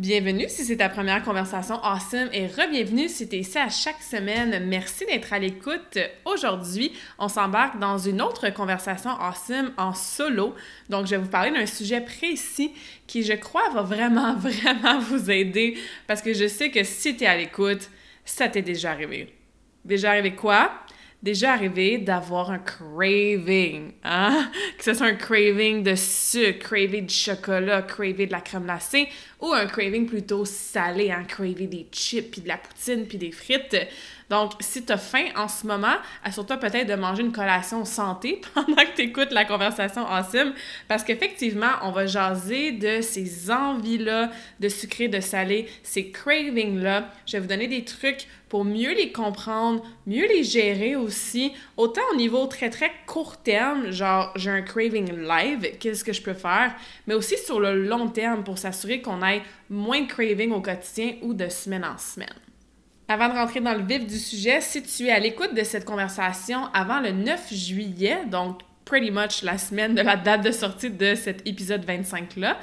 Bienvenue 0.00 0.46
si 0.48 0.64
c'est 0.64 0.78
ta 0.78 0.88
première 0.88 1.22
conversation 1.22 1.74
awesome 1.84 2.30
et 2.32 2.46
re-bienvenue 2.46 3.06
si 3.06 3.28
tu 3.28 3.36
es 3.36 3.40
ici 3.40 3.58
à 3.58 3.68
chaque 3.68 4.00
semaine. 4.00 4.64
Merci 4.66 5.04
d'être 5.04 5.30
à 5.30 5.38
l'écoute. 5.38 5.98
Aujourd'hui, 6.24 6.92
on 7.18 7.28
s'embarque 7.28 7.78
dans 7.78 7.98
une 7.98 8.22
autre 8.22 8.48
conversation 8.48 9.10
awesome 9.10 9.74
en 9.76 9.92
solo. 9.92 10.54
Donc, 10.88 11.04
je 11.04 11.10
vais 11.10 11.16
vous 11.18 11.28
parler 11.28 11.50
d'un 11.50 11.66
sujet 11.66 12.00
précis 12.00 12.72
qui, 13.06 13.22
je 13.22 13.34
crois, 13.34 13.68
va 13.74 13.82
vraiment, 13.82 14.34
vraiment 14.38 15.00
vous 15.00 15.30
aider 15.30 15.76
parce 16.06 16.22
que 16.22 16.32
je 16.32 16.48
sais 16.48 16.70
que 16.70 16.82
si 16.82 17.14
tu 17.14 17.24
es 17.24 17.26
à 17.26 17.36
l'écoute, 17.36 17.90
ça 18.24 18.48
t'est 18.48 18.62
déjà 18.62 18.92
arrivé. 18.92 19.34
Déjà 19.84 20.12
arrivé 20.12 20.34
quoi? 20.34 20.72
Déjà 21.22 21.52
arrivé 21.52 21.98
d'avoir 21.98 22.50
un 22.50 22.58
craving, 22.58 23.92
hein? 24.04 24.50
Que 24.78 24.84
ce 24.84 24.94
soit 24.94 25.06
un 25.06 25.14
craving 25.14 25.82
de 25.82 25.94
sucre, 25.94 26.68
craving 26.68 27.06
de 27.06 27.10
chocolat, 27.10 27.82
craving 27.82 28.26
de 28.26 28.32
la 28.32 28.40
crème 28.40 28.64
glacée, 28.64 29.08
ou 29.40 29.52
un 29.52 29.66
craving 29.66 30.06
plutôt 30.06 30.44
salé, 30.44 31.10
hein? 31.10 31.24
craving 31.24 31.68
des 31.68 31.86
chips, 31.92 32.30
puis 32.30 32.40
de 32.40 32.48
la 32.48 32.56
poutine, 32.56 33.06
puis 33.06 33.18
des 33.18 33.32
frites. 33.32 33.76
Donc, 34.30 34.52
si 34.60 34.84
tu 34.84 34.92
as 34.92 34.96
faim 34.96 35.26
en 35.36 35.48
ce 35.48 35.66
moment, 35.66 35.96
assure-toi 36.22 36.56
peut-être 36.58 36.86
de 36.86 36.94
manger 36.94 37.22
une 37.22 37.32
collation 37.32 37.84
santé 37.84 38.40
pendant 38.54 38.76
que 38.76 38.94
tu 38.94 39.02
écoutes 39.02 39.32
la 39.32 39.44
conversation 39.44 40.06
awesome, 40.06 40.54
parce 40.86 41.02
qu'effectivement, 41.02 41.72
on 41.82 41.90
va 41.90 42.06
jaser 42.06 42.70
de 42.70 43.00
ces 43.00 43.50
envies-là 43.50 44.30
de 44.60 44.68
sucré, 44.68 45.08
de 45.08 45.18
salé, 45.18 45.68
ces 45.82 46.12
cravings-là. 46.12 47.10
Je 47.26 47.32
vais 47.32 47.40
vous 47.40 47.48
donner 47.48 47.66
des 47.66 47.84
trucs 47.84 48.28
pour 48.48 48.64
mieux 48.64 48.94
les 48.94 49.10
comprendre, 49.10 49.82
mieux 50.06 50.26
les 50.28 50.44
gérer 50.44 50.94
aussi, 50.94 51.52
autant 51.76 52.02
au 52.12 52.16
niveau 52.16 52.46
très 52.46 52.70
très 52.70 52.92
court 53.06 53.36
terme, 53.36 53.90
genre 53.90 54.32
j'ai 54.36 54.50
un 54.50 54.62
craving 54.62 55.10
live, 55.12 55.76
qu'est-ce 55.80 56.04
que 56.04 56.12
je 56.12 56.22
peux 56.22 56.34
faire, 56.34 56.74
mais 57.06 57.14
aussi 57.14 57.36
sur 57.36 57.58
le 57.58 57.84
long 57.84 58.08
terme 58.08 58.44
pour 58.44 58.58
s'assurer 58.58 59.02
qu'on 59.02 59.24
ait 59.24 59.42
moins 59.68 60.02
de 60.02 60.06
craving 60.06 60.52
au 60.52 60.60
quotidien 60.60 61.14
ou 61.22 61.34
de 61.34 61.48
semaine 61.48 61.84
en 61.84 61.98
semaine. 61.98 62.28
Avant 63.10 63.28
de 63.28 63.34
rentrer 63.34 63.58
dans 63.58 63.74
le 63.74 63.82
vif 63.82 64.06
du 64.06 64.16
sujet, 64.16 64.60
si 64.60 64.84
tu 64.84 65.08
es 65.08 65.10
à 65.10 65.18
l'écoute 65.18 65.52
de 65.52 65.64
cette 65.64 65.84
conversation 65.84 66.66
avant 66.72 67.00
le 67.00 67.10
9 67.10 67.52
juillet, 67.52 68.18
donc 68.30 68.60
pretty 68.84 69.10
much 69.10 69.42
la 69.42 69.58
semaine 69.58 69.96
de 69.96 70.00
la 70.00 70.14
date 70.14 70.44
de 70.44 70.52
sortie 70.52 70.90
de 70.90 71.16
cet 71.16 71.44
épisode 71.44 71.84
25-là, 71.84 72.56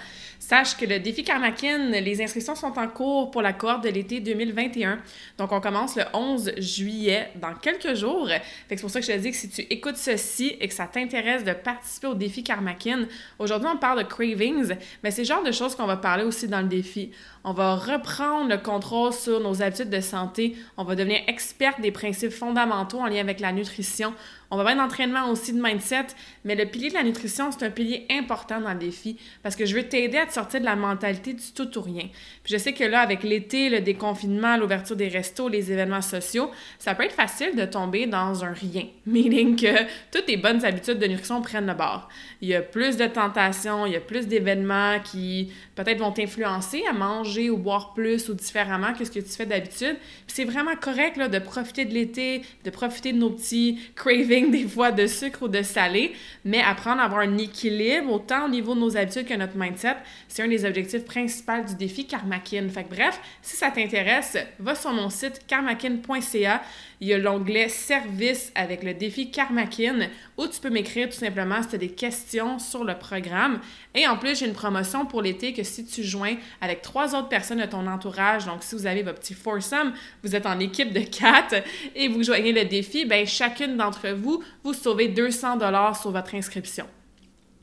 Sache 0.47 0.77
que 0.77 0.85
le 0.85 1.01
défi 1.01 1.25
Karmakin, 1.25 1.89
les 1.89 2.21
inscriptions 2.21 2.55
sont 2.55 2.79
en 2.79 2.87
cours 2.87 3.31
pour 3.31 3.41
la 3.41 3.51
cohorte 3.51 3.83
de 3.83 3.89
l'été 3.89 4.21
2021. 4.21 4.99
Donc, 5.37 5.51
on 5.51 5.59
commence 5.59 5.97
le 5.97 6.03
11 6.13 6.53
juillet, 6.59 7.33
dans 7.35 7.53
quelques 7.53 7.95
jours. 7.95 8.29
c'est 8.69 8.79
pour 8.79 8.89
ça 8.89 9.01
que 9.01 9.05
je 9.05 9.11
te 9.11 9.17
dis 9.17 9.31
que 9.31 9.35
si 9.35 9.49
tu 9.49 9.59
écoutes 9.63 9.97
ceci 9.97 10.55
et 10.61 10.69
que 10.69 10.73
ça 10.73 10.87
t'intéresse 10.87 11.43
de 11.43 11.51
participer 11.51 12.07
au 12.07 12.13
défi 12.13 12.45
Karmakin, 12.45 13.07
aujourd'hui, 13.39 13.67
on 13.69 13.75
parle 13.75 13.97
de 13.97 14.07
cravings, 14.07 14.73
mais 15.03 15.11
c'est 15.11 15.23
le 15.23 15.27
genre 15.27 15.43
de 15.43 15.51
choses 15.51 15.75
qu'on 15.75 15.85
va 15.85 15.97
parler 15.97 16.23
aussi 16.23 16.47
dans 16.47 16.61
le 16.61 16.69
défi. 16.69 17.11
On 17.43 17.51
va 17.51 17.75
reprendre 17.75 18.49
le 18.49 18.57
contrôle 18.57 19.11
sur 19.11 19.41
nos 19.41 19.61
habitudes 19.61 19.89
de 19.89 19.99
santé. 19.99 20.55
On 20.77 20.85
va 20.85 20.95
devenir 20.95 21.19
experte 21.27 21.81
des 21.81 21.91
principes 21.91 22.31
fondamentaux 22.31 22.99
en 22.99 23.07
lien 23.07 23.19
avec 23.19 23.41
la 23.41 23.51
nutrition. 23.51 24.13
On 24.49 24.55
va 24.55 24.61
avoir 24.61 24.79
un 24.79 24.85
entraînement 24.85 25.29
aussi 25.29 25.51
de 25.51 25.61
mindset, 25.61 26.07
mais 26.45 26.55
le 26.55 26.65
pilier 26.65 26.87
de 26.89 26.93
la 26.93 27.03
nutrition, 27.03 27.51
c'est 27.51 27.65
un 27.65 27.69
pilier 27.69 28.05
important 28.09 28.61
dans 28.61 28.71
le 28.71 28.79
défi 28.79 29.17
parce 29.43 29.57
que 29.57 29.65
je 29.65 29.75
veux 29.75 29.83
t'aider 29.83 30.17
à 30.17 30.25
te 30.25 30.33
sortir 30.33 30.61
de 30.61 30.65
la 30.65 30.77
mentalité 30.77 31.33
du 31.33 31.51
tout 31.53 31.77
ou 31.77 31.81
rien. 31.81 32.07
Puis 32.43 32.53
je 32.53 32.57
sais 32.57 32.71
que 32.71 32.85
là, 32.85 33.01
avec 33.01 33.23
l'été, 33.23 33.69
le 33.69 33.81
déconfinement, 33.81 34.55
l'ouverture 34.55 34.95
des 34.95 35.09
restos, 35.09 35.49
les 35.49 35.71
événements 35.73 36.01
sociaux, 36.01 36.49
ça 36.79 36.95
peut 36.95 37.03
être 37.03 37.13
facile 37.13 37.57
de 37.57 37.65
tomber 37.65 38.05
dans 38.05 38.45
un 38.45 38.53
rien, 38.53 38.85
meaning 39.05 39.57
que 39.57 39.83
toutes 40.11 40.27
tes 40.27 40.37
bonnes 40.37 40.63
habitudes 40.63 40.99
de 40.99 41.07
nutrition 41.07 41.41
prennent 41.41 41.67
le 41.67 41.73
bord. 41.73 42.07
Il 42.41 42.47
y 42.47 42.55
a 42.55 42.61
plus 42.61 42.95
de 42.95 43.05
tentations, 43.05 43.85
il 43.85 43.93
y 43.93 43.97
a 43.97 44.01
plus 44.01 44.27
d'événements 44.27 45.01
qui 45.01 45.51
peut-être 45.75 45.99
vont 45.99 46.11
t'influencer 46.11 46.83
à 46.89 46.93
manger 46.93 47.49
ou 47.49 47.57
boire 47.57 47.93
plus 47.93 48.29
ou 48.29 48.33
différemment 48.33 48.93
que 48.93 49.03
ce 49.03 49.11
que 49.11 49.19
tu 49.19 49.29
fais 49.29 49.45
d'habitude. 49.45 49.97
Puis 50.25 50.35
c'est 50.35 50.45
vraiment 50.45 50.75
correct 50.79 51.17
là, 51.17 51.27
de 51.27 51.39
profiter 51.39 51.83
de 51.83 51.93
l'été, 51.93 52.43
de 52.63 52.69
profiter 52.69 53.11
de 53.11 53.17
nos 53.17 53.31
petits 53.31 53.79
cravings 53.95 54.36
des 54.45 54.67
fois 54.67 54.91
de 54.91 55.07
sucre 55.07 55.43
ou 55.43 55.47
de 55.47 55.61
salé, 55.61 56.13
mais 56.45 56.61
apprendre 56.61 57.01
à 57.01 57.05
avoir 57.05 57.21
un 57.21 57.37
équilibre 57.37 58.11
autant 58.11 58.45
au 58.45 58.49
niveau 58.49 58.75
de 58.75 58.79
nos 58.79 58.95
habitudes 58.95 59.25
que 59.25 59.33
notre 59.33 59.57
mindset, 59.57 59.97
c'est 60.27 60.43
un 60.43 60.47
des 60.47 60.65
objectifs 60.65 61.05
principaux 61.05 61.63
du 61.67 61.75
défi 61.75 62.05
Karmakin. 62.05 62.67
Fait 62.69 62.83
que 62.83 62.89
bref, 62.89 63.19
si 63.41 63.55
ça 63.55 63.71
t'intéresse, 63.71 64.37
va 64.59 64.75
sur 64.75 64.91
mon 64.91 65.09
site 65.09 65.41
karmakin.ca. 65.47 66.61
Il 66.99 67.07
y 67.07 67.13
a 67.13 67.19
l'onglet 67.19 67.69
Service 67.69 68.51
avec 68.55 68.81
le 68.81 68.95
défi 68.95 69.29
Karmakin 69.29 70.07
où 70.35 70.47
tu 70.47 70.59
peux 70.59 70.71
m'écrire 70.71 71.09
tout 71.09 71.15
simplement 71.15 71.61
si 71.61 71.69
tu 71.69 71.75
as 71.75 71.79
des 71.79 71.89
questions 71.89 72.57
sur 72.57 72.83
le 72.83 72.97
programme. 72.97 73.59
Et 73.93 74.07
en 74.07 74.17
plus, 74.17 74.39
j'ai 74.39 74.47
une 74.47 74.53
promotion 74.53 75.05
pour 75.05 75.21
l'été 75.21 75.53
que 75.53 75.63
si 75.63 75.85
tu 75.85 76.03
joins 76.03 76.35
avec 76.59 76.81
trois 76.81 77.15
autres 77.15 77.29
personnes 77.29 77.59
de 77.59 77.65
ton 77.65 77.85
entourage, 77.87 78.45
donc 78.45 78.63
si 78.63 78.73
vous 78.73 78.87
avez 78.87 79.03
votre 79.03 79.19
petit 79.19 79.35
foursome, 79.35 79.93
vous 80.23 80.35
êtes 80.35 80.45
en 80.45 80.59
équipe 80.59 80.91
de 80.91 81.01
quatre 81.01 81.63
et 81.95 82.07
vous 82.07 82.23
joignez 82.23 82.51
le 82.51 82.65
défi, 82.65 83.05
ben 83.05 83.25
chacune 83.27 83.77
d'entre 83.77 84.09
vous, 84.09 84.26
vous 84.63 84.73
sauvez 84.73 85.07
200 85.07 85.57
dollars 85.57 85.99
sur 85.99 86.11
votre 86.11 86.35
inscription. 86.35 86.87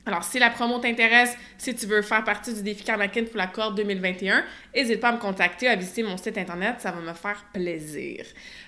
Alors, 0.07 0.23
si 0.23 0.37
la 0.37 0.51
promo 0.51 0.77
t'intéresse, 0.77 1.35
si 1.57 1.73
tu 1.73 1.87
veux 1.87 2.03
faire 2.03 2.23
partie 2.23 2.53
du 2.53 2.61
défi 2.61 2.83
Karmakin 2.83 3.23
pour 3.23 3.37
la 3.37 3.47
corde 3.47 3.75
2021, 3.75 4.43
n'hésite 4.75 4.99
pas 4.99 5.09
à 5.09 5.13
me 5.13 5.17
contacter, 5.17 5.67
à 5.67 5.75
visiter 5.75 6.03
mon 6.03 6.15
site 6.15 6.37
internet, 6.37 6.75
ça 6.77 6.91
va 6.91 7.01
me 7.01 7.13
faire 7.13 7.43
plaisir. 7.51 8.23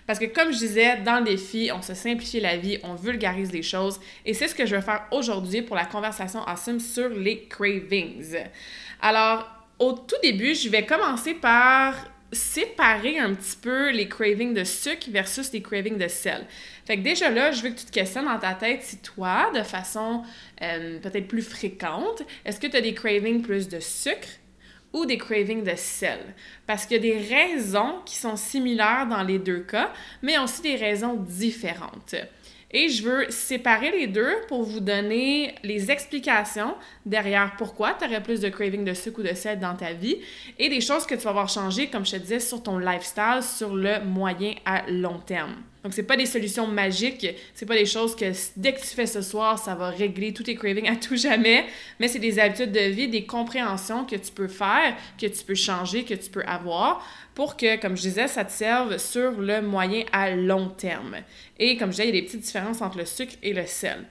Parce 0.08 0.18
que 0.18 0.26
comme 0.26 0.52
je 0.52 0.58
disais, 0.58 0.98
dans 1.02 1.20
le 1.20 1.26
défi, 1.26 1.70
on 1.72 1.84
se 1.84 1.94
simplifie 1.94 2.40
la 2.40 2.58
vie, 2.58 2.80
on 2.82 2.96
vulgarise 2.96 3.52
les 3.52 3.62
choses, 3.62 4.00
et 4.26 4.34
c'est 4.34 4.48
ce 4.48 4.56
que 4.56 4.66
je 4.66 4.76
vais 4.76 4.82
faire 4.82 5.06
aujourd'hui 5.12 5.62
pour 5.62 5.76
la 5.76 5.86
conversation 5.86 6.42
awesome 6.48 6.80
sur 6.80 7.10
les 7.10 7.44
cravings. 7.44 8.36
Alors, 9.00 9.48
au 9.78 9.94
tout 9.94 10.16
début, 10.24 10.56
je 10.56 10.70
vais 10.70 10.88
commencer 10.88 11.36
par 11.36 11.94
séparer 12.32 13.20
un 13.20 13.34
petit 13.34 13.56
peu 13.56 13.92
les 13.92 14.10
cravings 14.10 14.54
de 14.54 14.64
sucre 14.64 15.10
versus 15.10 15.52
les 15.54 15.62
cravings 15.62 15.98
de 15.98 16.08
sel. 16.08 16.46
Fait 16.86 16.98
que 16.98 17.02
déjà 17.02 17.30
là, 17.30 17.52
je 17.52 17.62
veux 17.62 17.70
que 17.70 17.80
tu 17.80 17.86
te 17.86 17.92
questionnes 17.92 18.26
dans 18.26 18.40
ta 18.40 18.54
tête 18.54 18.84
si 18.84 18.98
toi, 18.98 19.52
de 19.56 19.64
façon 19.64 20.24
euh, 20.62 21.00
peut-être 21.00 21.28
plus 21.28 21.42
fréquente, 21.42 22.24
est-ce 22.46 22.60
que 22.60 22.68
tu 22.68 22.78
as 22.78 22.82
des 22.82 22.94
cravings 22.94 23.42
plus 23.42 23.70
de 23.70 23.80
sucre 23.80 24.28
ou 24.94 25.06
des 25.06 25.18
cravings 25.18 25.64
de 25.64 25.76
sel? 25.76 26.20
Parce 26.66 26.86
qu'il 26.86 26.98
y 26.98 27.00
a 27.00 27.20
des 27.20 27.36
raisons 27.36 28.02
qui 28.06 28.16
sont 28.16 28.36
similaires 28.36 29.08
dans 29.10 29.24
les 29.24 29.40
deux 29.40 29.62
cas, 29.62 29.94
mais 30.22 30.38
aussi 30.38 30.62
des 30.62 30.76
raisons 30.76 31.16
différentes. 31.16 32.16
Et 32.72 32.90
je 32.90 33.04
veux 33.04 33.32
séparer 33.32 33.92
les 33.92 34.08
deux 34.08 34.36
pour 34.50 34.64
vous 34.64 34.82
donner 34.82 35.56
les 35.64 35.90
explications 35.90 36.76
derrière 37.06 37.56
pourquoi 37.58 37.94
tu 37.94 38.06
aurais 38.06 38.22
plus 38.22 38.42
de 38.42 38.50
craving 38.50 38.84
de 38.84 38.94
sucre 38.94 39.20
ou 39.20 39.24
de 39.24 39.34
sel 39.34 39.60
dans 39.60 39.76
ta 39.76 39.94
vie 39.94 40.18
et 40.60 40.68
des 40.68 40.82
choses 40.82 41.06
que 41.06 41.16
tu 41.16 41.22
vas 41.22 41.32
voir 41.32 41.48
changer, 41.48 41.88
comme 41.88 42.06
je 42.06 42.12
te 42.12 42.18
disais, 42.18 42.42
sur 42.42 42.62
ton 42.62 42.78
lifestyle 42.78 43.42
sur 43.42 43.74
le 43.74 44.04
moyen 44.04 44.56
à 44.66 44.84
long 44.90 45.20
terme. 45.20 45.56
Donc, 45.88 45.94
c'est 45.94 46.04
pas 46.04 46.18
des 46.18 46.26
solutions 46.26 46.68
magiques, 46.68 47.26
c'est 47.54 47.66
pas 47.66 47.78
des 47.78 47.86
choses 47.86 48.14
que 48.14 48.26
dès 48.58 48.74
que 48.74 48.82
tu 48.82 48.88
fais 48.88 49.06
ce 49.06 49.22
soir, 49.22 49.58
ça 49.58 49.74
va 49.74 49.90
régler 49.90 50.34
tous 50.34 50.44
tes 50.44 50.54
cravings 50.54 50.90
à 50.90 50.96
tout 50.98 51.16
jamais, 51.16 51.66
mais 51.98 52.10
c'est 52.10 52.20
des 52.20 52.40
habitudes 52.40 52.74
de 52.74 52.90
vie, 52.90 53.08
des 53.08 53.26
compréhensions 53.26 54.04
que 54.04 54.18
tu 54.18 54.34
peux 54.34 54.50
faire, 54.50 54.98
que 55.18 55.28
tu 55.28 55.46
peux 55.46 55.56
changer, 55.56 56.04
que 56.04 56.14
tu 56.14 56.30
peux 56.30 56.44
avoir 56.44 57.08
pour 57.36 57.56
que, 57.56 57.80
comme 57.80 57.96
je 57.96 58.02
disais, 58.02 58.28
ça 58.28 58.44
te 58.44 58.52
serve 58.52 58.98
sur 58.98 59.40
le 59.40 59.62
moyen 59.62 60.04
à 60.12 60.32
long 60.32 60.68
terme. 60.68 61.16
Et 61.58 61.78
comme 61.78 61.92
je 61.92 62.02
disais, 62.02 62.10
il 62.10 62.16
y 62.16 62.18
a 62.18 62.20
des 62.20 62.28
petites 62.28 62.42
différences 62.42 62.82
entre 62.82 62.98
le 62.98 63.06
sucre 63.06 63.36
et 63.42 63.54
le 63.54 63.66
sel. 63.66 64.04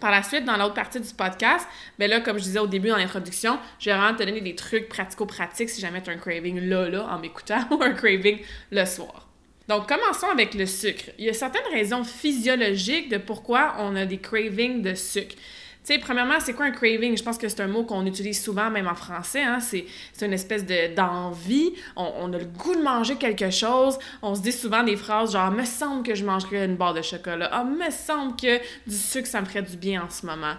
Par 0.00 0.10
la 0.10 0.24
suite, 0.24 0.44
dans 0.44 0.56
l'autre 0.56 0.74
partie 0.74 0.98
du 0.98 1.14
podcast, 1.14 1.68
ben 2.00 2.10
là, 2.10 2.18
comme 2.18 2.38
je 2.38 2.42
disais 2.42 2.58
au 2.58 2.66
début 2.66 2.88
dans 2.88 2.96
l'introduction, 2.96 3.60
je 3.78 3.90
vais 3.90 3.96
vraiment 3.96 4.18
te 4.18 4.24
donner 4.24 4.40
des 4.40 4.56
trucs 4.56 4.88
pratico-pratiques 4.88 5.70
si 5.70 5.80
jamais 5.80 6.02
tu 6.02 6.10
as 6.10 6.14
un 6.14 6.16
craving 6.16 6.58
là, 6.62 6.88
là, 6.88 7.06
en 7.06 7.20
m'écoutant, 7.20 7.60
ou 7.70 7.80
un 7.80 7.92
craving 7.92 8.40
le 8.72 8.84
soir. 8.86 9.28
Donc, 9.68 9.88
commençons 9.88 10.28
avec 10.28 10.54
le 10.54 10.66
sucre. 10.66 11.04
Il 11.18 11.24
y 11.24 11.28
a 11.28 11.34
certaines 11.34 11.70
raisons 11.72 12.04
physiologiques 12.04 13.08
de 13.08 13.18
pourquoi 13.18 13.74
on 13.78 13.94
a 13.96 14.04
des 14.04 14.18
cravings 14.18 14.82
de 14.82 14.94
sucre. 14.94 15.36
Tu 15.84 15.94
sais, 15.94 15.98
premièrement, 15.98 16.38
c'est 16.38 16.52
quoi 16.52 16.66
un 16.66 16.70
craving? 16.70 17.16
Je 17.16 17.24
pense 17.24 17.36
que 17.36 17.48
c'est 17.48 17.60
un 17.60 17.66
mot 17.66 17.82
qu'on 17.82 18.06
utilise 18.06 18.40
souvent, 18.40 18.70
même 18.70 18.86
en 18.86 18.94
français. 18.94 19.42
Hein? 19.42 19.58
C'est, 19.58 19.84
une 20.24 20.32
espèce 20.32 20.64
de, 20.64 20.94
d'envie. 20.94 21.72
On, 21.96 22.32
a 22.32 22.38
le 22.38 22.44
goût 22.44 22.76
de 22.76 22.82
manger 22.82 23.16
quelque 23.16 23.50
chose. 23.50 23.98
On 24.22 24.36
se 24.36 24.42
dit 24.42 24.52
souvent 24.52 24.84
des 24.84 24.96
phrases 24.96 25.32
genre 25.32 25.50
«me 25.52 25.64
semble 25.64 26.04
que 26.04 26.14
je 26.14 26.24
mangerais 26.24 26.66
une 26.66 26.76
barre 26.76 26.94
de 26.94 27.02
chocolat 27.02 27.48
».«Ah, 27.52 27.64
me 27.64 27.90
semble 27.90 28.36
que 28.36 28.58
du 28.86 28.94
sucre, 28.94 29.26
ça 29.26 29.40
me 29.40 29.46
ferait 29.46 29.62
du 29.62 29.76
bien 29.76 30.04
en 30.04 30.10
ce 30.10 30.24
moment». 30.24 30.54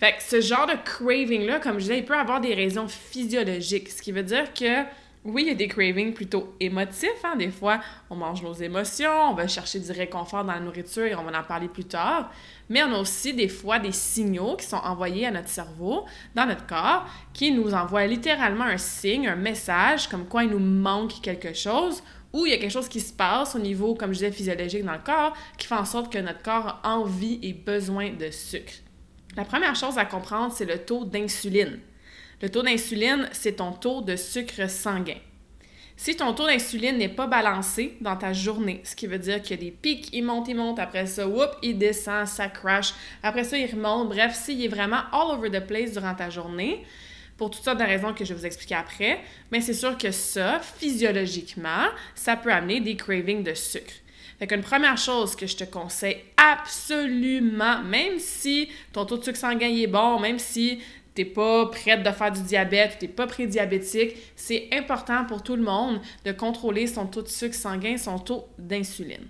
Fait 0.00 0.16
que 0.16 0.22
ce 0.24 0.40
genre 0.40 0.66
de 0.66 0.74
craving-là, 0.84 1.60
comme 1.60 1.74
je 1.74 1.82
disais, 1.82 1.98
il 1.98 2.04
peut 2.04 2.18
avoir 2.18 2.40
des 2.40 2.54
raisons 2.54 2.88
physiologiques. 2.88 3.90
Ce 3.90 4.02
qui 4.02 4.10
veut 4.10 4.24
dire 4.24 4.52
que 4.52 4.82
oui, 5.24 5.42
il 5.44 5.48
y 5.48 5.50
a 5.50 5.54
des 5.54 5.68
cravings 5.68 6.12
plutôt 6.12 6.54
émotifs. 6.60 7.24
Hein? 7.24 7.36
Des 7.36 7.50
fois, 7.50 7.80
on 8.10 8.14
mange 8.14 8.42
nos 8.42 8.52
émotions, 8.52 9.30
on 9.30 9.34
va 9.34 9.48
chercher 9.48 9.80
du 9.80 9.90
réconfort 9.90 10.44
dans 10.44 10.52
la 10.52 10.60
nourriture 10.60 11.06
et 11.06 11.14
on 11.14 11.24
va 11.24 11.38
en 11.38 11.42
parler 11.42 11.68
plus 11.68 11.84
tard. 11.84 12.30
Mais 12.68 12.82
on 12.82 12.92
a 12.92 12.98
aussi 12.98 13.32
des 13.32 13.48
fois 13.48 13.78
des 13.78 13.92
signaux 13.92 14.56
qui 14.56 14.66
sont 14.66 14.76
envoyés 14.76 15.26
à 15.26 15.30
notre 15.30 15.48
cerveau, 15.48 16.04
dans 16.34 16.44
notre 16.44 16.66
corps, 16.66 17.06
qui 17.32 17.52
nous 17.52 17.72
envoient 17.72 18.06
littéralement 18.06 18.64
un 18.64 18.76
signe, 18.76 19.26
un 19.26 19.36
message, 19.36 20.08
comme 20.08 20.26
quoi 20.26 20.44
il 20.44 20.50
nous 20.50 20.58
manque 20.58 21.22
quelque 21.22 21.54
chose 21.54 22.02
ou 22.34 22.46
il 22.46 22.50
y 22.50 22.54
a 22.54 22.58
quelque 22.58 22.72
chose 22.72 22.88
qui 22.88 23.00
se 23.00 23.12
passe 23.12 23.54
au 23.54 23.60
niveau, 23.60 23.94
comme 23.94 24.12
je 24.12 24.18
disais, 24.18 24.32
physiologique 24.32 24.84
dans 24.84 24.92
le 24.92 24.98
corps, 24.98 25.34
qui 25.56 25.68
fait 25.68 25.76
en 25.76 25.84
sorte 25.84 26.12
que 26.12 26.18
notre 26.18 26.42
corps 26.42 26.80
a 26.82 26.96
envie 26.96 27.38
et 27.42 27.52
besoin 27.52 28.10
de 28.10 28.28
sucre. 28.30 28.72
La 29.36 29.44
première 29.44 29.76
chose 29.76 29.96
à 29.98 30.04
comprendre, 30.04 30.52
c'est 30.52 30.64
le 30.64 30.78
taux 30.78 31.04
d'insuline. 31.04 31.78
Le 32.42 32.48
taux 32.48 32.62
d'insuline, 32.62 33.28
c'est 33.32 33.56
ton 33.56 33.72
taux 33.72 34.00
de 34.00 34.16
sucre 34.16 34.68
sanguin. 34.68 35.18
Si 35.96 36.16
ton 36.16 36.34
taux 36.34 36.46
d'insuline 36.46 36.98
n'est 36.98 37.08
pas 37.08 37.28
balancé 37.28 37.96
dans 38.00 38.16
ta 38.16 38.32
journée, 38.32 38.80
ce 38.82 38.96
qui 38.96 39.06
veut 39.06 39.18
dire 39.18 39.40
qu'il 39.40 39.56
y 39.62 39.66
des 39.66 39.70
pics, 39.70 40.08
il 40.12 40.24
monte, 40.24 40.48
il 40.48 40.56
monte, 40.56 40.80
après 40.80 41.06
ça, 41.06 41.28
whoop, 41.28 41.50
il 41.62 41.78
descend, 41.78 42.26
ça 42.26 42.48
crash, 42.48 42.92
après 43.22 43.44
ça, 43.44 43.56
il 43.56 43.70
remonte, 43.70 44.08
bref, 44.08 44.34
s'il 44.34 44.62
est 44.64 44.68
vraiment 44.68 45.02
all 45.12 45.38
over 45.38 45.50
the 45.50 45.64
place 45.64 45.92
durant 45.92 46.14
ta 46.14 46.30
journée, 46.30 46.84
pour 47.36 47.50
toutes 47.50 47.62
sortes 47.62 47.78
de 47.78 47.84
raisons 47.84 48.12
que 48.12 48.24
je 48.24 48.32
vais 48.32 48.40
vous 48.40 48.46
expliquer 48.46 48.74
après, 48.74 49.20
mais 49.52 49.60
c'est 49.60 49.72
sûr 49.72 49.96
que 49.96 50.10
ça, 50.10 50.60
physiologiquement, 50.60 51.86
ça 52.16 52.36
peut 52.36 52.52
amener 52.52 52.80
des 52.80 52.96
cravings 52.96 53.44
de 53.44 53.54
sucre. 53.54 53.92
Fait 54.38 54.48
qu'une 54.48 54.62
première 54.62 54.98
chose 54.98 55.36
que 55.36 55.46
je 55.46 55.56
te 55.56 55.64
conseille 55.64 56.18
absolument, 56.36 57.82
même 57.84 58.18
si 58.18 58.68
ton 58.92 59.04
taux 59.04 59.18
de 59.18 59.24
sucre 59.24 59.38
sanguin 59.38 59.68
est 59.68 59.86
bon, 59.86 60.18
même 60.18 60.40
si 60.40 60.80
t'es 61.14 61.24
pas 61.24 61.66
prête 61.66 62.02
de 62.02 62.10
faire 62.10 62.32
du 62.32 62.42
diabète, 62.42 62.96
t'es 62.98 63.08
pas 63.08 63.26
prédiabétique, 63.26 64.16
c'est 64.36 64.68
important 64.72 65.24
pour 65.24 65.42
tout 65.42 65.56
le 65.56 65.62
monde 65.62 66.00
de 66.24 66.32
contrôler 66.32 66.86
son 66.86 67.06
taux 67.06 67.22
de 67.22 67.28
sucre 67.28 67.54
sanguin, 67.54 67.96
son 67.96 68.18
taux 68.18 68.48
d'insuline. 68.58 69.26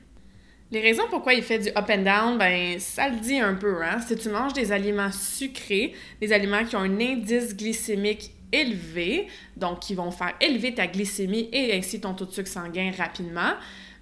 Les 0.71 0.81
raisons 0.81 1.05
pourquoi 1.11 1.35
il 1.35 1.43
fait 1.43 1.59
du 1.59 1.69
up 1.69 1.89
and 1.91 2.03
down, 2.03 2.39
ben 2.39 2.81
ça 2.81 3.09
le 3.09 3.21
dit 3.21 3.39
un 3.39 3.55
peu, 3.55 3.83
hein? 3.85 4.01
Si 4.01 4.17
tu 4.17 4.29
manges 4.29 4.55
des 4.55 4.73
aliments 4.73 5.13
sucrés, 5.13 5.93
des 6.21 6.33
aliments 6.33 6.65
qui 6.65 6.75
ont 6.75 6.81
un 6.81 7.01
indice 7.01 7.55
glycémique 7.55 8.33
élevé, 8.51 9.29
donc 9.57 9.81
qui 9.81 9.95
vont 9.95 10.11
faire 10.11 10.35
élever 10.41 10.75
ta 10.75 10.87
glycémie 10.87 11.49
et 11.53 11.77
ainsi 11.77 12.01
ton 12.01 12.15
taux 12.15 12.25
de 12.25 12.33
sucre 12.33 12.49
sanguin 12.49 12.91
rapidement, 12.97 13.53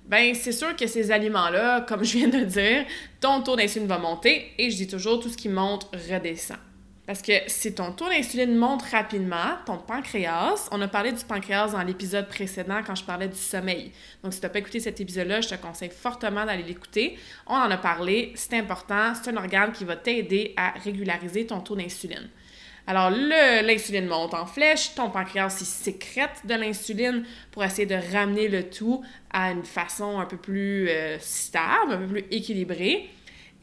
ben 0.07 0.35
c'est 0.35 0.53
sûr 0.53 0.75
que 0.77 0.87
ces 0.87 1.11
aliments-là, 1.11 1.83
comme 1.83 2.05
je 2.05 2.19
viens 2.19 2.29
de 2.29 2.45
dire, 2.45 2.85
ton 3.21 3.43
taux 3.43 3.57
d'insuline 3.57 3.89
va 3.89 3.99
monter 3.99 4.53
et 4.57 4.71
je 4.71 4.77
dis 4.77 4.87
toujours 4.87 5.21
tout 5.21 5.29
ce 5.29 5.37
qui 5.37 5.49
monte 5.49 5.91
redescend. 6.11 6.59
Parce 7.13 7.21
que 7.21 7.35
si 7.47 7.75
ton 7.75 7.93
taux 7.93 8.09
d'insuline 8.09 8.57
monte 8.57 8.85
rapidement, 8.91 9.59
ton 9.67 9.77
pancréas, 9.77 10.67
on 10.71 10.81
a 10.81 10.89
parlé 10.89 11.13
du 11.13 11.23
pancréas 11.23 11.73
dans 11.73 11.83
l'épisode 11.83 12.27
précédent 12.27 12.81
quand 12.87 12.95
je 12.95 13.05
parlais 13.05 13.29
du 13.29 13.37
sommeil. 13.37 13.93
Donc, 14.25 14.33
si 14.33 14.41
tu 14.41 14.47
n'as 14.47 14.51
pas 14.51 14.61
écouté 14.61 14.81
cet 14.81 14.99
épisode-là, 14.99 15.43
je 15.43 15.51
te 15.51 15.55
conseille 15.57 15.91
fortement 15.91 16.47
d'aller 16.47 16.63
l'écouter. 16.63 17.19
On 17.47 17.53
en 17.53 17.71
a 17.71 17.77
parlé, 17.77 18.33
c'est 18.35 18.57
important, 18.57 19.13
c'est 19.15 19.31
un 19.31 19.37
organe 19.37 19.73
qui 19.73 19.85
va 19.85 19.97
t'aider 19.97 20.55
à 20.57 20.71
régulariser 20.83 21.47
ton 21.47 21.61
taux 21.61 21.77
d'insuline. 21.77 22.31
Alors, 22.87 23.11
l'insuline 23.11 24.07
monte 24.07 24.33
en 24.33 24.47
flèche, 24.47 24.95
ton 24.95 25.11
pancréas 25.11 25.55
il 25.61 25.67
sécrète 25.67 26.41
de 26.47 26.55
l'insuline 26.55 27.27
pour 27.51 27.63
essayer 27.63 27.85
de 27.85 27.99
ramener 28.11 28.49
le 28.49 28.71
tout 28.71 29.05
à 29.31 29.51
une 29.51 29.65
façon 29.65 30.19
un 30.19 30.25
peu 30.25 30.39
plus 30.39 30.89
euh, 30.89 31.19
stable, 31.19 31.93
un 31.93 31.99
peu 31.99 32.07
plus 32.07 32.25
équilibrée. 32.31 33.11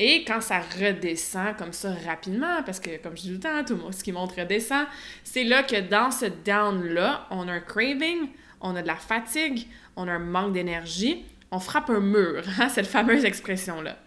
Et 0.01 0.23
quand 0.23 0.39
ça 0.39 0.61
redescend 0.61 1.57
comme 1.57 1.73
ça 1.73 1.93
rapidement, 2.05 2.63
parce 2.65 2.79
que 2.79 2.97
comme 3.03 3.17
je 3.17 3.23
dis 3.23 3.27
tout 3.27 3.33
le 3.33 3.39
temps, 3.39 3.65
tout 3.65 3.91
ce 3.91 4.01
qui 4.01 4.13
monte 4.13 4.31
redescend, 4.31 4.87
c'est 5.25 5.43
là 5.43 5.61
que 5.61 5.81
dans 5.81 6.09
ce 6.09 6.25
down-là, 6.25 7.27
on 7.31 7.49
a 7.49 7.51
un 7.51 7.59
craving, 7.59 8.29
on 8.61 8.77
a 8.77 8.81
de 8.81 8.87
la 8.87 8.95
fatigue, 8.95 9.67
on 9.97 10.07
a 10.07 10.13
un 10.13 10.19
manque 10.19 10.53
d'énergie, 10.53 11.25
on 11.51 11.59
frappe 11.59 11.89
un 11.89 11.99
mur, 11.99 12.43
hein, 12.59 12.69
cette 12.69 12.87
fameuse 12.87 13.25
expression-là. 13.25 13.97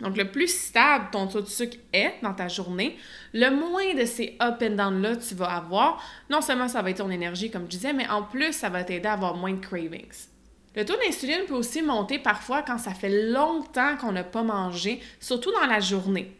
Donc, 0.00 0.16
le 0.16 0.30
plus 0.30 0.48
stable 0.48 1.06
ton 1.12 1.26
taux 1.26 1.40
de 1.40 1.46
sucre 1.46 1.76
est 1.92 2.14
dans 2.22 2.34
ta 2.34 2.48
journée, 2.48 2.96
le 3.32 3.50
moins 3.50 3.94
de 3.94 4.04
ces 4.04 4.36
up 4.40 4.62
and 4.62 4.76
down-là 4.76 5.16
tu 5.16 5.34
vas 5.34 5.50
avoir. 5.56 6.02
Non 6.30 6.40
seulement 6.42 6.68
ça 6.68 6.82
va 6.82 6.90
être 6.90 6.98
ton 6.98 7.10
énergie, 7.10 7.50
comme 7.50 7.64
je 7.64 7.70
disais, 7.70 7.92
mais 7.92 8.08
en 8.08 8.22
plus, 8.22 8.52
ça 8.52 8.68
va 8.68 8.84
t'aider 8.84 9.08
à 9.08 9.14
avoir 9.14 9.36
moins 9.36 9.52
de 9.52 9.60
cravings. 9.60 10.26
Le 10.74 10.84
taux 10.84 10.96
d'insuline 10.96 11.44
peut 11.46 11.54
aussi 11.54 11.82
monter 11.82 12.18
parfois 12.18 12.62
quand 12.62 12.78
ça 12.78 12.92
fait 12.92 13.30
longtemps 13.30 13.96
qu'on 13.96 14.12
n'a 14.12 14.24
pas 14.24 14.42
mangé, 14.42 15.00
surtout 15.20 15.52
dans 15.52 15.66
la 15.66 15.78
journée. 15.80 16.32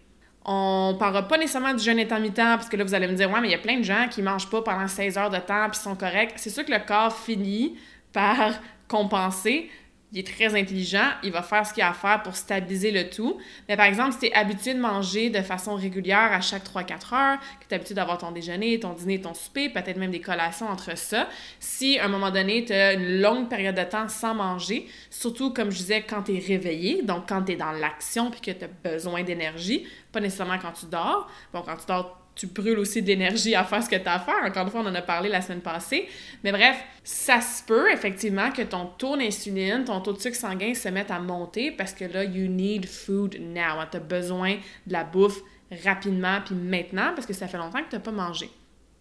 On 0.44 0.92
ne 0.92 0.98
parlera 0.98 1.26
pas 1.26 1.38
nécessairement 1.38 1.72
du 1.72 1.82
jeûne 1.82 1.98
intermittent, 1.98 2.36
parce 2.36 2.69
que 2.69 2.76
là, 2.76 2.84
vous 2.84 2.94
allez 2.94 3.06
me 3.06 3.14
dire, 3.14 3.31
ouais, 3.31 3.40
mais 3.40 3.48
il 3.48 3.52
y 3.52 3.54
a 3.54 3.58
plein 3.58 3.78
de 3.78 3.84
gens 3.84 4.08
qui 4.10 4.20
ne 4.20 4.26
mangent 4.26 4.50
pas 4.50 4.60
pendant 4.60 4.88
16 4.88 5.16
heures 5.16 5.31
de 5.31 5.38
temps 5.38 5.69
puis 5.70 5.78
sont 5.78 5.94
corrects. 5.94 6.32
C'est 6.36 6.50
sûr 6.50 6.64
que 6.64 6.72
le 6.72 6.81
corps 6.86 7.16
finit 7.16 7.78
par 8.12 8.54
compenser, 8.88 9.70
il 10.14 10.20
est 10.20 10.32
très 10.32 10.55
intelligent, 10.58 11.11
il 11.25 11.32
va 11.32 11.43
faire 11.43 11.66
ce 11.66 11.75
qu'il 11.75 11.82
a 11.82 11.90
à 11.90 11.93
faire 11.93 12.22
pour 12.22 12.37
stabiliser 12.37 12.93
le 12.93 13.11
tout. 13.11 13.37
Mais 13.69 13.76
par 13.76 13.87
exemple, 13.87 14.12
si 14.12 14.20
tu 14.20 14.26
es 14.26 14.32
habitué 14.32 14.72
de 14.72 14.78
manger 14.78 15.28
de 15.28 15.43
façon 15.43 15.75
régulière 15.75 16.32
à 16.32 16.40
chaque 16.40 16.64
3-4 16.64 17.14
heures, 17.14 17.38
que 17.61 17.66
tu 17.66 17.72
es 17.72 17.75
habitué 17.75 17.94
d'avoir 17.96 18.19
ton 18.19 18.31
déjeuner, 18.31 18.78
ton 18.78 18.93
dîner, 18.93 19.20
ton 19.20 19.34
souper, 19.34 19.70
peut-être 19.70 19.96
même 19.96 20.12
des 20.12 20.20
collations 20.20 20.69
entre 20.69 20.96
ça, 20.96 21.28
si 21.58 21.99
à 21.99 22.05
un 22.05 22.08
moment 22.08 22.31
donné, 22.31 22.64
tu 22.64 22.72
as 22.72 22.93
une 22.93 23.20
longue 23.20 23.49
période 23.49 23.75
de 23.75 23.82
temps 23.82 24.08
sans 24.08 24.34
manger, 24.34 24.88
surtout 25.11 25.52
comme 25.52 25.72
je 25.72 25.78
disais, 25.78 26.02
quand 26.02 26.22
tu 26.22 26.37
es 26.37 26.38
réveillé, 26.38 27.02
donc 27.02 27.28
quand 27.28 27.43
tu 27.43 27.52
es 27.52 27.56
dans 27.56 27.72
l'action 27.72 28.31
puis 28.31 28.40
que 28.40 28.52
tu 28.52 28.64
as 28.64 28.90
besoin 28.90 29.25
d'énergie, 29.25 29.84
pas 30.12 30.20
nécessairement 30.20 30.58
quand 30.61 30.72
tu 30.72 30.87
dors. 30.87 31.28
Bon, 31.52 31.62
quand 31.66 31.76
tu 31.76 31.87
dors, 31.88 32.24
tu 32.34 32.46
brûles 32.48 32.78
aussi 32.78 33.00
d'énergie 33.00 33.54
à 33.54 33.64
faire 33.64 33.82
ce 33.82 33.88
que 33.88 33.96
tu 33.96 34.08
as 34.08 34.14
à 34.14 34.19
faire. 34.19 34.42
Encore 34.44 34.64
une 34.64 34.70
fois, 34.70 34.81
on 34.81 34.86
en 34.86 34.94
a 34.94 35.02
parlé 35.02 35.28
la 35.28 35.40
semaine 35.40 35.60
passée. 35.60 36.08
Mais 36.42 36.50
bref, 36.50 36.76
ça 37.04 37.40
se 37.40 37.62
peut 37.62 37.92
effectivement 37.92 38.50
que 38.50 38.62
ton 38.62 38.86
taux 38.86 39.16
d'insuline, 39.16 39.84
ton 39.84 40.00
taux 40.00 40.12
de 40.12 40.20
sucre 40.20 40.36
sanguin 40.36 40.75
se 40.75 40.88
mette 40.88 41.10
à 41.10 41.20
monter 41.20 41.70
parce 41.70 41.92
que 41.92 42.04
là, 42.04 42.25
you 42.25 42.48
need 42.48 42.86
food 42.86 43.38
now. 43.40 43.84
Tu 43.90 43.96
as 43.98 44.00
besoin 44.00 44.56
de 44.86 44.92
la 44.92 45.04
bouffe 45.04 45.40
rapidement 45.84 46.40
puis 46.44 46.54
maintenant 46.54 47.12
parce 47.14 47.26
que 47.26 47.32
ça 47.32 47.46
fait 47.46 47.58
longtemps 47.58 47.82
que 47.82 47.90
tu 47.90 47.96
n'as 47.96 48.02
pas 48.02 48.10
mangé. 48.10 48.50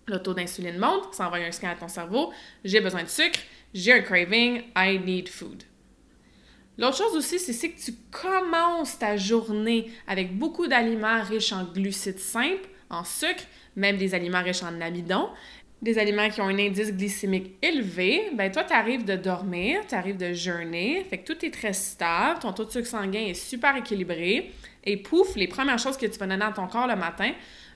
Le 0.05 0.19
taux 0.19 0.33
d'insuline 0.33 0.77
monte, 0.77 1.13
ça 1.13 1.27
envoie 1.27 1.39
un 1.39 1.51
scan 1.51 1.69
à 1.69 1.75
ton 1.75 1.87
cerveau. 1.87 2.31
J'ai 2.63 2.81
besoin 2.81 3.03
de 3.03 3.09
sucre, 3.09 3.39
j'ai 3.73 3.93
un 3.93 4.01
craving, 4.01 4.63
I 4.75 4.99
need 4.99 5.29
food. 5.29 5.63
L'autre 6.77 6.97
chose 6.97 7.15
aussi, 7.15 7.39
c'est 7.39 7.69
que 7.69 7.79
tu 7.79 7.93
commences 8.11 8.97
ta 8.97 9.15
journée 9.15 9.91
avec 10.07 10.37
beaucoup 10.37 10.67
d'aliments 10.67 11.21
riches 11.23 11.53
en 11.53 11.65
glucides 11.65 12.19
simples 12.19 12.67
en 12.89 13.03
sucre, 13.03 13.43
même 13.75 13.97
des 13.97 14.13
aliments 14.13 14.43
riches 14.43 14.63
en 14.63 14.79
amidon, 14.81 15.29
des 15.83 15.99
aliments 15.99 16.29
qui 16.29 16.39
ont 16.39 16.47
un 16.47 16.57
indice 16.57 16.93
glycémique 16.93 17.55
élevé, 17.61 18.31
ben 18.33 18.49
toi, 18.49 18.63
tu 18.63 18.73
arrives 18.73 19.03
de 19.03 19.17
dormir, 19.17 19.81
tu 19.87 19.95
arrives 19.95 20.17
de 20.17 20.31
jeûner, 20.31 21.05
fait 21.09 21.17
que 21.17 21.33
tout 21.33 21.45
est 21.45 21.51
très 21.51 21.73
stable, 21.73 22.39
ton 22.39 22.53
taux 22.53 22.63
de 22.63 22.71
sucre 22.71 22.87
sanguin 22.87 23.19
est 23.19 23.33
super 23.33 23.75
équilibré, 23.75 24.51
et 24.85 24.97
pouf, 24.97 25.35
les 25.35 25.47
premières 25.47 25.79
choses 25.79 25.97
que 25.97 26.05
tu 26.05 26.17
vas 26.17 26.25
donner 26.27 26.45
à 26.45 26.51
ton 26.51 26.67
corps 26.67 26.87
le 26.87 26.95
matin 26.95 27.31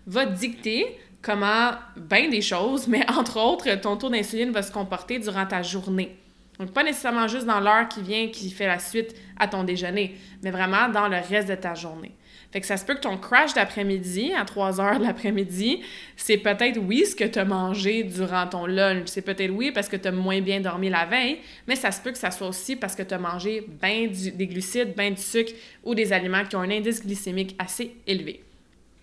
va 0.05 0.25
dicter 0.25 0.97
comment, 1.21 1.71
bien 1.97 2.29
des 2.29 2.41
choses, 2.41 2.87
mais 2.87 3.05
entre 3.11 3.39
autres, 3.39 3.73
ton 3.81 3.97
taux 3.97 4.09
d'insuline 4.09 4.51
va 4.51 4.61
se 4.61 4.71
comporter 4.71 5.19
durant 5.19 5.45
ta 5.45 5.61
journée. 5.61 6.15
Donc, 6.59 6.71
pas 6.71 6.83
nécessairement 6.83 7.27
juste 7.27 7.45
dans 7.45 7.59
l'heure 7.59 7.87
qui 7.87 8.01
vient, 8.01 8.29
qui 8.29 8.49
fait 8.49 8.65
la 8.67 8.79
suite 8.79 9.13
à 9.37 9.47
ton 9.47 9.63
déjeuner, 9.63 10.15
mais 10.43 10.49
vraiment 10.49 10.89
dans 10.89 11.07
le 11.07 11.17
reste 11.17 11.49
de 11.49 11.55
ta 11.55 11.75
journée. 11.75 12.15
Fait 12.51 12.61
que 12.61 12.65
ça 12.65 12.77
se 12.77 12.85
peut 12.85 12.95
que 12.95 13.01
ton 13.01 13.17
crash 13.17 13.53
d'après-midi, 13.53 14.31
à 14.33 14.45
3 14.45 14.79
heures 14.79 14.99
de 14.99 15.03
l'après-midi, 15.03 15.81
c'est 16.15 16.37
peut-être 16.37 16.77
oui 16.77 17.05
ce 17.05 17.13
que 17.15 17.25
tu 17.25 17.37
as 17.39 17.45
mangé 17.45 18.03
durant 18.03 18.47
ton 18.47 18.65
lunch. 18.65 19.07
C'est 19.07 19.21
peut-être 19.21 19.51
oui 19.51 19.71
parce 19.71 19.89
que 19.89 19.97
tu 19.97 20.07
as 20.07 20.11
moins 20.11 20.39
bien 20.39 20.61
dormi 20.61 20.89
la 20.89 21.05
veille, 21.05 21.39
mais 21.67 21.75
ça 21.75 21.91
se 21.91 22.01
peut 22.01 22.11
que 22.11 22.17
ça 22.17 22.31
soit 22.31 22.47
aussi 22.47 22.77
parce 22.77 22.95
que 22.95 23.03
tu 23.03 23.13
as 23.13 23.19
mangé 23.19 23.65
bien 23.81 24.07
des 24.07 24.47
glucides, 24.47 24.95
bien 24.95 25.11
du 25.11 25.21
sucre 25.21 25.51
ou 25.83 25.93
des 25.93 26.13
aliments 26.13 26.45
qui 26.45 26.55
ont 26.55 26.61
un 26.61 26.71
indice 26.71 27.05
glycémique 27.05 27.55
assez 27.59 27.95
élevé. 28.07 28.41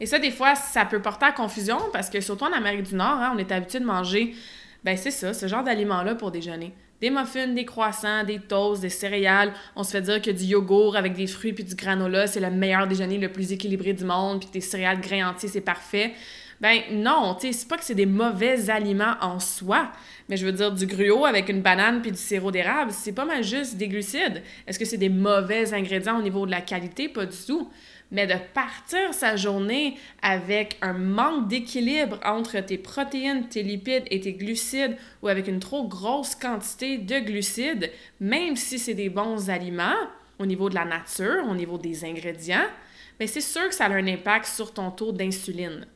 Et 0.00 0.06
ça, 0.06 0.18
des 0.18 0.30
fois, 0.30 0.54
ça 0.54 0.86
peut 0.86 1.00
porter 1.00 1.26
à 1.26 1.32
confusion 1.32 1.78
parce 1.92 2.08
que 2.08 2.20
surtout 2.20 2.44
en 2.44 2.52
Amérique 2.52 2.84
du 2.84 2.94
Nord, 2.94 3.18
hein, 3.20 3.32
on 3.34 3.38
est 3.38 3.52
habitué 3.52 3.78
de 3.78 3.84
manger, 3.84 4.34
ben 4.82 4.96
c'est 4.96 5.10
ça, 5.10 5.34
ce 5.34 5.46
genre 5.46 5.62
d'aliments-là 5.62 6.14
pour 6.14 6.30
déjeuner 6.30 6.72
des 7.04 7.10
muffins, 7.10 7.48
des 7.48 7.66
croissants, 7.66 8.24
des 8.24 8.38
toasts, 8.38 8.80
des 8.80 8.88
céréales. 8.88 9.52
On 9.76 9.84
se 9.84 9.90
fait 9.90 10.00
dire 10.00 10.22
que 10.22 10.30
du 10.30 10.44
yogourt 10.44 10.96
avec 10.96 11.12
des 11.12 11.26
fruits 11.26 11.52
puis 11.52 11.62
du 11.62 11.74
granola, 11.74 12.26
c'est 12.26 12.40
le 12.40 12.50
meilleur 12.50 12.86
déjeuner 12.86 13.18
le 13.18 13.30
plus 13.30 13.52
équilibré 13.52 13.92
du 13.92 14.04
monde, 14.04 14.40
puis 14.40 14.48
des 14.50 14.62
céréales 14.62 15.02
grains 15.02 15.28
entiers, 15.28 15.50
c'est 15.50 15.60
parfait. 15.60 16.14
Ben 16.62 16.80
non, 16.92 17.36
tu 17.38 17.48
sais, 17.48 17.52
c'est 17.52 17.68
pas 17.68 17.76
que 17.76 17.84
c'est 17.84 17.94
des 17.94 18.06
mauvais 18.06 18.70
aliments 18.70 19.16
en 19.20 19.38
soi, 19.38 19.92
mais 20.30 20.38
je 20.38 20.46
veux 20.46 20.52
dire 20.52 20.72
du 20.72 20.86
gruau 20.86 21.26
avec 21.26 21.50
une 21.50 21.60
banane 21.60 22.00
puis 22.00 22.10
du 22.10 22.16
sirop 22.16 22.50
d'érable, 22.50 22.90
c'est 22.90 23.12
pas 23.12 23.26
mal 23.26 23.44
juste 23.44 23.76
des 23.76 23.88
glucides. 23.88 24.42
Est-ce 24.66 24.78
que 24.78 24.86
c'est 24.86 24.96
des 24.96 25.10
mauvais 25.10 25.74
ingrédients 25.74 26.18
au 26.18 26.22
niveau 26.22 26.46
de 26.46 26.52
la 26.52 26.62
qualité? 26.62 27.10
Pas 27.10 27.26
du 27.26 27.36
tout. 27.46 27.68
Mais 28.10 28.26
de 28.26 28.34
partir 28.52 29.12
sa 29.12 29.36
journée 29.36 29.96
avec 30.22 30.76
un 30.82 30.92
manque 30.92 31.48
d'équilibre 31.48 32.20
entre 32.24 32.60
tes 32.60 32.78
protéines, 32.78 33.48
tes 33.48 33.62
lipides 33.62 34.04
et 34.10 34.20
tes 34.20 34.34
glucides 34.34 34.96
ou 35.22 35.28
avec 35.28 35.48
une 35.48 35.58
trop 35.58 35.88
grosse 35.88 36.34
quantité 36.34 36.98
de 36.98 37.18
glucides, 37.18 37.90
même 38.20 38.56
si 38.56 38.78
c'est 38.78 38.94
des 38.94 39.08
bons 39.08 39.50
aliments 39.50 39.96
au 40.38 40.46
niveau 40.46 40.68
de 40.68 40.74
la 40.74 40.84
nature, 40.84 41.44
au 41.48 41.54
niveau 41.54 41.78
des 41.78 42.04
ingrédients, 42.04 42.66
mais 43.18 43.26
c'est 43.26 43.40
sûr 43.40 43.68
que 43.68 43.74
ça 43.74 43.86
a 43.86 43.90
un 43.90 44.06
impact 44.06 44.46
sur 44.46 44.72
ton 44.72 44.90
taux 44.90 45.12
d'insuline. 45.12 45.86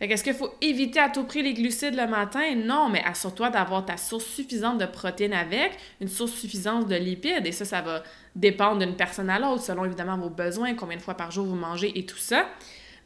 Est-ce 0.00 0.22
qu'il 0.22 0.34
faut 0.34 0.54
éviter 0.60 1.00
à 1.00 1.08
tout 1.08 1.24
prix 1.24 1.42
les 1.42 1.54
glucides 1.54 1.96
le 1.96 2.06
matin? 2.06 2.54
Non, 2.54 2.88
mais 2.88 3.02
assure-toi 3.04 3.50
d'avoir 3.50 3.84
ta 3.84 3.96
source 3.96 4.24
suffisante 4.24 4.78
de 4.78 4.86
protéines 4.86 5.32
avec, 5.32 5.72
une 6.00 6.08
source 6.08 6.32
suffisante 6.32 6.86
de 6.86 6.94
lipides, 6.94 7.44
et 7.44 7.52
ça, 7.52 7.64
ça 7.64 7.82
va 7.82 8.04
dépendre 8.36 8.78
d'une 8.78 8.94
personne 8.94 9.28
à 9.28 9.40
l'autre, 9.40 9.62
selon 9.62 9.84
évidemment 9.84 10.16
vos 10.16 10.30
besoins, 10.30 10.74
combien 10.74 10.96
de 10.96 11.02
fois 11.02 11.14
par 11.14 11.32
jour 11.32 11.46
vous 11.46 11.56
mangez 11.56 11.98
et 11.98 12.06
tout 12.06 12.16
ça. 12.16 12.46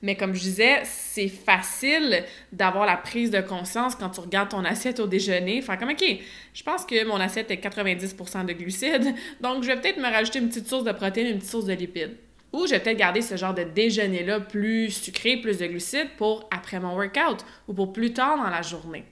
Mais 0.03 0.17
comme 0.17 0.35
je 0.35 0.41
disais, 0.41 0.83
c'est 0.85 1.29
facile 1.29 2.25
d'avoir 2.53 2.85
la 2.85 2.97
prise 2.97 3.31
de 3.31 3.41
conscience 3.41 3.95
quand 3.95 4.11
tu 4.11 4.21
regardes 4.21 4.51
ton 4.51 4.65
assiette 4.65 4.99
au 4.99 5.07
déjeuner. 5.07 5.61
Enfin, 5.63 5.77
comme, 5.77 5.91
OK, 5.91 6.05
je 6.53 6.63
pense 6.65 6.85
que 6.85 7.07
mon 7.07 7.21
assiette 7.21 7.51
est 7.53 7.65
90% 7.65 8.45
de 8.45 8.53
glucides, 8.53 9.15
donc 9.41 9.63
je 9.63 9.69
vais 9.69 9.81
peut-être 9.81 9.99
me 9.99 10.11
rajouter 10.11 10.41
une 10.41 10.49
petite 10.49 10.69
source 10.69 10.85
de 10.85 10.93
protéines, 10.93 11.29
une 11.29 11.39
petite 11.39 11.51
source 11.51 11.65
de 11.65 11.73
lipides. 11.73 12.17
Ou 12.53 12.67
je 12.67 12.73
vais 12.73 12.81
peut-être 12.81 12.99
garder 12.99 13.23
ce 13.23 13.37
genre 13.37 13.55
de 13.55 13.63
déjeuner-là 13.63 14.41
plus 14.41 14.91
sucré, 14.91 15.39
plus 15.39 15.59
de 15.59 15.67
glucides 15.67 16.11
pour 16.17 16.49
après 16.51 16.81
mon 16.81 16.95
workout 16.95 17.45
ou 17.67 17.73
pour 17.73 17.93
plus 17.93 18.13
tard 18.13 18.37
dans 18.37 18.51
la 18.51 18.63
journée. 18.63 19.05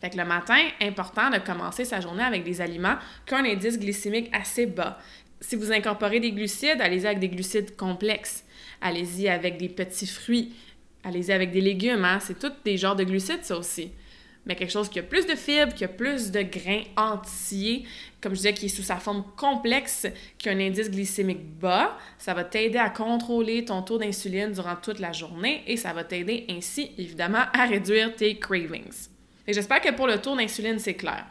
Fait 0.00 0.10
que 0.10 0.16
le 0.16 0.24
matin, 0.24 0.58
important 0.80 1.30
de 1.30 1.38
commencer 1.38 1.84
sa 1.84 2.00
journée 2.00 2.22
avec 2.22 2.44
des 2.44 2.60
aliments 2.60 2.96
qui 3.26 3.34
ont 3.34 3.38
un 3.38 3.44
indice 3.44 3.78
glycémique 3.78 4.30
assez 4.32 4.66
bas. 4.66 4.98
Si 5.40 5.56
vous 5.56 5.72
incorporez 5.72 6.20
des 6.20 6.32
glucides, 6.32 6.80
allez-y 6.80 7.06
avec 7.06 7.18
des 7.18 7.28
glucides 7.28 7.76
complexes. 7.76 8.44
Allez-y 8.80 9.28
avec 9.28 9.56
des 9.56 9.68
petits 9.68 10.06
fruits. 10.06 10.54
Allez-y 11.02 11.32
avec 11.32 11.50
des 11.50 11.60
légumes. 11.60 12.04
Hein? 12.04 12.18
C'est 12.20 12.38
tous 12.38 12.52
des 12.64 12.76
genres 12.76 12.96
de 12.96 13.04
glucides, 13.04 13.44
ça 13.44 13.56
aussi 13.56 13.90
mais 14.46 14.56
quelque 14.56 14.70
chose 14.70 14.88
qui 14.88 14.98
a 14.98 15.02
plus 15.02 15.26
de 15.26 15.34
fibres, 15.34 15.74
qui 15.74 15.84
a 15.84 15.88
plus 15.88 16.30
de 16.30 16.42
grains 16.42 16.82
entiers, 16.96 17.84
comme 18.20 18.32
je 18.32 18.38
disais, 18.38 18.54
qui 18.54 18.66
est 18.66 18.68
sous 18.68 18.82
sa 18.82 18.96
forme 18.96 19.24
complexe, 19.36 20.06
qui 20.38 20.48
a 20.48 20.52
un 20.52 20.60
indice 20.60 20.90
glycémique 20.90 21.44
bas, 21.58 21.96
ça 22.18 22.34
va 22.34 22.44
t'aider 22.44 22.78
à 22.78 22.90
contrôler 22.90 23.64
ton 23.64 23.82
taux 23.82 23.98
d'insuline 23.98 24.52
durant 24.52 24.76
toute 24.76 24.98
la 24.98 25.12
journée 25.12 25.62
et 25.66 25.76
ça 25.76 25.92
va 25.92 26.04
t'aider 26.04 26.46
ainsi, 26.48 26.92
évidemment, 26.98 27.44
à 27.52 27.66
réduire 27.66 28.14
tes 28.14 28.38
cravings. 28.38 29.08
Et 29.46 29.52
j'espère 29.52 29.80
que 29.80 29.92
pour 29.92 30.06
le 30.06 30.20
taux 30.20 30.36
d'insuline, 30.36 30.78
c'est 30.78 30.94
clair. 30.94 31.26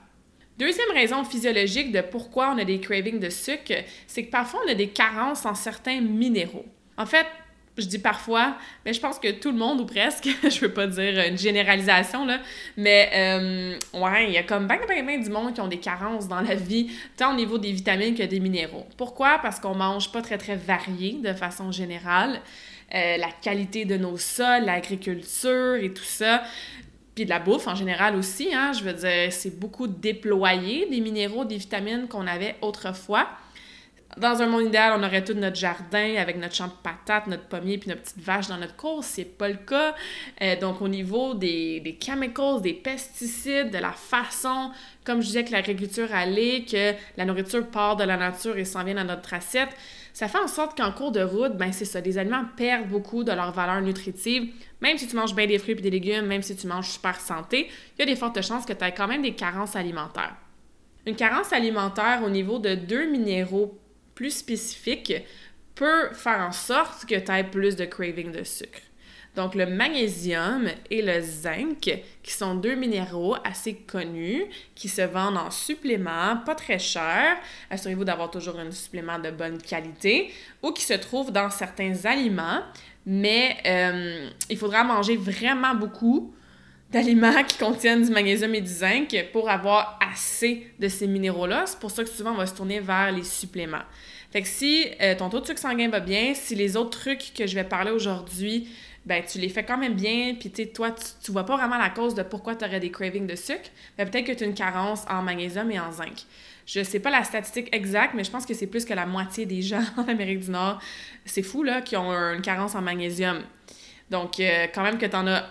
Deuxième 0.58 0.92
raison 0.94 1.24
physiologique 1.24 1.92
de 1.92 2.02
pourquoi 2.02 2.54
on 2.54 2.60
a 2.60 2.64
des 2.64 2.80
cravings 2.80 3.20
de 3.20 3.30
sucre, 3.30 3.74
c'est 4.06 4.26
que 4.26 4.32
parfois 4.32 4.62
on 4.66 4.72
a 4.72 4.76
des 4.76 4.90
carences 4.90 5.46
en 5.46 5.56
certains 5.56 6.00
minéraux. 6.00 6.66
En 6.96 7.08
fait, 7.08 7.26
je 7.78 7.86
dis 7.86 8.00
parfois, 8.00 8.56
mais 8.86 8.94
je 8.94 9.00
pense 9.00 9.18
que 9.18 9.32
tout 9.32 9.52
le 9.52 9.58
monde, 9.58 9.82
ou 9.82 9.86
presque, 9.86 10.30
je 10.44 10.60
veux 10.60 10.72
pas 10.72 10.88
dire 10.88 11.24
une 11.28 11.38
généralisation, 11.38 12.28
mais 12.78 13.10
euh, 13.14 14.00
ouais, 14.00 14.28
il 14.28 14.34
y 14.34 14.38
a 14.38 14.44
comme 14.44 14.68
bien, 14.68 14.80
bien, 14.88 15.04
bien 15.04 15.18
du 15.18 15.30
monde 15.30 15.54
qui 15.54 15.62
ont 15.62 15.68
des 15.68 15.80
carences 15.80 16.28
dans 16.28 16.42
la 16.42 16.56
vie, 16.56 16.92
tant 17.18 17.34
au 17.34 17.36
niveau 17.36 17.58
des 17.58 17.72
vitamines 17.72 18.16
que 18.16 18.24
des 18.24 18.40
minéraux. 18.40 18.86
Pourquoi? 18.98 19.40
Parce 19.42 19.60
qu'on 19.60 19.76
mange 19.76 20.12
pas 20.12 20.22
très, 20.22 20.38
très 20.38 20.56
varié 20.56 21.14
de 21.24 21.34
façon 21.34 21.72
générale. 21.72 22.42
Euh, 22.94 23.18
la 23.18 23.30
qualité 23.42 23.86
de 23.86 23.98
nos 23.98 24.18
sols, 24.18 24.66
l'agriculture 24.66 25.76
et 25.76 25.92
tout 25.92 26.04
ça, 26.04 26.44
puis 27.16 27.26
de 27.26 27.30
la 27.30 27.40
bouffe 27.40 27.68
en 27.68 27.74
général 27.74 28.16
aussi, 28.16 28.54
hein, 28.54 28.72
je 28.78 28.84
veux 28.84 28.94
dire, 28.94 29.32
c'est 29.32 29.60
beaucoup 29.60 29.88
déployé 29.88 30.88
des 30.90 31.00
minéraux, 31.00 31.44
des 31.44 31.58
vitamines 31.58 32.08
qu'on 32.08 32.28
avait 32.28 32.56
autrefois. 32.62 33.28
Dans 34.18 34.42
un 34.44 34.48
monde 34.48 34.66
idéal, 34.66 34.94
on 35.00 35.04
aurait 35.04 35.24
tout 35.24 35.34
notre 35.34 35.56
jardin 35.56 36.16
avec 36.18 36.38
notre 36.38 36.54
champ 36.54 36.68
de 36.68 36.74
patates, 36.84 37.26
notre 37.28 37.46
pommier 37.46 37.80
puis 37.80 37.90
notre 37.90 38.02
petite 38.02 38.20
vache 38.20 38.48
dans 38.48 38.58
notre 38.58 38.76
course. 38.76 39.08
C'est 39.08 39.26
pas 39.26 39.50
le 39.50 39.56
cas. 39.56 39.96
Euh, 40.42 40.56
donc, 40.60 40.82
au 40.82 40.88
niveau 40.88 41.34
des, 41.34 41.80
des 41.80 41.98
chemicals, 42.00 42.62
des 42.62 42.74
pesticides, 42.74 43.72
de 43.72 43.80
la 43.80 43.92
façon, 43.92 44.72
comme 45.04 45.22
je 45.22 45.28
disais, 45.28 45.44
que 45.44 45.52
l'agriculture 45.52 46.14
allait, 46.14 46.64
que 46.64 46.94
la 47.18 47.26
nourriture 47.26 47.66
part 47.68 47.96
de 47.96 48.04
la 48.04 48.18
nature 48.18 48.58
et 48.58 48.66
s'en 48.66 48.84
vient 48.84 48.96
dans 48.96 49.04
notre 49.04 49.34
assiette, 49.34 49.70
ça 50.14 50.28
fait 50.28 50.38
en 50.38 50.48
sorte 50.48 50.78
qu'en 50.78 50.92
cours 50.92 51.12
de 51.12 51.22
route, 51.22 51.58
ben 51.58 51.72
c'est 51.72 51.86
ça, 51.86 52.00
les 52.00 52.20
aliments 52.20 52.46
perdent 52.56 52.88
beaucoup 52.88 53.24
de 53.24 53.32
leur 53.32 53.52
valeur 53.52 53.82
nutritive. 53.82 54.54
Même 54.80 55.00
si 55.00 55.08
tu 55.08 55.16
manges 55.16 55.34
bien 55.34 55.48
des 55.48 55.58
fruits 55.58 55.74
et 55.74 55.82
des 55.82 55.90
légumes, 55.90 56.28
même 56.28 56.44
si 56.44 56.56
tu 56.56 56.68
manges 56.68 56.90
super 56.90 57.20
santé, 57.20 57.68
il 57.98 58.00
y 58.00 58.04
a 58.04 58.06
des 58.06 58.16
fortes 58.16 58.40
chances 58.44 58.66
que 58.66 58.74
tu 58.74 58.84
aies 58.86 58.94
quand 58.94 59.08
même 59.08 59.24
des 59.24 59.34
carences 59.34 59.76
alimentaires. 59.76 60.36
Une 61.08 61.16
carence 61.16 61.52
alimentaire 61.52 62.22
au 62.24 62.30
niveau 62.30 62.60
de 62.60 62.76
deux 62.76 63.10
minéraux 63.10 63.78
plus 64.16 64.32
spécifique 64.32 65.14
peut 65.76 66.14
faire 66.14 66.40
en 66.40 66.52
sorte 66.52 67.06
que 67.06 67.16
tu 67.16 67.32
aies 67.32 67.44
plus 67.44 67.76
de 67.76 67.86
craving 67.86 68.32
de 68.32 68.44
sucre. 68.44 68.80
Donc, 69.36 69.56
le 69.56 69.66
magnésium 69.66 70.68
et 70.92 71.02
le 71.02 71.20
zinc, 71.20 71.90
qui 72.22 72.32
sont 72.32 72.54
deux 72.54 72.76
minéraux 72.76 73.36
assez 73.44 73.74
connus, 73.74 74.46
qui 74.76 74.88
se 74.88 75.02
vendent 75.02 75.38
en 75.38 75.50
supplément, 75.50 76.38
pas 76.46 76.54
très 76.54 76.78
cher. 76.78 77.38
Assurez-vous 77.72 78.04
d'avoir 78.04 78.30
toujours 78.30 78.60
un 78.60 78.70
supplément 78.70 79.18
de 79.18 79.32
bonne 79.32 79.60
qualité 79.60 80.32
ou 80.62 80.72
qui 80.72 80.84
se 80.84 80.94
trouvent 80.94 81.32
dans 81.32 81.50
certains 81.50 82.06
aliments, 82.06 82.62
mais 83.08 83.58
euh, 83.66 84.30
il 84.52 84.58
faudra 84.58 84.84
manger 84.84 85.18
vraiment 85.18 85.74
beaucoup 85.74 86.32
d'aliments 86.94 87.44
qui 87.44 87.58
contiennent 87.58 88.04
du 88.04 88.12
magnésium 88.12 88.54
et 88.54 88.62
du 88.62 88.70
zinc 88.70 89.16
pour 89.34 89.50
avoir 89.50 90.00
assez 90.00 90.68
de 90.80 90.88
ces 90.88 91.08
minéraux-là. 91.08 91.64
C'est 91.66 91.80
pour 91.80 91.92
ça 91.92 92.04
que 92.04 92.10
souvent 92.10 92.32
on 92.32 92.38
va 92.38 92.46
se 92.46 92.54
tourner 92.54 92.80
vers 92.80 93.12
les 93.12 93.24
suppléments. 93.24 93.82
Fait 94.32 94.44
que 94.44 94.48
si 94.48 94.88
euh, 95.02 95.16
ton 95.16 95.30
taux 95.30 95.40
de 95.40 95.46
sucre 95.46 95.60
sanguin 95.60 95.90
va 95.90 96.00
bien, 96.00 96.34
si 96.36 96.56
les 96.56 96.78
autres 96.78 97.00
trucs 97.00 97.34
que 97.36 97.48
je 97.48 97.56
vais 97.56 97.64
parler 97.64 97.92
aujourd'hui, 97.92 98.68
ben 99.06 99.24
tu 99.24 99.40
les 99.40 99.50
fais 99.50 99.64
quand 99.64 99.78
même 99.78 99.96
bien, 99.96 100.36
puis 100.40 100.50
tu 100.50 100.68
toi, 100.72 100.92
tu, 100.92 101.04
tu, 101.24 101.32
vois 101.32 101.46
pas 101.46 101.58
vraiment 101.58 101.78
la 101.78 101.90
cause 101.90 102.16
de 102.16 102.24
pourquoi 102.24 102.56
tu 102.56 102.64
aurais 102.64 102.80
des 102.80 102.90
cravings 102.90 103.28
de 103.28 103.36
sucre, 103.36 103.70
ben 103.98 104.10
peut-être 104.10 104.26
que 104.26 104.32
tu 104.32 104.44
as 104.44 104.48
une 104.48 104.54
carence 104.54 105.04
en 105.10 105.22
magnésium 105.24 105.70
et 105.72 105.80
en 105.80 105.92
zinc. 105.92 106.26
Je 106.66 106.82
sais 106.84 107.00
pas 107.00 107.10
la 107.10 107.24
statistique 107.24 107.70
exacte, 107.76 108.14
mais 108.16 108.24
je 108.24 108.32
pense 108.32 108.46
que 108.46 108.54
c'est 108.54 108.68
plus 108.68 108.86
que 108.86 108.94
la 108.94 109.06
moitié 109.06 109.46
des 109.46 109.62
gens 109.62 109.84
en 109.98 110.08
Amérique 110.08 110.40
du 110.40 110.52
Nord, 110.52 110.80
c'est 111.26 111.44
fou, 111.44 111.64
là, 111.64 111.82
qui 111.82 111.98
ont 111.98 112.12
une 112.12 112.42
carence 112.42 112.76
en 112.76 112.82
magnésium. 112.82 113.42
Donc, 114.10 114.40
euh, 114.40 114.68
quand 114.74 114.84
même 114.84 114.98
que 114.98 115.06
tu 115.06 115.16
en 115.16 115.28
as 115.28 115.44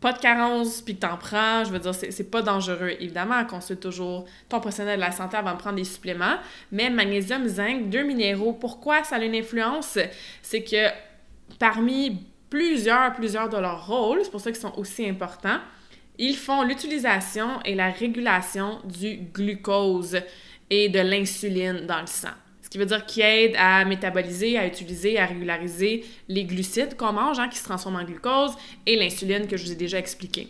pas 0.00 0.12
de 0.12 0.18
carence, 0.18 0.82
puis 0.82 0.94
que 0.94 1.00
t'en 1.00 1.16
prends, 1.16 1.64
je 1.64 1.70
veux 1.70 1.78
dire, 1.78 1.94
c'est 1.94 2.30
pas 2.30 2.42
dangereux. 2.42 2.92
Évidemment, 3.00 3.44
consulte 3.44 3.80
toujours 3.80 4.26
ton 4.48 4.60
professionnel 4.60 4.96
de 4.96 5.04
la 5.04 5.12
santé 5.12 5.36
avant 5.36 5.52
de 5.52 5.58
prendre 5.58 5.76
des 5.76 5.84
suppléments. 5.84 6.36
Mais 6.70 6.90
magnésium, 6.90 7.46
zinc, 7.46 7.88
deux 7.88 8.02
minéraux, 8.02 8.52
pourquoi 8.52 9.04
ça 9.04 9.16
a 9.16 9.24
une 9.24 9.34
influence? 9.34 9.98
C'est 10.42 10.62
que 10.62 10.88
parmi 11.58 12.24
plusieurs, 12.50 13.14
plusieurs 13.14 13.48
de 13.48 13.56
leurs 13.56 13.86
rôles, 13.86 14.20
c'est 14.22 14.30
pour 14.30 14.40
ça 14.40 14.50
qu'ils 14.50 14.60
sont 14.60 14.76
aussi 14.76 15.08
importants, 15.08 15.58
ils 16.18 16.36
font 16.36 16.62
l'utilisation 16.62 17.60
et 17.64 17.74
la 17.74 17.90
régulation 17.90 18.80
du 18.84 19.16
glucose 19.32 20.18
et 20.70 20.88
de 20.88 21.00
l'insuline 21.00 21.86
dans 21.86 22.00
le 22.00 22.06
sang 22.06 22.28
qui 22.76 22.80
veut 22.80 22.86
dire 22.86 23.06
qui 23.06 23.22
aide 23.22 23.54
à 23.56 23.86
métaboliser, 23.86 24.58
à 24.58 24.66
utiliser, 24.66 25.18
à 25.18 25.24
régulariser 25.24 26.04
les 26.28 26.44
glucides 26.44 26.94
qu'on 26.94 27.14
mange, 27.14 27.38
hein, 27.38 27.48
qui 27.48 27.56
se 27.56 27.64
transforment 27.64 27.96
en 27.96 28.04
glucose, 28.04 28.52
et 28.84 28.96
l'insuline 28.96 29.46
que 29.46 29.56
je 29.56 29.64
vous 29.64 29.72
ai 29.72 29.76
déjà 29.76 29.98
expliqué. 29.98 30.48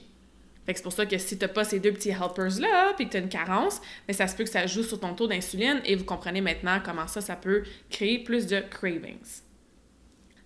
c'est 0.67 0.83
pour 0.83 0.93
ça 0.93 1.07
que 1.07 1.17
si 1.19 1.39
tu 1.39 1.45
n'as 1.45 1.49
pas 1.49 1.63
ces 1.63 1.79
deux 1.79 1.93
petits 1.93 2.11
helpers-là, 2.11 2.95
puis 2.97 3.07
que 3.07 3.13
tu 3.13 3.17
as 3.19 3.21
une 3.21 3.29
carence, 3.29 3.81
mais 4.09 4.15
ça 4.15 4.27
se 4.27 4.35
peut 4.35 4.43
que 4.43 4.51
ça 4.51 4.67
joue 4.67 4.83
sur 4.83 4.99
ton 4.99 5.15
taux 5.15 5.29
d'insuline, 5.29 5.81
et 5.85 5.95
vous 5.95 6.05
comprenez 6.05 6.41
maintenant 6.41 6.81
comment 6.85 7.07
ça, 7.07 7.21
ça 7.21 7.37
peut 7.37 7.63
créer 7.91 8.19
plus 8.19 8.49
de 8.49 8.59
cravings. 8.59 9.43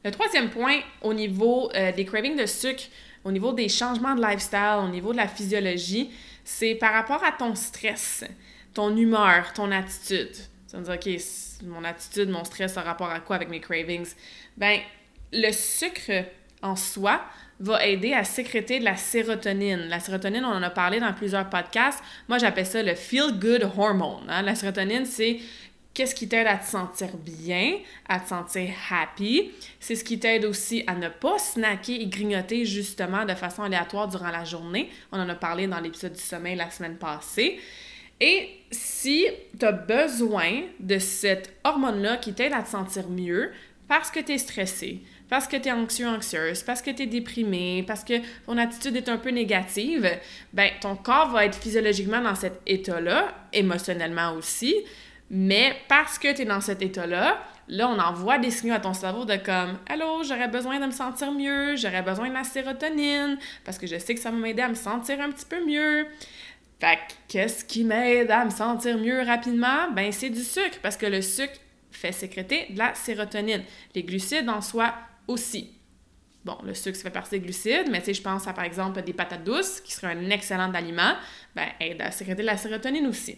Le 0.04 0.10
troisième 0.10 0.50
point, 0.50 0.80
au 1.00 1.14
niveau 1.14 1.70
euh, 1.74 1.92
des 1.92 2.04
cravings 2.04 2.36
de 2.36 2.44
sucre, 2.44 2.82
au 3.24 3.32
niveau 3.32 3.54
des 3.54 3.70
changements 3.70 4.14
de 4.14 4.20
lifestyle, 4.20 4.80
au 4.84 4.88
niveau 4.88 5.12
de 5.12 5.16
la 5.16 5.28
physiologie, 5.28 6.10
c'est 6.44 6.74
par 6.74 6.92
rapport 6.92 7.24
à 7.24 7.32
ton 7.32 7.54
stress, 7.54 8.24
ton 8.74 8.94
humeur, 8.94 9.54
ton 9.54 9.72
attitude. 9.72 10.36
Ça 10.66 10.76
veut 10.76 10.84
dire, 10.84 10.94
OK, 10.94 11.20
mon 11.62 11.84
attitude, 11.84 12.28
mon 12.28 12.44
stress 12.44 12.76
a 12.76 12.82
rapport 12.82 13.10
à 13.10 13.20
quoi 13.20 13.36
avec 13.36 13.48
mes 13.48 13.60
cravings? 13.60 14.08
Ben, 14.56 14.80
le 15.32 15.52
sucre 15.52 16.24
en 16.62 16.76
soi 16.76 17.20
va 17.60 17.86
aider 17.86 18.14
à 18.14 18.24
sécréter 18.24 18.78
de 18.78 18.84
la 18.84 18.96
sérotonine. 18.96 19.88
La 19.88 20.00
sérotonine, 20.00 20.44
on 20.44 20.52
en 20.52 20.62
a 20.62 20.70
parlé 20.70 20.98
dans 20.98 21.12
plusieurs 21.12 21.48
podcasts. 21.48 22.02
Moi, 22.28 22.38
j'appelle 22.38 22.66
ça 22.66 22.82
le 22.82 22.94
feel 22.94 23.38
good 23.38 23.70
hormone. 23.76 24.24
Hein. 24.28 24.42
La 24.42 24.54
sérotonine, 24.54 25.04
c'est 25.04 25.40
qu'est-ce 25.92 26.14
qui 26.14 26.26
t'aide 26.26 26.46
à 26.46 26.56
te 26.56 26.66
sentir 26.66 27.16
bien, 27.18 27.78
à 28.08 28.18
te 28.18 28.28
sentir 28.28 28.70
happy. 28.90 29.50
C'est 29.78 29.94
ce 29.94 30.04
qui 30.04 30.18
t'aide 30.18 30.46
aussi 30.46 30.82
à 30.86 30.94
ne 30.94 31.08
pas 31.08 31.38
snacker 31.38 32.00
et 32.00 32.06
grignoter 32.06 32.64
justement 32.64 33.26
de 33.26 33.34
façon 33.34 33.62
aléatoire 33.62 34.08
durant 34.08 34.30
la 34.30 34.44
journée. 34.44 34.88
On 35.12 35.20
en 35.20 35.28
a 35.28 35.34
parlé 35.34 35.66
dans 35.66 35.80
l'épisode 35.80 36.14
du 36.14 36.20
sommeil 36.22 36.56
la 36.56 36.70
semaine 36.70 36.96
passée. 36.96 37.60
Et 38.20 38.48
si 38.70 39.26
tu 39.58 39.64
as 39.64 39.72
besoin 39.72 40.62
de 40.78 40.98
cette 40.98 41.58
hormone-là 41.64 42.18
qui 42.18 42.32
t'aide 42.34 42.52
à 42.52 42.62
te 42.62 42.68
sentir 42.68 43.08
mieux 43.08 43.50
parce 43.88 44.10
que 44.10 44.20
tu 44.20 44.32
es 44.32 44.38
stressé, 44.38 45.02
parce 45.28 45.48
que 45.48 45.56
tu 45.56 45.68
es 45.68 45.72
anxieux, 45.72 46.06
anxieuse, 46.06 46.62
parce 46.62 46.80
que 46.82 46.90
tu 46.90 47.02
es 47.02 47.06
déprimé, 47.06 47.82
parce 47.86 48.04
que 48.04 48.14
ton 48.46 48.56
attitude 48.58 48.94
est 48.96 49.08
un 49.08 49.16
peu 49.16 49.30
négative, 49.30 50.08
ben 50.52 50.70
ton 50.80 50.94
corps 50.94 51.30
va 51.30 51.46
être 51.46 51.56
physiologiquement 51.56 52.20
dans 52.20 52.36
cet 52.36 52.60
état-là, 52.66 53.34
émotionnellement 53.52 54.34
aussi, 54.34 54.76
Mais 55.32 55.76
parce 55.88 56.18
que 56.18 56.32
tu 56.34 56.42
es 56.42 56.44
dans 56.44 56.60
cet 56.60 56.82
état-là, 56.82 57.38
là, 57.68 57.88
on 57.88 57.98
envoie 58.00 58.38
des 58.38 58.50
signaux 58.50 58.74
à 58.74 58.80
ton 58.80 58.92
cerveau 58.92 59.24
de 59.24 59.36
comme 59.36 59.78
Allô, 59.88 60.24
j'aurais 60.24 60.48
besoin 60.48 60.80
de 60.80 60.86
me 60.86 60.90
sentir 60.90 61.30
mieux, 61.30 61.76
j'aurais 61.76 62.02
besoin 62.02 62.28
de 62.28 62.34
la 62.34 62.42
sérotonine, 62.42 63.38
parce 63.64 63.78
que 63.78 63.86
je 63.86 63.96
sais 63.96 64.14
que 64.14 64.20
ça 64.20 64.32
va 64.32 64.36
m'aider 64.36 64.62
à 64.62 64.68
me 64.68 64.74
sentir 64.74 65.20
un 65.20 65.30
petit 65.30 65.46
peu 65.46 65.64
mieux. 65.64 66.06
Fait 66.80 66.98
qu'est-ce 67.28 67.64
qui 67.64 67.84
m'aide 67.84 68.30
à 68.30 68.44
me 68.44 68.50
sentir 68.50 68.96
mieux 68.96 69.20
rapidement? 69.22 69.90
Ben, 69.94 70.10
c'est 70.12 70.30
du 70.30 70.42
sucre, 70.42 70.78
parce 70.82 70.96
que 70.96 71.06
le 71.06 71.20
sucre 71.20 71.58
fait 71.90 72.12
sécréter 72.12 72.68
de 72.70 72.78
la 72.78 72.94
sérotonine. 72.94 73.62
Les 73.94 74.02
glucides 74.02 74.48
en 74.48 74.62
soi 74.62 74.94
aussi. 75.28 75.76
Bon, 76.42 76.56
le 76.64 76.72
sucre, 76.72 76.96
ça 76.96 77.02
fait 77.02 77.10
partie 77.10 77.32
des 77.32 77.40
glucides, 77.40 77.90
mais 77.90 78.00
sais, 78.00 78.14
je 78.14 78.22
pense 78.22 78.48
à 78.48 78.54
par 78.54 78.64
exemple 78.64 79.02
des 79.02 79.12
patates 79.12 79.44
douces, 79.44 79.82
qui 79.82 79.92
seraient 79.92 80.14
un 80.14 80.30
excellent 80.30 80.72
aliment, 80.72 81.14
ben, 81.54 81.68
aide 81.80 82.00
à 82.00 82.10
sécréter 82.10 82.40
de 82.40 82.46
la 82.46 82.56
sérotonine 82.56 83.06
aussi. 83.06 83.36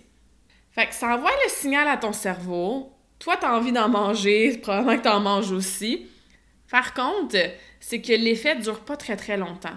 Fait 0.70 0.86
que 0.86 0.94
ça 0.94 1.14
envoie 1.14 1.32
le 1.44 1.50
signal 1.50 1.88
à 1.88 1.96
ton 1.96 2.12
cerveau. 2.12 2.92
Toi, 3.18 3.36
tu 3.36 3.44
as 3.44 3.54
envie 3.54 3.72
d'en 3.72 3.88
manger, 3.88 4.56
probablement 4.58 4.96
que 4.96 5.02
tu 5.02 5.08
en 5.08 5.20
manges 5.20 5.50
aussi. 5.50 6.06
Par 6.70 6.94
contre, 6.94 7.36
c'est 7.80 8.00
que 8.00 8.12
l'effet 8.12 8.56
dure 8.56 8.80
pas 8.80 8.96
très 8.96 9.16
très 9.16 9.36
longtemps. 9.36 9.76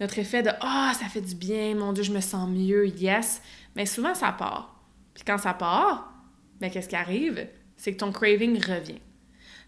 Notre 0.00 0.18
effet 0.18 0.42
de 0.42 0.50
Ah, 0.60 0.92
ça 0.98 1.06
fait 1.06 1.20
du 1.20 1.34
bien, 1.34 1.74
mon 1.74 1.92
Dieu, 1.92 2.02
je 2.02 2.12
me 2.12 2.20
sens 2.20 2.48
mieux, 2.48 2.88
yes. 2.88 3.42
Mais 3.76 3.86
souvent, 3.86 4.14
ça 4.14 4.32
part. 4.32 4.74
Puis 5.14 5.22
quand 5.26 5.38
ça 5.38 5.52
part, 5.52 6.12
ben, 6.60 6.70
qu'est-ce 6.70 6.88
qui 6.88 6.96
arrive? 6.96 7.46
C'est 7.76 7.92
que 7.92 7.98
ton 7.98 8.10
craving 8.10 8.56
revient. 8.56 9.00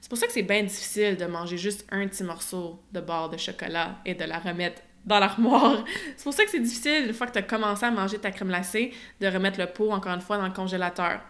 C'est 0.01 0.09
pour 0.09 0.19
ça 0.19 0.27
que 0.27 0.33
c'est 0.33 0.43
bien 0.43 0.62
difficile 0.62 1.17
de 1.17 1.27
manger 1.27 1.59
juste 1.59 1.87
un 1.93 2.09
petit 2.09 2.25
morceau 2.25 2.83
de 2.93 3.01
barre 3.01 3.29
de 3.29 3.37
chocolat 3.37 4.01
et 4.05 4.15
de 4.15 4.25
la 4.25 4.39
remettre 4.39 4.83
dans 5.05 5.19
l'armoire. 5.19 5.85
C'est 6.17 6.25
pour 6.25 6.33
ça 6.33 6.45
que 6.45 6.51
c'est 6.51 6.61
difficile, 6.61 7.07
une 7.09 7.12
fois 7.12 7.27
que 7.27 7.33
tu 7.33 7.39
as 7.39 7.43
commencé 7.43 7.85
à 7.85 7.91
manger 7.91 8.19
ta 8.19 8.31
crème 8.31 8.49
glacée, 8.49 8.93
de 9.21 9.27
remettre 9.27 9.59
le 9.59 9.67
pot, 9.67 9.91
encore 9.91 10.12
une 10.12 10.21
fois, 10.21 10.39
dans 10.39 10.47
le 10.47 10.53
congélateur. 10.53 11.21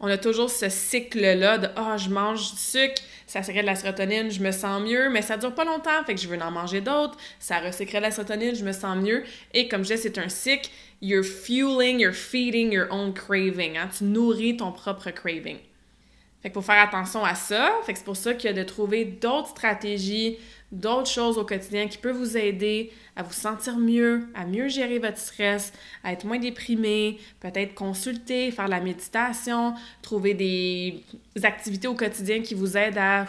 On 0.00 0.06
a 0.08 0.16
toujours 0.16 0.50
ce 0.50 0.68
cycle-là 0.68 1.58
de 1.58 1.68
Ah, 1.74 1.96
je 1.96 2.08
mange 2.08 2.52
du 2.52 2.58
sucre, 2.58 3.02
ça 3.26 3.42
sécrète 3.42 3.64
de 3.64 3.66
la 3.66 3.74
sérotonine, 3.74 4.30
je 4.30 4.40
me 4.40 4.52
sens 4.52 4.80
mieux, 4.80 5.10
mais 5.10 5.22
ça 5.22 5.36
dure 5.36 5.54
pas 5.54 5.64
longtemps, 5.64 6.04
fait 6.06 6.14
que 6.14 6.20
je 6.20 6.28
veux 6.28 6.40
en 6.40 6.52
manger 6.52 6.80
d'autres, 6.80 7.16
ça 7.40 7.58
resécrète 7.58 8.00
de 8.00 8.06
la 8.06 8.10
sérotonine, 8.12 8.54
je 8.54 8.64
me 8.64 8.72
sens 8.72 8.96
mieux. 8.96 9.24
Et 9.54 9.66
comme 9.66 9.82
je 9.82 9.94
disais, 9.94 10.08
c'est 10.08 10.18
un 10.18 10.28
cycle, 10.28 10.70
you're 11.02 11.24
fueling, 11.24 11.98
you're 11.98 12.14
feeding 12.14 12.72
your 12.72 12.86
own 12.90 13.12
craving. 13.12 13.76
Hein? 13.76 13.90
Tu 13.96 14.04
nourris 14.04 14.56
ton 14.56 14.70
propre 14.70 15.10
craving. 15.10 15.58
Fait 16.42 16.50
qu'il 16.50 16.54
faut 16.54 16.62
faire 16.62 16.82
attention 16.82 17.24
à 17.24 17.34
ça. 17.34 17.72
Fait 17.84 17.92
que 17.92 17.98
c'est 17.98 18.04
pour 18.04 18.16
ça 18.16 18.34
qu'il 18.34 18.48
y 18.48 18.52
a 18.52 18.56
de 18.56 18.62
trouver 18.62 19.04
d'autres 19.04 19.48
stratégies, 19.48 20.38
d'autres 20.70 21.10
choses 21.10 21.36
au 21.36 21.44
quotidien 21.44 21.88
qui 21.88 21.98
peuvent 21.98 22.16
vous 22.16 22.36
aider 22.36 22.92
à 23.16 23.24
vous 23.24 23.32
sentir 23.32 23.76
mieux, 23.78 24.28
à 24.34 24.44
mieux 24.44 24.68
gérer 24.68 25.00
votre 25.00 25.18
stress, 25.18 25.72
à 26.04 26.12
être 26.12 26.24
moins 26.24 26.38
déprimé, 26.38 27.18
peut-être 27.40 27.74
consulter, 27.74 28.52
faire 28.52 28.66
de 28.66 28.70
la 28.70 28.80
méditation, 28.80 29.74
trouver 30.02 30.34
des 30.34 31.02
activités 31.42 31.88
au 31.88 31.94
quotidien 31.94 32.42
qui 32.42 32.54
vous 32.54 32.76
aident 32.76 32.98
à 32.98 33.26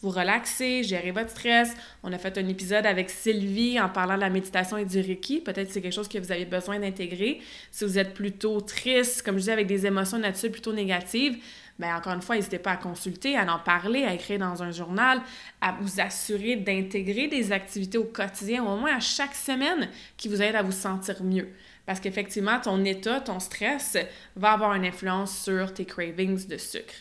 vous 0.00 0.10
relaxer, 0.10 0.82
gérer 0.82 1.10
votre 1.10 1.30
stress. 1.30 1.74
On 2.02 2.12
a 2.12 2.18
fait 2.18 2.36
un 2.36 2.46
épisode 2.46 2.84
avec 2.84 3.08
Sylvie 3.08 3.80
en 3.80 3.88
parlant 3.88 4.16
de 4.16 4.20
la 4.20 4.28
méditation 4.28 4.76
et 4.76 4.84
du 4.84 5.00
Reiki. 5.00 5.40
Peut-être 5.40 5.68
que 5.68 5.72
c'est 5.72 5.80
quelque 5.80 5.94
chose 5.94 6.08
que 6.08 6.18
vous 6.18 6.30
avez 6.30 6.44
besoin 6.44 6.78
d'intégrer. 6.78 7.40
Si 7.70 7.84
vous 7.84 7.98
êtes 7.98 8.12
plutôt 8.12 8.60
triste, 8.60 9.22
comme 9.22 9.38
je 9.38 9.44
dis, 9.44 9.50
avec 9.50 9.66
des 9.66 9.86
émotions 9.86 10.18
naturelles 10.18 10.52
plutôt 10.52 10.74
négatives, 10.74 11.38
bien, 11.78 11.96
encore 11.96 12.12
une 12.12 12.22
fois, 12.22 12.36
n'hésitez 12.36 12.58
pas 12.58 12.72
à 12.72 12.76
consulter, 12.76 13.36
à 13.36 13.52
en 13.52 13.58
parler, 13.58 14.04
à 14.04 14.14
écrire 14.14 14.38
dans 14.38 14.62
un 14.62 14.70
journal, 14.70 15.20
à 15.60 15.72
vous 15.72 16.00
assurer 16.00 16.56
d'intégrer 16.56 17.28
des 17.28 17.52
activités 17.52 17.98
au 17.98 18.04
quotidien, 18.04 18.64
au 18.64 18.76
moins 18.76 18.96
à 18.96 19.00
chaque 19.00 19.34
semaine, 19.34 19.88
qui 20.16 20.28
vous 20.28 20.40
aident 20.40 20.56
à 20.56 20.62
vous 20.62 20.72
sentir 20.72 21.22
mieux. 21.22 21.48
Parce 21.86 22.00
qu'effectivement, 22.00 22.60
ton 22.60 22.82
état, 22.84 23.20
ton 23.20 23.40
stress 23.40 23.98
va 24.36 24.52
avoir 24.52 24.74
une 24.74 24.86
influence 24.86 25.36
sur 25.36 25.74
tes 25.74 25.84
cravings 25.84 26.46
de 26.46 26.56
sucre. 26.56 26.94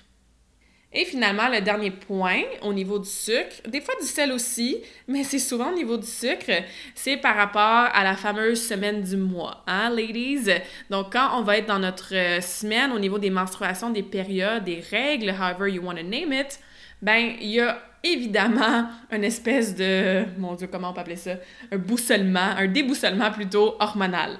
Et 0.94 1.06
finalement, 1.06 1.50
le 1.50 1.62
dernier 1.62 1.90
point 1.90 2.44
au 2.62 2.72
niveau 2.72 3.00
du 3.00 3.10
sucre, 3.10 3.68
des 3.68 3.82
fois 3.82 3.96
du 4.00 4.06
sel 4.06 4.32
aussi, 4.32 4.78
mais 5.08 5.24
c'est 5.24 5.40
souvent 5.40 5.72
au 5.72 5.76
niveau 5.76 5.98
du 5.98 6.06
sucre, 6.06 6.52
c'est 6.94 7.18
par 7.18 7.36
rapport 7.36 7.62
à 7.62 8.04
la 8.04 8.16
fameuse 8.16 8.62
semaine 8.62 9.02
du 9.02 9.18
mois, 9.18 9.64
hein, 9.66 9.90
ladies? 9.90 10.52
Donc, 10.92 11.14
quand 11.14 11.40
on 11.40 11.42
va 11.42 11.58
être 11.58 11.66
dans 11.66 11.80
notre 11.80 12.14
euh, 12.14 12.42
semaine 12.42 12.92
au 12.92 13.00
niveau 13.00 13.18
des 13.18 13.32
menstruations, 13.32 13.90
des 13.90 14.04
périodes, 14.04 14.66
des 14.66 14.84
règles, 14.92 15.32
however 15.32 15.72
you 15.72 15.82
want 15.82 15.96
to 15.96 16.04
name 16.04 16.32
it, 16.32 16.60
ben, 17.02 17.34
il 17.42 17.50
y 17.50 17.60
a 17.60 17.82
évidemment 18.04 18.88
une 19.12 19.24
espèce 19.24 19.76
de, 19.76 20.26
mon 20.38 20.54
Dieu, 20.54 20.68
comment 20.72 20.92
on 20.92 20.94
peut 20.94 21.02
appeler 21.02 21.16
ça? 21.16 21.32
Un 21.72 21.78
boussolement, 21.78 22.56
un 22.56 22.68
déboussolement 22.68 23.32
plutôt 23.32 23.76
hormonal. 23.80 24.38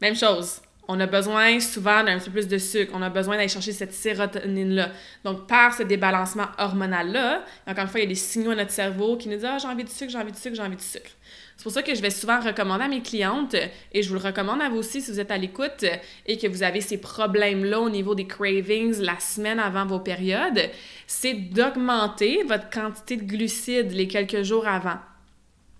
Même 0.00 0.14
chose, 0.14 0.62
on 0.90 0.98
a 0.98 1.06
besoin 1.06 1.60
souvent 1.60 2.02
d'un 2.02 2.18
peu 2.18 2.32
plus 2.32 2.48
de 2.48 2.58
sucre. 2.58 2.92
On 2.96 3.02
a 3.02 3.10
besoin 3.10 3.36
d'aller 3.36 3.48
chercher 3.48 3.72
cette 3.72 3.92
sérotonine-là. 3.92 4.90
Donc, 5.24 5.46
par 5.46 5.72
ce 5.72 5.84
débalancement 5.84 6.46
hormonal-là, 6.58 7.44
encore 7.66 7.84
une 7.84 7.88
fois, 7.88 8.00
il 8.00 8.02
y 8.02 8.06
a 8.06 8.08
des 8.08 8.16
signaux 8.16 8.50
à 8.50 8.56
notre 8.56 8.72
cerveau 8.72 9.16
qui 9.16 9.28
nous 9.28 9.36
disent 9.36 9.44
Ah, 9.48 9.58
j'ai 9.58 9.68
envie 9.68 9.84
de 9.84 9.88
sucre, 9.88 10.10
j'ai 10.10 10.18
envie 10.18 10.32
de 10.32 10.36
sucre, 10.36 10.56
j'ai 10.56 10.62
envie 10.62 10.76
de 10.76 10.80
sucre. 10.80 11.10
C'est 11.56 11.62
pour 11.62 11.72
ça 11.72 11.82
que 11.82 11.94
je 11.94 12.02
vais 12.02 12.10
souvent 12.10 12.40
recommander 12.40 12.84
à 12.84 12.88
mes 12.88 13.02
clientes, 13.02 13.54
et 13.92 14.02
je 14.02 14.08
vous 14.08 14.14
le 14.14 14.20
recommande 14.20 14.62
à 14.62 14.68
vous 14.68 14.78
aussi 14.78 15.00
si 15.00 15.12
vous 15.12 15.20
êtes 15.20 15.30
à 15.30 15.36
l'écoute 15.36 15.84
et 16.26 16.38
que 16.38 16.46
vous 16.48 16.62
avez 16.62 16.80
ces 16.80 16.98
problèmes-là 16.98 17.78
au 17.80 17.90
niveau 17.90 18.14
des 18.16 18.26
cravings 18.26 18.98
la 19.00 19.20
semaine 19.20 19.60
avant 19.60 19.86
vos 19.86 20.00
périodes, 20.00 20.70
c'est 21.06 21.34
d'augmenter 21.34 22.42
votre 22.48 22.68
quantité 22.70 23.16
de 23.16 23.24
glucides 23.24 23.92
les 23.92 24.08
quelques 24.08 24.42
jours 24.42 24.66
avant. 24.66 24.98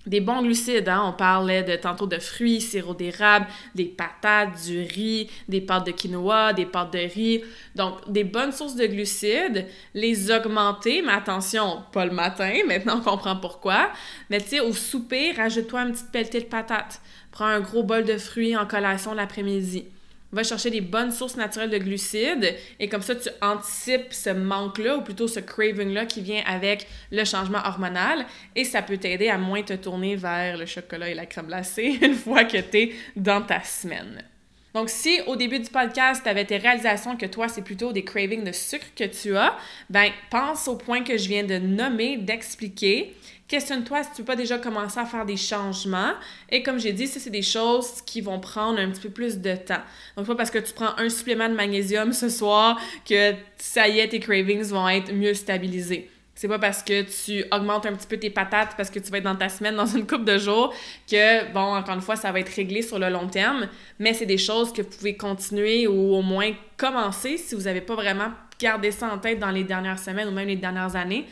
Des 0.07 0.21
bons 0.21 0.41
glucides, 0.41 0.89
hein? 0.89 1.03
on 1.05 1.13
parlait 1.13 1.63
de 1.63 1.77
tantôt 1.77 2.07
de 2.07 2.19
fruits, 2.19 2.63
sirop 2.63 2.95
d'érable, 2.95 3.47
des 3.75 3.85
patates, 3.85 4.63
du 4.65 4.81
riz, 4.81 5.31
des 5.47 5.61
pâtes 5.61 5.87
de 5.87 5.93
quinoa, 5.93 6.55
des 6.55 6.65
pâtes 6.65 6.95
de 6.95 7.01
riz. 7.01 7.43
Donc, 7.75 8.11
des 8.11 8.25
bonnes 8.25 8.53
sources 8.53 8.77
de 8.77 8.87
glucides, 8.87 9.67
les 9.93 10.31
augmenter, 10.31 11.03
mais 11.03 11.13
attention, 11.13 11.83
pas 11.93 12.07
le 12.07 12.13
matin, 12.13 12.51
maintenant 12.67 12.97
on 12.97 13.11
comprend 13.11 13.37
pourquoi. 13.37 13.91
Mais 14.31 14.41
tu 14.41 14.49
sais, 14.49 14.61
au 14.61 14.73
souper, 14.73 15.33
rajoute-toi 15.33 15.83
une 15.83 15.93
petite 15.93 16.11
pelletée 16.11 16.41
de 16.41 16.47
patates. 16.47 17.03
Prends 17.31 17.47
un 17.47 17.61
gros 17.61 17.83
bol 17.83 18.05
de 18.05 18.17
fruits 18.17 18.57
en 18.57 18.67
collation 18.67 19.13
l'après-midi 19.13 19.85
va 20.33 20.43
chercher 20.43 20.71
des 20.71 20.81
bonnes 20.81 21.11
sources 21.11 21.37
naturelles 21.37 21.71
de 21.71 21.79
glucides 21.79 22.57
et 22.79 22.89
comme 22.89 23.03
ça, 23.03 23.15
tu 23.17 23.29
anticipes 23.41 24.13
ce 24.13 24.31
manque-là 24.31 24.97
ou 24.97 25.03
plutôt 25.03 25.29
ce 25.29 25.41
craving-là 25.41 26.07
qui 26.07 26.21
vient 26.21 26.43
avec 26.47 26.87
le 27.11 27.25
changement 27.25 27.61
hormonal 27.65 28.25
et 28.55 28.65
ça 28.65 28.83
peut 28.83 28.99
t'aider 28.99 29.29
à 29.29 29.39
moins 29.39 29.63
te 29.63 29.73
tourner 29.73 30.17
vers 30.17 30.57
le 30.57 30.67
chocolat 30.67 31.11
et 31.11 31.15
la 31.15 31.27
crème 31.27 31.47
glacée 31.47 31.99
une 32.03 32.15
fois 32.15 32.45
que 32.45 32.59
tu 32.59 32.79
es 32.79 32.93
dans 33.17 33.43
ta 33.43 33.63
semaine. 33.63 34.25
Donc, 34.73 34.89
si 34.89 35.21
au 35.27 35.35
début 35.35 35.59
du 35.59 35.69
podcast, 35.69 36.23
tu 36.23 36.29
avais 36.29 36.45
tes 36.45 36.57
réalisations 36.57 37.17
que 37.17 37.27
toi, 37.27 37.49
c'est 37.49 37.63
plutôt 37.63 37.93
des 37.93 38.05
cravings 38.05 38.45
de 38.45 38.53
sucre 38.53 38.87
que 38.95 39.05
tu 39.05 39.37
as, 39.37 39.57
ben 39.89 40.11
pense 40.31 40.69
au 40.69 40.77
point 40.77 41.03
que 41.03 41.19
je 41.19 41.29
viens 41.29 41.43
de 41.43 41.59
nommer, 41.59 42.19
d'expliquer 42.19 43.17
questionne-toi 43.51 44.05
si 44.05 44.11
tu 44.11 44.17
peux 44.19 44.27
pas 44.27 44.37
déjà 44.37 44.59
commencer 44.59 45.01
à 45.01 45.05
faire 45.05 45.27
des 45.27 45.37
changements. 45.37 46.13
Et 46.51 46.63
comme 46.63 46.79
j'ai 46.79 46.93
dit, 46.93 47.09
ça, 47.09 47.19
c'est 47.19 47.31
des 47.31 47.43
choses 47.43 48.01
qui 48.07 48.21
vont 48.21 48.39
prendre 48.39 48.79
un 48.79 48.89
petit 48.91 49.01
peu 49.01 49.11
plus 49.11 49.39
de 49.39 49.57
temps. 49.57 49.83
Donc, 50.17 50.27
pas 50.27 50.37
parce 50.37 50.53
que 50.53 50.61
tu 50.61 50.73
prends 50.73 50.97
un 50.97 51.09
supplément 51.09 51.49
de 51.49 51.55
magnésium 51.55 52.13
ce 52.13 52.29
soir 52.29 52.81
que 53.05 53.33
ça 53.59 53.89
y 53.89 53.99
est, 53.99 54.09
tes 54.09 54.21
cravings 54.21 54.63
vont 54.63 54.89
être 54.89 55.13
mieux 55.13 55.35
stabilisés. 55.35 56.09
C'est 56.37 56.47
pas 56.47 56.61
parce 56.61 56.85
que 56.85 57.03
tu 57.03 57.45
augmentes 57.51 57.87
un 57.87 57.93
petit 57.93 58.07
peu 58.07 58.17
tes 58.17 58.31
patates 58.31 58.75
parce 58.77 58.89
que 58.89 59.01
tu 59.01 59.11
vas 59.11 59.19
être 59.19 59.25
dans 59.25 59.35
ta 59.35 59.49
semaine 59.49 59.75
dans 59.75 59.85
une 59.85 60.07
coupe 60.07 60.25
de 60.25 60.39
jours 60.39 60.73
que, 61.11 61.53
bon, 61.53 61.75
encore 61.75 61.97
une 61.97 62.01
fois, 62.01 62.15
ça 62.15 62.31
va 62.31 62.39
être 62.39 62.55
réglé 62.55 62.83
sur 62.83 63.01
le 63.01 63.11
long 63.11 63.27
terme. 63.27 63.69
Mais 63.99 64.15
c'est 64.15 64.27
des 64.27 64.39
choses 64.39 64.73
que 64.73 64.81
vous 64.81 64.89
pouvez 64.89 65.17
continuer 65.17 65.89
ou 65.89 66.15
au 66.15 66.23
moins 66.23 66.53
commencer 66.77 67.37
si 67.37 67.57
vous 67.57 67.63
n'avez 67.63 67.81
pas 67.81 67.97
vraiment 67.97 68.31
gardé 68.61 68.93
ça 68.93 69.13
en 69.13 69.19
tête 69.19 69.41
dans 69.41 69.51
les 69.51 69.65
dernières 69.65 69.99
semaines 69.99 70.29
ou 70.29 70.31
même 70.31 70.47
les 70.47 70.57
dernières 70.57 70.95
années 70.95 71.27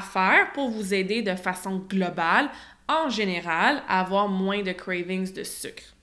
faire 0.00 0.52
pour 0.52 0.70
vous 0.70 0.94
aider 0.94 1.22
de 1.22 1.34
façon 1.34 1.84
globale, 1.88 2.50
en 2.88 3.08
général, 3.08 3.82
à 3.88 4.00
avoir 4.00 4.28
moins 4.28 4.62
de 4.62 4.72
cravings 4.72 5.32
de 5.32 5.42
sucre. 5.42 5.94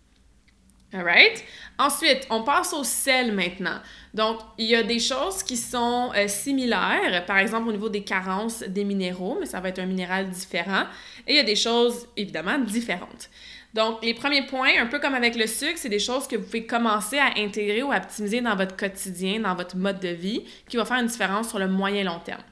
Alright? 0.94 1.46
Ensuite, 1.80 2.28
on 2.30 2.44
passe 2.44 2.74
au 2.74 2.84
sel 2.84 3.34
maintenant. 3.34 3.80
Donc, 4.14 4.40
il 4.58 4.66
y 4.66 4.76
a 4.76 4.84
des 4.84 5.00
choses 5.00 5.42
qui 5.42 5.56
sont 5.56 6.12
euh, 6.16 6.28
similaires, 6.28 7.26
par 7.26 7.38
exemple 7.38 7.70
au 7.70 7.72
niveau 7.72 7.88
des 7.88 8.04
carences 8.04 8.62
des 8.64 8.84
minéraux, 8.84 9.38
mais 9.40 9.46
ça 9.46 9.62
va 9.62 9.70
être 9.70 9.80
un 9.80 9.86
minéral 9.86 10.30
différent. 10.30 10.84
Et 11.28 11.34
il 11.34 11.36
y 11.38 11.40
a 11.40 11.44
des 11.44 11.56
choses, 11.56 12.08
évidemment, 12.18 12.58
différentes. 12.58 13.30
Donc, 13.74 14.04
les 14.04 14.14
premiers 14.14 14.46
points, 14.46 14.72
un 14.82 14.88
peu 14.88 15.00
comme 15.00 15.16
avec 15.16 15.36
le 15.36 15.48
sucre, 15.48 15.78
c'est 15.78 15.88
des 15.88 16.00
choses 16.00 16.28
que 16.28 16.36
vous 16.36 16.44
pouvez 16.44 16.66
commencer 16.66 17.18
à 17.18 17.38
intégrer 17.38 17.84
ou 17.84 17.92
à 17.94 17.98
optimiser 17.98 18.42
dans 18.42 18.58
votre 18.58 18.76
quotidien, 18.76 19.40
dans 19.40 19.56
votre 19.56 19.78
mode 19.78 20.02
de 20.02 20.10
vie, 20.10 20.44
qui 20.68 20.76
va 20.76 20.84
faire 20.84 20.98
une 20.98 21.08
différence 21.08 21.48
sur 21.48 21.60
le 21.60 21.70
moyen 21.70 22.04
long 22.04 22.20
terme. 22.20 22.44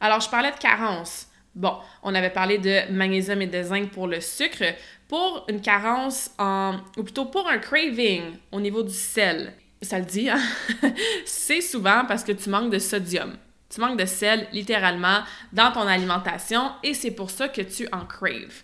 Alors, 0.00 0.20
je 0.20 0.28
parlais 0.28 0.52
de 0.52 0.56
carence. 0.58 1.26
Bon, 1.54 1.74
on 2.02 2.14
avait 2.14 2.30
parlé 2.30 2.58
de 2.58 2.92
magnésium 2.92 3.42
et 3.42 3.46
de 3.46 3.62
zinc 3.62 3.90
pour 3.90 4.06
le 4.06 4.20
sucre. 4.20 4.64
Pour 5.08 5.44
une 5.48 5.60
carence, 5.60 6.30
en, 6.38 6.76
ou 6.96 7.02
plutôt 7.02 7.24
pour 7.24 7.48
un 7.48 7.58
craving 7.58 8.22
au 8.52 8.60
niveau 8.60 8.82
du 8.82 8.94
sel, 8.94 9.52
ça 9.82 9.98
le 9.98 10.04
dit, 10.04 10.28
hein? 10.28 10.40
c'est 11.24 11.60
souvent 11.60 12.04
parce 12.06 12.24
que 12.24 12.32
tu 12.32 12.48
manques 12.50 12.70
de 12.70 12.78
sodium. 12.78 13.36
Tu 13.70 13.80
manques 13.80 13.98
de 13.98 14.06
sel 14.06 14.46
littéralement 14.52 15.20
dans 15.52 15.72
ton 15.72 15.86
alimentation 15.86 16.72
et 16.82 16.94
c'est 16.94 17.10
pour 17.10 17.30
ça 17.30 17.48
que 17.48 17.62
tu 17.62 17.88
en 17.92 18.04
craves. 18.06 18.62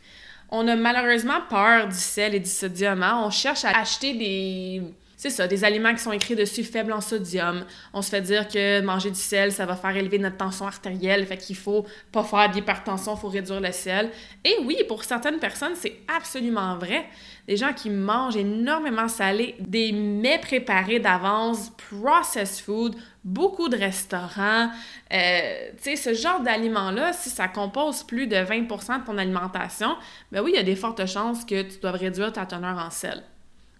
On 0.50 0.68
a 0.68 0.76
malheureusement 0.76 1.40
peur 1.48 1.88
du 1.88 1.96
sel 1.96 2.34
et 2.34 2.40
du 2.40 2.48
sodium. 2.48 3.02
Hein? 3.02 3.22
On 3.24 3.30
cherche 3.30 3.64
à 3.64 3.70
acheter 3.70 4.14
des 4.14 4.82
c'est 5.24 5.30
ça, 5.30 5.48
des 5.48 5.64
aliments 5.64 5.94
qui 5.94 6.00
sont 6.00 6.12
écrits 6.12 6.36
dessus 6.36 6.64
faibles 6.64 6.92
en 6.92 7.00
sodium. 7.00 7.64
On 7.94 8.02
se 8.02 8.10
fait 8.10 8.20
dire 8.20 8.46
que 8.46 8.82
manger 8.82 9.10
du 9.10 9.18
sel, 9.18 9.52
ça 9.52 9.64
va 9.64 9.74
faire 9.74 9.96
élever 9.96 10.18
notre 10.18 10.36
tension 10.36 10.66
artérielle, 10.66 11.24
fait 11.24 11.38
qu'il 11.38 11.56
faut 11.56 11.86
pas 12.12 12.24
faire 12.24 12.50
d'hypertension, 12.50 13.14
il 13.14 13.20
faut 13.20 13.28
réduire 13.28 13.58
le 13.58 13.72
sel. 13.72 14.10
Et 14.44 14.54
oui, 14.66 14.76
pour 14.86 15.02
certaines 15.02 15.38
personnes, 15.38 15.72
c'est 15.76 15.96
absolument 16.14 16.76
vrai. 16.76 17.06
Des 17.48 17.56
gens 17.56 17.72
qui 17.72 17.88
mangent 17.88 18.36
énormément 18.36 19.08
salé, 19.08 19.54
des 19.60 19.92
mets 19.92 20.40
préparés 20.40 21.00
d'avance, 21.00 21.72
processed 21.90 22.62
food, 22.62 22.94
beaucoup 23.24 23.70
de 23.70 23.78
restaurants. 23.78 24.68
Euh, 25.10 25.70
tu 25.82 25.96
sais, 25.96 25.96
ce 25.96 26.12
genre 26.12 26.40
d'aliments-là, 26.40 27.14
si 27.14 27.30
ça 27.30 27.48
compose 27.48 28.02
plus 28.02 28.26
de 28.26 28.36
20% 28.36 29.00
de 29.00 29.06
ton 29.06 29.16
alimentation, 29.16 29.96
ben 30.30 30.42
oui, 30.42 30.50
il 30.52 30.56
y 30.56 30.60
a 30.60 30.64
des 30.64 30.76
fortes 30.76 31.06
chances 31.06 31.46
que 31.46 31.62
tu 31.62 31.78
dois 31.78 31.92
réduire 31.92 32.30
ta 32.30 32.44
teneur 32.44 32.76
en 32.76 32.90
sel. 32.90 33.22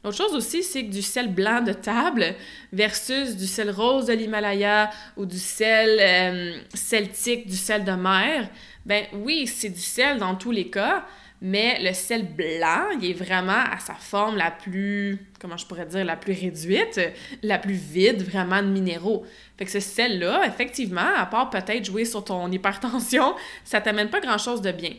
L'autre 0.05 0.19
chose 0.19 0.35
aussi, 0.35 0.63
c'est 0.63 0.85
que 0.85 0.91
du 0.91 1.01
sel 1.01 1.33
blanc 1.33 1.63
de 1.63 1.73
table 1.73 2.35
versus 2.71 3.37
du 3.37 3.47
sel 3.47 3.71
rose 3.71 4.05
de 4.05 4.13
l'Himalaya 4.13 4.91
ou 5.17 5.25
du 5.25 5.39
sel 5.39 5.99
euh, 5.99 6.59
celtique, 6.75 7.47
du 7.47 7.57
sel 7.57 7.85
de 7.85 7.93
mer, 7.93 8.51
ben 8.85 9.07
oui, 9.15 9.47
c'est 9.47 9.71
du 9.71 9.81
sel 9.81 10.19
dans 10.19 10.35
tous 10.35 10.51
les 10.51 10.69
cas, 10.69 11.07
mais 11.41 11.79
le 11.81 11.95
sel 11.95 12.27
blanc, 12.27 12.91
il 13.01 13.11
est 13.11 13.15
vraiment 13.15 13.53
à 13.53 13.79
sa 13.79 13.95
forme 13.95 14.37
la 14.37 14.51
plus, 14.51 15.19
comment 15.41 15.57
je 15.57 15.65
pourrais 15.65 15.87
dire, 15.87 16.05
la 16.05 16.17
plus 16.17 16.35
réduite, 16.35 17.01
la 17.43 17.57
plus 17.57 17.73
vide 17.73 18.23
vraiment 18.23 18.63
de 18.63 18.69
minéraux. 18.69 19.25
Fait 19.57 19.65
que 19.65 19.71
ce 19.71 19.81
sel-là, 19.81 20.47
effectivement, 20.47 21.15
à 21.17 21.25
part 21.25 21.49
peut-être 21.49 21.83
jouer 21.83 22.05
sur 22.05 22.23
ton 22.23 22.51
hypertension, 22.53 23.35
ça 23.65 23.81
t'amène 23.81 24.11
pas 24.11 24.21
grand-chose 24.21 24.61
de 24.61 24.73
bien. 24.73 24.93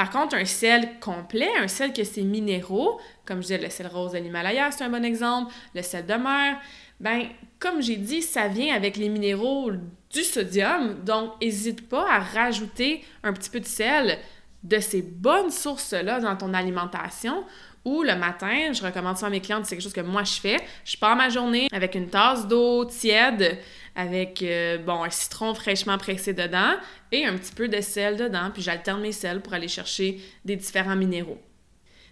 Par 0.00 0.08
contre, 0.08 0.34
un 0.34 0.46
sel 0.46 0.98
complet, 0.98 1.50
un 1.58 1.68
sel 1.68 1.92
que 1.92 2.04
c'est 2.04 2.22
minéraux, 2.22 2.98
comme 3.26 3.42
je 3.42 3.48
disais, 3.48 3.58
le 3.58 3.68
sel 3.68 3.86
rose 3.86 4.12
de 4.12 4.16
l'Himalaya, 4.16 4.70
c'est 4.70 4.82
un 4.82 4.88
bon 4.88 5.04
exemple, 5.04 5.52
le 5.74 5.82
sel 5.82 6.06
de 6.06 6.14
mer, 6.14 6.58
ben 7.00 7.24
comme 7.58 7.82
j'ai 7.82 7.96
dit, 7.96 8.22
ça 8.22 8.48
vient 8.48 8.74
avec 8.74 8.96
les 8.96 9.10
minéraux 9.10 9.72
du 10.10 10.22
sodium, 10.22 11.04
donc 11.04 11.38
n'hésite 11.42 11.86
pas 11.86 12.10
à 12.10 12.18
rajouter 12.18 13.04
un 13.22 13.34
petit 13.34 13.50
peu 13.50 13.60
de 13.60 13.66
sel 13.66 14.18
de 14.62 14.78
ces 14.78 15.02
bonnes 15.02 15.50
sources-là 15.50 16.18
dans 16.20 16.34
ton 16.34 16.54
alimentation 16.54 17.44
ou 17.84 18.02
le 18.02 18.14
matin, 18.14 18.72
je 18.72 18.82
recommande 18.82 19.16
ça 19.16 19.26
à 19.26 19.30
mes 19.30 19.40
clientes, 19.40 19.64
c'est 19.66 19.74
quelque 19.74 19.84
chose 19.84 19.92
que 19.92 20.00
moi 20.00 20.22
je 20.22 20.40
fais. 20.40 20.58
Je 20.84 20.96
pars 20.96 21.16
ma 21.16 21.28
journée 21.28 21.68
avec 21.72 21.94
une 21.94 22.08
tasse 22.08 22.46
d'eau 22.46 22.84
tiède, 22.84 23.58
avec 24.00 24.42
euh, 24.42 24.78
bon, 24.78 25.04
un 25.04 25.10
citron 25.10 25.54
fraîchement 25.54 25.98
pressé 25.98 26.32
dedans 26.32 26.74
et 27.12 27.26
un 27.26 27.36
petit 27.36 27.52
peu 27.52 27.68
de 27.68 27.80
sel 27.80 28.16
dedans, 28.16 28.50
puis 28.52 28.62
j'alterne 28.62 29.00
mes 29.00 29.12
sels 29.12 29.40
pour 29.40 29.54
aller 29.54 29.68
chercher 29.68 30.20
des 30.44 30.56
différents 30.56 30.96
minéraux. 30.96 31.40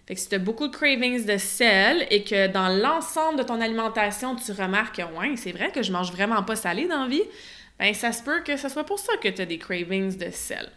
Fait 0.07 0.15
si 0.15 0.29
tu 0.29 0.35
as 0.35 0.39
beaucoup 0.39 0.67
de 0.67 0.75
cravings 0.75 1.25
de 1.25 1.37
sel 1.37 2.07
et 2.09 2.23
que 2.23 2.47
dans 2.47 2.69
l'ensemble 2.69 3.39
de 3.39 3.43
ton 3.43 3.61
alimentation, 3.61 4.35
tu 4.35 4.51
remarques 4.51 4.97
que 4.97 5.01
ouais, 5.01 5.35
c'est 5.35 5.51
vrai 5.51 5.71
que 5.71 5.83
je 5.83 5.91
mange 5.91 6.11
vraiment 6.11 6.43
pas 6.43 6.55
salé 6.55 6.87
dans 6.87 7.03
la 7.03 7.09
vie, 7.09 7.23
ben 7.77 7.93
ça 7.93 8.11
se 8.11 8.23
peut 8.23 8.41
que 8.41 8.57
ce 8.57 8.69
soit 8.69 8.83
pour 8.83 8.99
ça 8.99 9.17
que 9.17 9.27
tu 9.27 9.41
as 9.41 9.45
des 9.45 9.57
cravings 9.57 10.17
de 10.17 10.31
sel. 10.31 10.69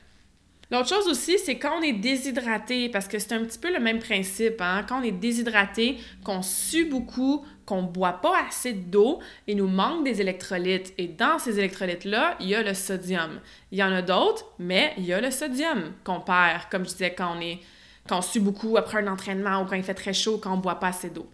L'autre 0.72 0.88
chose 0.88 1.06
aussi, 1.06 1.38
c'est 1.38 1.58
quand 1.58 1.80
on 1.80 1.82
est 1.82 1.92
déshydraté, 1.92 2.88
parce 2.88 3.06
que 3.06 3.18
c'est 3.18 3.34
un 3.34 3.44
petit 3.44 3.58
peu 3.58 3.70
le 3.70 3.78
même 3.78 3.98
principe, 3.98 4.58
hein? 4.60 4.86
quand 4.88 5.00
on 5.00 5.02
est 5.02 5.12
déshydraté, 5.12 5.98
qu'on 6.24 6.40
sue 6.40 6.86
beaucoup, 6.86 7.44
qu'on 7.72 7.84
boit 7.84 8.20
pas 8.20 8.34
assez 8.46 8.74
d'eau, 8.74 9.20
il 9.46 9.56
nous 9.56 9.66
manque 9.66 10.04
des 10.04 10.20
électrolytes. 10.20 10.92
Et 10.98 11.08
dans 11.08 11.38
ces 11.38 11.58
électrolytes-là, 11.58 12.36
il 12.38 12.48
y 12.48 12.54
a 12.54 12.62
le 12.62 12.74
sodium. 12.74 13.40
Il 13.70 13.78
y 13.78 13.82
en 13.82 13.90
a 13.90 14.02
d'autres, 14.02 14.44
mais 14.58 14.92
il 14.98 15.06
y 15.06 15.14
a 15.14 15.22
le 15.22 15.30
sodium 15.30 15.94
qu'on 16.04 16.20
perd, 16.20 16.68
comme 16.70 16.84
je 16.84 16.90
disais, 16.90 17.14
quand 17.14 17.34
on, 17.34 17.40
est, 17.40 17.60
quand 18.06 18.18
on 18.18 18.22
sue 18.22 18.40
beaucoup 18.40 18.76
après 18.76 18.98
un 18.98 19.10
entraînement 19.10 19.62
ou 19.62 19.64
quand 19.64 19.76
il 19.76 19.82
fait 19.82 19.94
très 19.94 20.12
chaud, 20.12 20.36
quand 20.36 20.52
on 20.52 20.58
boit 20.58 20.80
pas 20.80 20.88
assez 20.88 21.08
d'eau. 21.08 21.26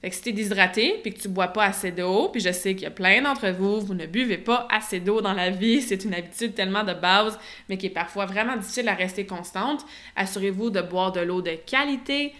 Fait 0.00 0.10
que 0.10 0.14
si 0.14 0.22
t'es 0.22 0.32
déshydraté 0.32 1.00
puis 1.02 1.12
que 1.12 1.18
tu 1.18 1.28
bois 1.28 1.48
pas 1.48 1.64
assez 1.64 1.90
d'eau, 1.90 2.28
puis 2.28 2.40
je 2.40 2.52
sais 2.52 2.74
qu'il 2.74 2.84
y 2.84 2.86
a 2.86 2.92
plein 2.92 3.22
d'entre 3.22 3.48
vous, 3.48 3.80
vous 3.80 3.94
ne 3.94 4.06
buvez 4.06 4.38
pas 4.38 4.68
assez 4.70 5.00
d'eau 5.00 5.22
dans 5.22 5.32
la 5.32 5.50
vie, 5.50 5.82
c'est 5.82 6.04
une 6.04 6.14
habitude 6.14 6.54
tellement 6.54 6.84
de 6.84 6.94
base, 6.94 7.36
mais 7.68 7.78
qui 7.78 7.86
est 7.86 7.90
parfois 7.90 8.26
vraiment 8.26 8.56
difficile 8.56 8.88
à 8.88 8.94
rester 8.94 9.26
constante, 9.26 9.84
assurez-vous 10.14 10.70
de 10.70 10.82
boire 10.82 11.10
de 11.10 11.20
l'eau 11.20 11.42
de 11.42 11.56
qualité, 11.66 12.32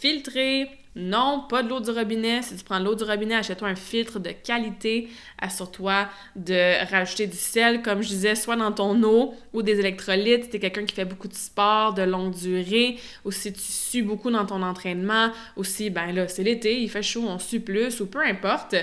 filtrée, 0.00 0.68
non, 0.96 1.44
pas 1.48 1.62
de 1.62 1.68
l'eau 1.68 1.78
du 1.78 1.90
robinet. 1.90 2.42
Si 2.42 2.56
tu 2.56 2.64
prends 2.64 2.80
l'eau 2.80 2.96
du 2.96 3.04
robinet, 3.04 3.36
achète-toi 3.36 3.68
un 3.68 3.76
filtre 3.76 4.18
de 4.18 4.30
qualité. 4.30 5.08
Assure-toi 5.38 6.08
de 6.34 6.84
rajouter 6.90 7.28
du 7.28 7.36
sel, 7.36 7.82
comme 7.82 8.02
je 8.02 8.08
disais, 8.08 8.34
soit 8.34 8.56
dans 8.56 8.72
ton 8.72 9.00
eau 9.04 9.34
ou 9.52 9.62
des 9.62 9.78
électrolytes. 9.78 10.44
Si 10.44 10.50
tu 10.50 10.56
es 10.56 10.60
quelqu'un 10.60 10.84
qui 10.84 10.94
fait 10.94 11.04
beaucoup 11.04 11.28
de 11.28 11.34
sport 11.34 11.94
de 11.94 12.02
longue 12.02 12.34
durée 12.34 12.98
ou 13.24 13.30
si 13.30 13.52
tu 13.52 13.60
sues 13.60 14.02
beaucoup 14.02 14.32
dans 14.32 14.44
ton 14.46 14.62
entraînement 14.62 15.30
ou 15.56 15.62
si, 15.62 15.90
ben 15.90 16.12
là, 16.12 16.26
c'est 16.26 16.42
l'été, 16.42 16.80
il 16.82 16.90
fait 16.90 17.02
chaud, 17.02 17.24
on 17.26 17.38
sue 17.38 17.60
plus 17.60 18.00
ou 18.00 18.06
peu 18.06 18.24
importe. 18.26 18.74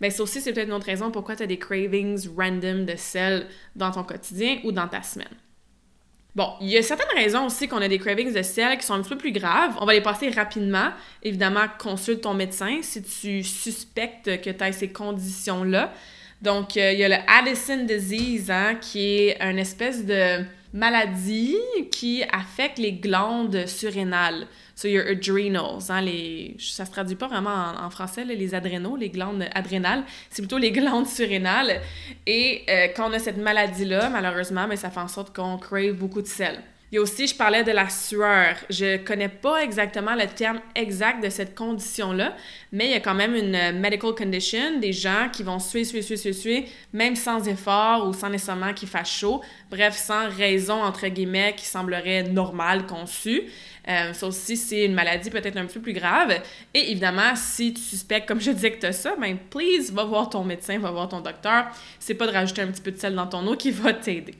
Ben 0.00 0.10
ça 0.10 0.22
aussi, 0.22 0.42
c'est 0.42 0.52
peut-être 0.52 0.68
une 0.68 0.74
autre 0.74 0.86
raison 0.86 1.10
pourquoi 1.10 1.34
tu 1.34 1.44
as 1.44 1.46
des 1.46 1.58
cravings 1.58 2.28
random 2.36 2.84
de 2.84 2.94
sel 2.96 3.46
dans 3.74 3.90
ton 3.90 4.04
quotidien 4.04 4.58
ou 4.64 4.72
dans 4.72 4.88
ta 4.88 5.02
semaine. 5.02 5.28
Bon, 6.34 6.54
il 6.60 6.68
y 6.68 6.76
a 6.76 6.82
certaines 6.82 7.16
raisons 7.16 7.46
aussi 7.46 7.68
qu'on 7.68 7.80
a 7.80 7.86
des 7.86 7.98
cravings 7.98 8.32
de 8.32 8.42
sel 8.42 8.76
qui 8.76 8.84
sont 8.84 8.94
un 8.94 9.02
petit 9.02 9.10
peu 9.10 9.18
plus 9.18 9.32
graves. 9.32 9.76
On 9.80 9.86
va 9.86 9.92
les 9.92 10.00
passer 10.00 10.30
rapidement. 10.30 10.90
Évidemment, 11.22 11.66
consulte 11.78 12.22
ton 12.22 12.34
médecin 12.34 12.78
si 12.82 13.02
tu 13.02 13.44
suspectes 13.44 14.40
que 14.40 14.50
tu 14.50 14.64
as 14.64 14.72
ces 14.72 14.88
conditions-là. 14.88 15.92
Donc, 16.42 16.76
euh, 16.76 16.92
il 16.92 16.98
y 16.98 17.04
a 17.04 17.08
le 17.08 17.16
Addison 17.28 17.84
disease, 17.84 18.50
hein, 18.50 18.74
qui 18.80 19.28
est 19.28 19.40
une 19.40 19.60
espèce 19.60 20.04
de 20.04 20.44
maladie 20.74 21.56
qui 21.92 22.24
affecte 22.32 22.78
les 22.78 22.92
glandes 22.92 23.66
surrénales. 23.66 24.46
So 24.74 24.88
your 24.88 25.06
adrenals, 25.06 25.88
hein, 25.88 26.00
les, 26.00 26.56
ça 26.58 26.84
se 26.84 26.90
traduit 26.90 27.14
pas 27.14 27.28
vraiment 27.28 27.72
en, 27.80 27.90
français, 27.90 28.24
les 28.24 28.54
adrénaux, 28.56 28.96
les 28.96 29.08
glandes 29.08 29.46
adrénales, 29.54 30.02
c'est 30.30 30.42
plutôt 30.42 30.58
les 30.58 30.72
glandes 30.80 31.06
surrénales. 31.06 31.80
Et 32.26 32.64
euh, 32.68 32.88
quand 32.94 33.08
on 33.08 33.12
a 33.12 33.20
cette 33.20 33.38
maladie-là, 33.38 34.10
malheureusement, 34.10 34.66
mais 34.66 34.76
ça 34.76 34.90
fait 34.90 35.00
en 35.00 35.08
sorte 35.08 35.34
qu'on 35.34 35.58
crave 35.58 35.92
beaucoup 35.92 36.20
de 36.20 36.26
sel. 36.26 36.60
Il 36.92 36.96
y 36.96 36.98
a 36.98 37.00
aussi, 37.00 37.26
je 37.26 37.34
parlais 37.34 37.64
de 37.64 37.72
la 37.72 37.88
sueur. 37.88 38.56
Je 38.70 38.98
connais 38.98 39.28
pas 39.28 39.64
exactement 39.64 40.14
le 40.14 40.26
terme 40.26 40.60
exact 40.76 41.24
de 41.24 41.28
cette 41.28 41.56
condition-là, 41.56 42.36
mais 42.70 42.86
il 42.86 42.90
y 42.92 42.94
a 42.94 43.00
quand 43.00 43.14
même 43.14 43.34
une 43.34 43.80
medical 43.80 44.14
condition, 44.14 44.78
des 44.78 44.92
gens 44.92 45.28
qui 45.32 45.42
vont 45.42 45.58
suer, 45.58 45.84
suer, 45.84 46.02
suer, 46.02 46.32
suer, 46.32 46.68
même 46.92 47.16
sans 47.16 47.48
effort 47.48 48.06
ou 48.06 48.12
sans 48.12 48.28
nécessairement 48.28 48.72
qu'il 48.74 48.88
fasse 48.88 49.10
chaud. 49.10 49.40
Bref, 49.70 49.96
sans 49.96 50.28
raison, 50.28 50.82
entre 50.82 51.08
guillemets, 51.08 51.54
qui 51.56 51.66
semblerait 51.66 52.22
normale 52.24 52.86
qu'on 52.86 53.06
sue. 53.06 53.42
Euh, 53.88 54.12
ça 54.12 54.26
aussi, 54.26 54.56
c'est 54.56 54.84
une 54.84 54.94
maladie 54.94 55.30
peut-être 55.30 55.56
un 55.56 55.66
peu 55.66 55.80
plus 55.80 55.92
grave. 55.94 56.40
Et 56.74 56.90
évidemment, 56.92 57.34
si 57.34 57.74
tu 57.74 57.80
suspectes, 57.80 58.28
comme 58.28 58.40
je 58.40 58.50
disais, 58.50 58.70
que 58.70 58.80
tu 58.80 58.86
as 58.86 58.92
ça, 58.92 59.16
ben 59.20 59.36
please, 59.50 59.90
va 59.92 60.04
voir 60.04 60.30
ton 60.30 60.44
médecin, 60.44 60.78
va 60.78 60.90
voir 60.90 61.08
ton 61.08 61.20
docteur. 61.20 61.66
C'est 61.98 62.14
pas 62.14 62.26
de 62.26 62.32
rajouter 62.32 62.62
un 62.62 62.68
petit 62.68 62.82
peu 62.82 62.92
de 62.92 62.98
sel 62.98 63.14
dans 63.14 63.26
ton 63.26 63.46
eau 63.46 63.56
qui 63.56 63.70
va 63.70 63.92
t'aider. 63.92 64.34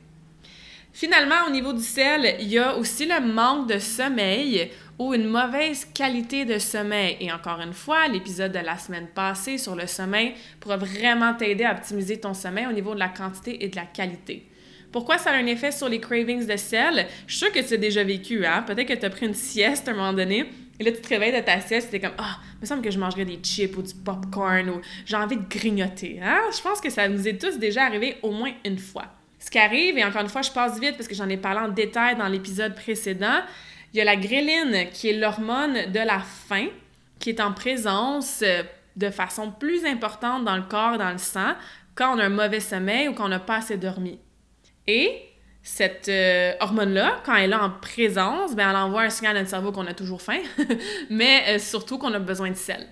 Finalement, 0.94 1.48
au 1.48 1.50
niveau 1.50 1.72
du 1.72 1.82
sel, 1.82 2.36
il 2.38 2.46
y 2.46 2.56
a 2.56 2.76
aussi 2.76 3.04
le 3.04 3.20
manque 3.20 3.68
de 3.68 3.80
sommeil 3.80 4.70
ou 4.96 5.12
une 5.12 5.26
mauvaise 5.26 5.88
qualité 5.92 6.44
de 6.44 6.56
sommeil. 6.60 7.16
Et 7.18 7.32
encore 7.32 7.60
une 7.60 7.72
fois, 7.72 8.06
l'épisode 8.06 8.52
de 8.52 8.60
la 8.60 8.78
semaine 8.78 9.08
passée 9.12 9.58
sur 9.58 9.74
le 9.74 9.88
sommeil 9.88 10.34
pourra 10.60 10.76
vraiment 10.76 11.34
t'aider 11.34 11.64
à 11.64 11.72
optimiser 11.72 12.20
ton 12.20 12.32
sommeil 12.32 12.66
au 12.66 12.72
niveau 12.72 12.94
de 12.94 13.00
la 13.00 13.08
quantité 13.08 13.64
et 13.64 13.68
de 13.68 13.74
la 13.74 13.86
qualité. 13.86 14.46
Pourquoi 14.92 15.18
ça 15.18 15.30
a 15.30 15.34
un 15.34 15.46
effet 15.46 15.72
sur 15.72 15.88
les 15.88 15.98
cravings 15.98 16.46
de 16.46 16.56
sel? 16.56 17.08
Je 17.26 17.34
suis 17.34 17.46
sûre 17.46 17.52
que 17.52 17.66
tu 17.66 17.74
as 17.74 17.76
déjà 17.76 18.04
vécu, 18.04 18.46
hein? 18.46 18.62
Peut-être 18.64 18.86
que 18.86 18.94
tu 18.94 19.04
as 19.04 19.10
pris 19.10 19.26
une 19.26 19.34
sieste 19.34 19.88
à 19.88 19.90
un 19.90 19.94
moment 19.94 20.12
donné, 20.12 20.48
et 20.78 20.84
là, 20.84 20.92
tu 20.92 21.00
te 21.00 21.08
réveilles 21.08 21.34
de 21.34 21.44
ta 21.44 21.60
sieste, 21.60 21.92
et 21.92 21.96
es 21.96 22.00
comme, 22.00 22.14
ah, 22.18 22.38
il 22.58 22.60
me 22.60 22.66
semble 22.66 22.82
que 22.82 22.92
je 22.92 23.00
mangerais 23.00 23.24
des 23.24 23.40
chips 23.42 23.76
ou 23.76 23.82
du 23.82 23.94
popcorn 23.94 24.70
ou 24.70 24.80
j'ai 25.04 25.16
envie 25.16 25.38
de 25.38 25.48
grignoter. 25.48 26.20
Hein? 26.22 26.38
Je 26.56 26.62
pense 26.62 26.80
que 26.80 26.88
ça 26.88 27.08
nous 27.08 27.26
est 27.26 27.36
tous 27.36 27.58
déjà 27.58 27.82
arrivé 27.82 28.16
au 28.22 28.30
moins 28.30 28.52
une 28.64 28.78
fois. 28.78 29.06
Ce 29.44 29.50
qui 29.50 29.58
arrive, 29.58 29.98
et 29.98 30.04
encore 30.04 30.22
une 30.22 30.30
fois, 30.30 30.40
je 30.40 30.50
passe 30.50 30.80
vite 30.80 30.96
parce 30.96 31.06
que 31.06 31.14
j'en 31.14 31.28
ai 31.28 31.36
parlé 31.36 31.60
en 31.60 31.68
détail 31.68 32.16
dans 32.16 32.28
l'épisode 32.28 32.74
précédent, 32.74 33.42
il 33.92 33.98
y 33.98 34.00
a 34.00 34.04
la 34.04 34.16
gréline 34.16 34.88
qui 34.90 35.10
est 35.10 35.12
l'hormone 35.12 35.92
de 35.92 35.98
la 35.98 36.20
faim 36.20 36.68
qui 37.18 37.28
est 37.28 37.40
en 37.40 37.52
présence 37.52 38.40
euh, 38.42 38.62
de 38.96 39.10
façon 39.10 39.50
plus 39.50 39.84
importante 39.84 40.46
dans 40.46 40.56
le 40.56 40.62
corps, 40.62 40.96
dans 40.96 41.10
le 41.10 41.18
sang, 41.18 41.52
quand 41.94 42.16
on 42.16 42.18
a 42.20 42.24
un 42.24 42.30
mauvais 42.30 42.58
sommeil 42.58 43.06
ou 43.08 43.12
quand 43.12 43.26
on 43.26 43.28
n'a 43.28 43.38
pas 43.38 43.56
assez 43.56 43.76
dormi. 43.76 44.18
Et 44.86 45.22
cette 45.62 46.08
euh, 46.08 46.54
hormone-là, 46.60 47.20
quand 47.26 47.34
elle 47.34 47.52
est 47.52 47.54
en 47.54 47.70
présence, 47.70 48.56
ben, 48.56 48.70
elle 48.70 48.76
envoie 48.76 49.02
un 49.02 49.10
signal 49.10 49.36
à 49.36 49.40
notre 49.40 49.50
cerveau 49.50 49.72
qu'on 49.72 49.86
a 49.86 49.92
toujours 49.92 50.22
faim, 50.22 50.40
mais 51.10 51.42
euh, 51.48 51.58
surtout 51.58 51.98
qu'on 51.98 52.14
a 52.14 52.18
besoin 52.18 52.50
de 52.50 52.56
sel. 52.56 52.86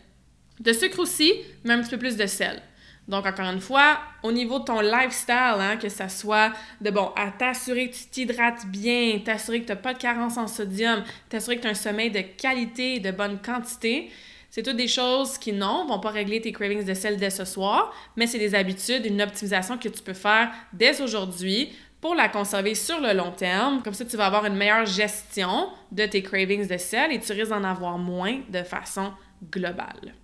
De 0.61 0.75
sucre 0.75 0.99
aussi, 0.99 1.33
mais 1.65 1.73
un 1.73 1.81
petit 1.81 1.91
peu 1.93 1.99
plus 1.99 2.19
de 2.19 2.27
sel. 2.27 2.61
Donc, 3.09 3.27
encore 3.27 3.47
une 3.47 3.61
fois, 3.61 3.99
au 4.23 4.31
niveau 4.31 4.61
de 4.61 4.65
ton 4.65 4.81
lifestyle, 4.81 5.59
hein, 5.59 5.77
que 5.77 5.89
ça 5.89 6.09
soit 6.09 6.53
de 6.81 6.91
bon, 6.91 7.11
à 7.17 7.31
t'assurer 7.31 7.91
que 7.91 7.97
tu 7.97 8.05
t'hydrates 8.05 8.67
bien, 8.67 9.19
t'assurer 9.25 9.61
que 9.61 9.67
tu 9.67 9.73
n'as 9.73 9.77
pas 9.77 9.95
de 9.95 9.99
carence 9.99 10.37
en 10.37 10.47
sodium, 10.47 11.03
t'assurer 11.29 11.57
que 11.57 11.63
tu 11.63 11.69
as 11.69 11.73
un 11.73 11.75
sommeil 11.75 12.11
de 12.11 12.21
qualité 12.21 12.95
et 12.95 13.01
de 13.01 13.11
bonne 13.11 13.39
quantité, 13.45 14.11
c'est 14.51 14.63
toutes 14.63 14.77
des 14.77 14.87
choses 14.87 15.39
qui, 15.39 15.53
non, 15.55 15.87
vont 15.87 15.99
pas 15.99 16.11
régler 16.11 16.41
tes 16.41 16.53
cravings 16.53 16.85
de 16.85 16.93
sel 16.93 17.17
dès 17.17 17.31
ce 17.31 17.47
soir, 17.47 17.91
mais 18.17 18.27
c'est 18.27 18.39
des 18.39 18.55
habitudes, 18.55 19.07
une 19.07 19.23
optimisation 19.23 19.79
que 19.79 19.89
tu 19.89 20.03
peux 20.03 20.13
faire 20.13 20.53
dès 20.75 21.01
aujourd'hui 21.01 21.73
pour 22.03 22.15
la 22.15 22.29
conserver 22.29 22.75
sur 22.75 23.01
le 23.01 23.15
long 23.15 23.31
terme. 23.31 23.83
Comme 23.83 23.95
ça, 23.95 24.05
tu 24.05 24.17
vas 24.19 24.27
avoir 24.27 24.45
une 24.45 24.57
meilleure 24.57 24.85
gestion 24.85 25.71
de 25.91 26.05
tes 26.05 26.23
cravings 26.23 26.69
de 26.69 26.77
sel 26.77 27.13
et 27.13 27.19
tu 27.19 27.33
risques 27.33 27.49
d'en 27.49 27.65
avoir 27.65 27.97
moins 27.97 28.41
de 28.51 28.63
façon 28.63 29.13
globale. 29.51 30.15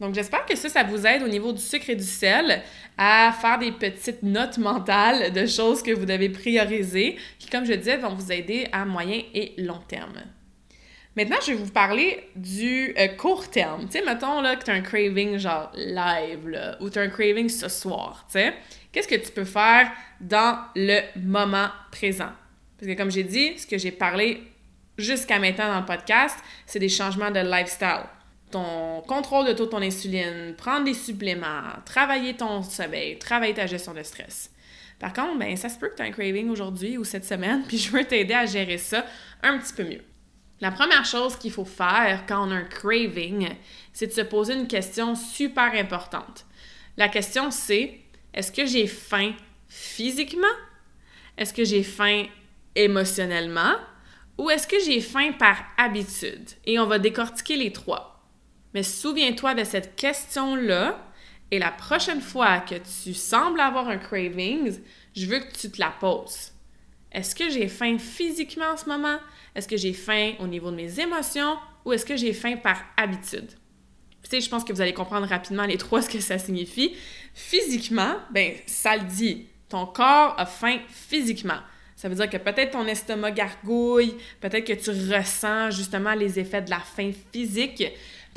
Donc, 0.00 0.14
j'espère 0.14 0.46
que 0.46 0.56
ça, 0.56 0.68
ça 0.68 0.84
vous 0.84 1.06
aide 1.06 1.22
au 1.22 1.28
niveau 1.28 1.52
du 1.52 1.60
sucre 1.60 1.90
et 1.90 1.96
du 1.96 2.04
sel 2.04 2.62
à 2.96 3.32
faire 3.40 3.58
des 3.58 3.72
petites 3.72 4.22
notes 4.22 4.58
mentales 4.58 5.32
de 5.32 5.46
choses 5.46 5.82
que 5.82 5.90
vous 5.90 6.06
devez 6.06 6.28
prioriser, 6.28 7.16
qui, 7.38 7.48
comme 7.48 7.64
je 7.64 7.72
disais, 7.72 7.96
vont 7.96 8.14
vous 8.14 8.30
aider 8.30 8.68
à 8.70 8.84
moyen 8.84 9.22
et 9.34 9.54
long 9.58 9.80
terme. 9.88 10.22
Maintenant, 11.16 11.38
je 11.44 11.50
vais 11.50 11.58
vous 11.58 11.72
parler 11.72 12.28
du 12.36 12.94
euh, 12.96 13.08
court 13.08 13.50
terme. 13.50 13.86
Tu 13.86 13.98
sais, 13.98 14.04
mettons 14.04 14.40
là, 14.40 14.54
que 14.54 14.64
tu 14.64 14.70
as 14.70 14.74
un 14.74 14.82
craving 14.82 15.36
genre 15.36 15.72
live, 15.74 16.48
là, 16.48 16.76
ou 16.80 16.90
tu 16.90 17.00
as 17.00 17.02
un 17.02 17.08
craving 17.08 17.48
ce 17.48 17.68
soir, 17.68 18.24
tu 18.26 18.38
sais. 18.38 18.54
Qu'est-ce 18.92 19.08
que 19.08 19.16
tu 19.16 19.32
peux 19.32 19.44
faire 19.44 19.90
dans 20.20 20.58
le 20.76 21.00
moment 21.16 21.70
présent? 21.90 22.30
Parce 22.78 22.92
que 22.92 22.96
comme 22.96 23.10
j'ai 23.10 23.24
dit, 23.24 23.58
ce 23.58 23.66
que 23.66 23.78
j'ai 23.78 23.90
parlé 23.90 24.44
jusqu'à 24.96 25.40
maintenant 25.40 25.68
dans 25.68 25.80
le 25.80 25.86
podcast, 25.86 26.38
c'est 26.66 26.78
des 26.78 26.88
changements 26.88 27.32
de 27.32 27.40
lifestyle 27.40 28.04
ton 28.50 29.02
contrôle 29.02 29.46
de 29.46 29.52
toute 29.52 29.70
ton 29.70 29.82
insuline, 29.82 30.54
prendre 30.56 30.84
des 30.84 30.94
suppléments, 30.94 31.62
travailler 31.84 32.34
ton 32.34 32.62
sommeil, 32.62 33.18
travailler 33.18 33.54
ta 33.54 33.66
gestion 33.66 33.94
de 33.94 34.02
stress. 34.02 34.50
Par 34.98 35.12
contre, 35.12 35.38
ben, 35.38 35.56
ça 35.56 35.68
se 35.68 35.78
peut 35.78 35.88
que 35.88 35.96
tu 35.96 36.02
aies 36.02 36.06
un 36.06 36.10
craving 36.10 36.48
aujourd'hui 36.50 36.98
ou 36.98 37.04
cette 37.04 37.24
semaine, 37.24 37.62
puis 37.68 37.78
je 37.78 37.90
veux 37.90 38.04
t'aider 38.04 38.34
à 38.34 38.46
gérer 38.46 38.78
ça 38.78 39.04
un 39.42 39.58
petit 39.58 39.72
peu 39.72 39.84
mieux. 39.84 40.02
La 40.60 40.72
première 40.72 41.04
chose 41.04 41.36
qu'il 41.36 41.52
faut 41.52 41.64
faire 41.64 42.24
quand 42.26 42.48
on 42.48 42.50
a 42.50 42.56
un 42.56 42.64
craving, 42.64 43.48
c'est 43.92 44.08
de 44.08 44.12
se 44.12 44.22
poser 44.22 44.54
une 44.54 44.66
question 44.66 45.14
super 45.14 45.72
importante. 45.74 46.46
La 46.96 47.08
question 47.08 47.50
c'est 47.50 48.00
est-ce 48.34 48.50
que 48.50 48.66
j'ai 48.66 48.86
faim 48.88 49.32
physiquement? 49.68 50.46
Est-ce 51.36 51.54
que 51.54 51.64
j'ai 51.64 51.84
faim 51.84 52.24
émotionnellement? 52.74 53.76
Ou 54.36 54.50
est-ce 54.50 54.66
que 54.66 54.80
j'ai 54.80 55.00
faim 55.00 55.32
par 55.38 55.56
habitude? 55.76 56.50
Et 56.64 56.78
on 56.78 56.86
va 56.86 56.98
décortiquer 56.98 57.56
les 57.56 57.72
trois. 57.72 58.17
Mais 58.74 58.82
souviens-toi 58.82 59.54
de 59.54 59.64
cette 59.64 59.96
question-là 59.96 60.98
et 61.50 61.58
la 61.58 61.70
prochaine 61.70 62.20
fois 62.20 62.60
que 62.60 62.74
tu 62.74 63.14
sembles 63.14 63.60
avoir 63.60 63.88
un 63.88 63.96
craving, 63.98 64.78
je 65.16 65.26
veux 65.26 65.38
que 65.38 65.52
tu 65.52 65.70
te 65.70 65.80
la 65.80 65.92
poses. 65.98 66.52
Est-ce 67.10 67.34
que 67.34 67.48
j'ai 67.48 67.68
faim 67.68 67.98
physiquement 67.98 68.72
en 68.72 68.76
ce 68.76 68.86
moment? 68.86 69.18
Est-ce 69.54 69.66
que 69.66 69.76
j'ai 69.76 69.94
faim 69.94 70.34
au 70.40 70.46
niveau 70.46 70.70
de 70.70 70.76
mes 70.76 71.00
émotions? 71.00 71.56
Ou 71.84 71.94
est-ce 71.94 72.04
que 72.04 72.16
j'ai 72.16 72.34
faim 72.34 72.56
par 72.56 72.82
habitude? 72.98 73.48
Tu 74.22 74.30
sais, 74.30 74.40
je 74.42 74.50
pense 74.50 74.62
que 74.62 74.72
vous 74.72 74.80
allez 74.82 74.92
comprendre 74.92 75.26
rapidement 75.26 75.64
les 75.64 75.76
trois 75.78 76.02
ce 76.02 76.10
que 76.10 76.20
ça 76.20 76.38
signifie. 76.38 76.94
Physiquement, 77.32 78.16
ben 78.30 78.52
ça 78.66 78.96
le 78.96 79.04
dit. 79.04 79.46
Ton 79.70 79.86
corps 79.86 80.34
a 80.38 80.44
faim 80.44 80.78
physiquement. 80.88 81.60
Ça 81.96 82.08
veut 82.08 82.14
dire 82.14 82.30
que 82.30 82.36
peut-être 82.36 82.72
ton 82.72 82.86
estomac 82.86 83.32
gargouille, 83.32 84.14
peut-être 84.40 84.64
que 84.64 84.72
tu 84.72 84.90
ressens 84.90 85.70
justement 85.72 86.14
les 86.14 86.38
effets 86.38 86.62
de 86.62 86.70
la 86.70 86.78
faim 86.78 87.10
physique. 87.32 87.82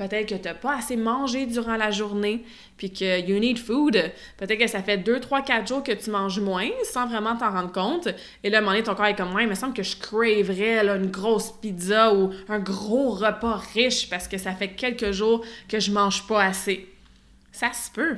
Peut-être 0.01 0.29
que 0.29 0.33
tu 0.33 0.45
n'as 0.45 0.55
pas 0.55 0.77
assez 0.77 0.95
mangé 0.95 1.45
durant 1.45 1.75
la 1.75 1.91
journée, 1.91 2.43
puis 2.75 2.91
que 2.91 3.21
you 3.21 3.37
need 3.37 3.59
food. 3.59 3.93
Peut-être 4.37 4.57
que 4.57 4.65
ça 4.65 4.81
fait 4.81 4.97
2, 4.97 5.19
3, 5.19 5.43
4 5.43 5.67
jours 5.67 5.83
que 5.83 5.91
tu 5.91 6.09
manges 6.09 6.39
moins 6.39 6.69
sans 6.91 7.05
vraiment 7.05 7.35
t'en 7.35 7.51
rendre 7.51 7.71
compte. 7.71 8.07
Et 8.43 8.49
là, 8.49 8.57
à 8.57 8.61
un 8.61 8.63
moment 8.63 8.71
donné, 8.71 8.83
ton 8.83 8.95
corps 8.95 9.05
est 9.05 9.15
comme 9.15 9.29
moi, 9.29 9.43
il 9.43 9.47
me 9.47 9.53
semble 9.53 9.75
que 9.75 9.83
je 9.83 9.95
craverais 9.95 10.79
une 10.87 11.11
grosse 11.11 11.51
pizza 11.51 12.15
ou 12.15 12.31
un 12.49 12.57
gros 12.57 13.11
repas 13.11 13.61
riche 13.75 14.09
parce 14.09 14.27
que 14.27 14.39
ça 14.39 14.53
fait 14.53 14.69
quelques 14.69 15.11
jours 15.11 15.45
que 15.69 15.79
je 15.79 15.91
mange 15.91 16.25
pas 16.25 16.45
assez. 16.45 16.89
Ça 17.51 17.71
se 17.71 17.91
peut. 17.91 18.17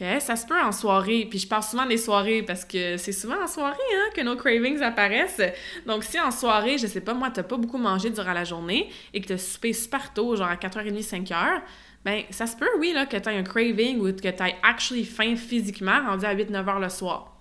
OK? 0.00 0.20
Ça 0.20 0.36
se 0.36 0.46
peut 0.46 0.60
en 0.60 0.72
soirée. 0.72 1.26
Puis 1.28 1.40
je 1.40 1.48
parle 1.48 1.62
souvent 1.62 1.86
des 1.86 1.96
soirées 1.96 2.42
parce 2.42 2.64
que 2.64 2.96
c'est 2.96 3.12
souvent 3.12 3.42
en 3.42 3.46
soirée 3.46 3.76
hein, 3.94 4.10
que 4.14 4.20
nos 4.20 4.36
cravings 4.36 4.80
apparaissent. 4.82 5.42
Donc, 5.86 6.04
si 6.04 6.20
en 6.20 6.30
soirée, 6.30 6.78
je 6.78 6.86
sais 6.86 7.00
pas, 7.00 7.14
moi, 7.14 7.30
t'as 7.30 7.42
pas 7.42 7.56
beaucoup 7.56 7.78
mangé 7.78 8.10
durant 8.10 8.32
la 8.32 8.44
journée 8.44 8.90
et 9.12 9.20
que 9.20 9.28
t'as 9.28 9.38
soupé 9.38 9.72
super 9.72 10.12
tôt, 10.12 10.36
genre 10.36 10.48
à 10.48 10.56
4h30, 10.56 11.02
5h, 11.02 11.62
ben 12.04 12.22
ça 12.30 12.46
se 12.46 12.56
peut, 12.56 12.68
oui, 12.78 12.92
là, 12.92 13.06
que 13.06 13.16
t'aies 13.16 13.36
un 13.36 13.42
craving 13.42 13.98
ou 13.98 14.12
que 14.12 14.28
t'aies 14.28 14.56
actually 14.62 15.04
faim 15.04 15.36
physiquement 15.36 16.00
rendu 16.06 16.24
à 16.24 16.34
8-9 16.34 16.64
h 16.64 16.80
le 16.80 16.88
soir. 16.88 17.36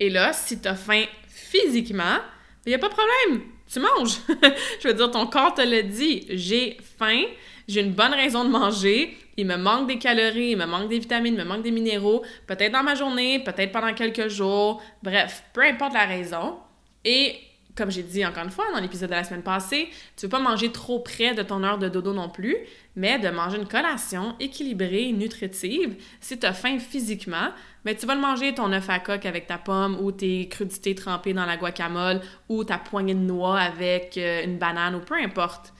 Et 0.00 0.10
là, 0.10 0.32
si 0.32 0.60
t'as 0.60 0.74
faim 0.74 1.04
physiquement, 1.26 2.18
il 2.66 2.72
ben, 2.72 2.74
a 2.74 2.78
pas 2.78 2.88
de 2.88 2.94
problème. 2.94 3.48
Tu 3.70 3.80
manges. 3.80 4.18
je 4.82 4.88
veux 4.88 4.94
dire, 4.94 5.10
ton 5.10 5.26
corps 5.26 5.54
te 5.54 5.62
le 5.62 5.82
dit. 5.82 6.26
J'ai 6.30 6.76
faim, 6.98 7.24
j'ai 7.66 7.80
une 7.80 7.92
bonne 7.92 8.12
raison 8.14 8.44
de 8.44 8.50
manger, 8.50 9.16
il 9.38 9.46
me 9.46 9.56
manque 9.56 9.86
des 9.86 9.98
calories, 9.98 10.50
il 10.50 10.56
me 10.58 10.66
manque 10.66 10.88
des 10.88 10.98
vitamines, 10.98 11.34
il 11.34 11.38
me 11.38 11.44
manque 11.44 11.62
des 11.62 11.70
minéraux, 11.70 12.22
peut-être 12.46 12.72
dans 12.72 12.82
ma 12.82 12.96
journée, 12.96 13.38
peut-être 13.38 13.72
pendant 13.72 13.94
quelques 13.94 14.28
jours, 14.28 14.82
bref, 15.02 15.44
peu 15.54 15.62
importe 15.62 15.94
la 15.94 16.06
raison. 16.06 16.56
Et 17.04 17.36
comme 17.76 17.92
j'ai 17.92 18.02
dit 18.02 18.26
encore 18.26 18.42
une 18.42 18.50
fois 18.50 18.64
dans 18.74 18.80
l'épisode 18.80 19.08
de 19.08 19.14
la 19.14 19.22
semaine 19.22 19.44
passée, 19.44 19.88
tu 20.16 20.26
veux 20.26 20.28
pas 20.28 20.40
manger 20.40 20.72
trop 20.72 20.98
près 20.98 21.34
de 21.34 21.42
ton 21.42 21.62
heure 21.62 21.78
de 21.78 21.88
dodo 21.88 22.12
non 22.12 22.28
plus, 22.28 22.56
mais 22.96 23.20
de 23.20 23.28
manger 23.28 23.58
une 23.58 23.68
collation 23.68 24.34
équilibrée, 24.40 25.12
nutritive. 25.12 25.94
Si 26.20 26.36
tu 26.36 26.44
as 26.44 26.52
faim 26.52 26.80
physiquement, 26.80 27.50
mais 27.84 27.94
tu 27.94 28.06
vas 28.06 28.16
le 28.16 28.20
manger 28.20 28.52
ton 28.52 28.72
œuf 28.72 28.90
à 28.90 28.98
coque 28.98 29.24
avec 29.24 29.46
ta 29.46 29.58
pomme 29.58 29.96
ou 30.02 30.10
tes 30.10 30.48
crudités 30.48 30.96
trempées 30.96 31.32
dans 31.32 31.46
la 31.46 31.56
guacamole 31.56 32.20
ou 32.48 32.64
ta 32.64 32.78
poignée 32.78 33.14
de 33.14 33.20
noix 33.20 33.60
avec 33.60 34.18
euh, 34.18 34.42
une 34.42 34.58
banane 34.58 34.96
ou 34.96 35.00
peu 35.00 35.14
importe 35.14 35.72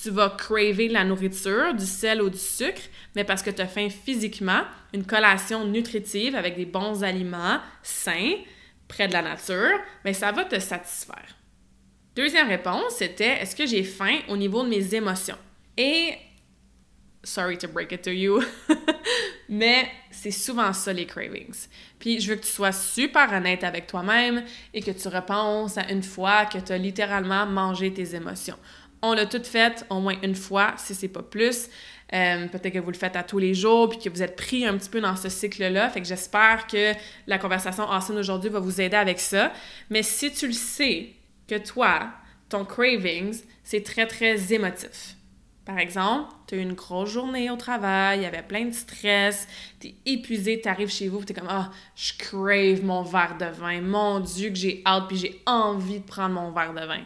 tu 0.00 0.10
vas 0.10 0.30
craver 0.30 0.88
la 0.88 1.04
nourriture, 1.04 1.74
du 1.74 1.86
sel 1.86 2.22
ou 2.22 2.30
du 2.30 2.38
sucre, 2.38 2.82
mais 3.14 3.24
parce 3.24 3.42
que 3.42 3.50
tu 3.50 3.62
as 3.62 3.66
faim 3.66 3.88
physiquement, 3.88 4.62
une 4.92 5.04
collation 5.04 5.64
nutritive 5.64 6.34
avec 6.36 6.56
des 6.56 6.66
bons 6.66 7.02
aliments 7.02 7.58
sains, 7.82 8.34
près 8.88 9.08
de 9.08 9.14
la 9.14 9.22
nature, 9.22 9.78
mais 10.04 10.12
ça 10.12 10.32
va 10.32 10.44
te 10.44 10.58
satisfaire. 10.60 11.36
Deuxième 12.14 12.48
réponse, 12.48 12.94
c'était 12.96 13.40
est-ce 13.40 13.56
que 13.56 13.66
j'ai 13.66 13.82
faim 13.82 14.18
au 14.28 14.36
niveau 14.36 14.62
de 14.62 14.68
mes 14.68 14.94
émotions? 14.94 15.36
Et 15.76 16.14
sorry 17.26 17.58
to 17.58 17.68
break 17.68 17.92
it 17.92 18.02
to 18.02 18.10
you, 18.10 18.42
mais 19.48 19.88
c'est 20.10 20.30
souvent 20.30 20.72
ça 20.72 20.92
les 20.92 21.06
cravings. 21.06 21.66
Puis 21.98 22.20
je 22.20 22.30
veux 22.30 22.36
que 22.36 22.44
tu 22.46 22.52
sois 22.52 22.72
super 22.72 23.32
honnête 23.32 23.64
avec 23.64 23.86
toi-même 23.86 24.44
et 24.72 24.80
que 24.80 24.92
tu 24.92 25.08
repenses 25.08 25.76
à 25.76 25.90
une 25.90 26.02
fois 26.02 26.46
que 26.46 26.58
tu 26.58 26.72
as 26.72 26.78
littéralement 26.78 27.46
mangé 27.46 27.92
tes 27.92 28.14
émotions. 28.14 28.56
On 29.02 29.12
l'a 29.12 29.26
tout 29.26 29.42
fait 29.42 29.84
au 29.90 30.00
moins 30.00 30.16
une 30.22 30.34
fois, 30.34 30.74
si 30.76 30.94
c'est 30.94 31.08
pas 31.08 31.22
plus. 31.22 31.68
Euh, 32.14 32.46
peut-être 32.46 32.72
que 32.72 32.78
vous 32.78 32.90
le 32.90 32.96
faites 32.96 33.16
à 33.16 33.22
tous 33.22 33.38
les 33.38 33.54
jours, 33.54 33.88
puis 33.88 33.98
que 33.98 34.08
vous 34.08 34.22
êtes 34.22 34.36
pris 34.36 34.64
un 34.64 34.76
petit 34.76 34.88
peu 34.88 35.00
dans 35.00 35.16
ce 35.16 35.28
cycle-là. 35.28 35.90
Fait 35.90 36.00
que 36.00 36.06
j'espère 36.06 36.66
que 36.66 36.92
la 37.26 37.38
conversation 37.38 37.84
Awesome 37.90 38.16
aujourd'hui 38.16 38.50
va 38.50 38.60
vous 38.60 38.80
aider 38.80 38.96
avec 38.96 39.18
ça. 39.18 39.52
Mais 39.90 40.02
si 40.02 40.32
tu 40.32 40.46
le 40.46 40.52
sais 40.52 41.10
que 41.48 41.58
toi, 41.58 42.10
ton 42.48 42.64
cravings, 42.64 43.36
c'est 43.64 43.82
très, 43.82 44.06
très 44.06 44.52
émotif. 44.52 45.16
Par 45.64 45.80
exemple, 45.80 46.32
tu 46.46 46.54
as 46.54 46.58
eu 46.58 46.60
une 46.60 46.74
grosse 46.74 47.10
journée 47.10 47.50
au 47.50 47.56
travail, 47.56 48.20
il 48.20 48.22
y 48.22 48.26
avait 48.26 48.44
plein 48.44 48.66
de 48.66 48.72
stress, 48.72 49.48
tu 49.80 49.88
es 49.88 49.94
épuisé, 50.06 50.60
tu 50.60 50.68
arrives 50.68 50.88
chez 50.88 51.08
vous, 51.08 51.24
tu 51.24 51.32
es 51.32 51.34
comme 51.34 51.48
Ah, 51.50 51.72
je 51.96 52.12
crave 52.16 52.84
mon 52.84 53.02
verre 53.02 53.36
de 53.36 53.46
vin. 53.46 53.80
Mon 53.80 54.20
Dieu, 54.20 54.50
que 54.50 54.54
j'ai 54.54 54.80
hâte, 54.86 55.08
puis 55.08 55.16
j'ai 55.16 55.42
envie 55.44 55.98
de 55.98 56.04
prendre 56.04 56.36
mon 56.36 56.52
verre 56.52 56.72
de 56.72 56.86
vin. 56.86 57.02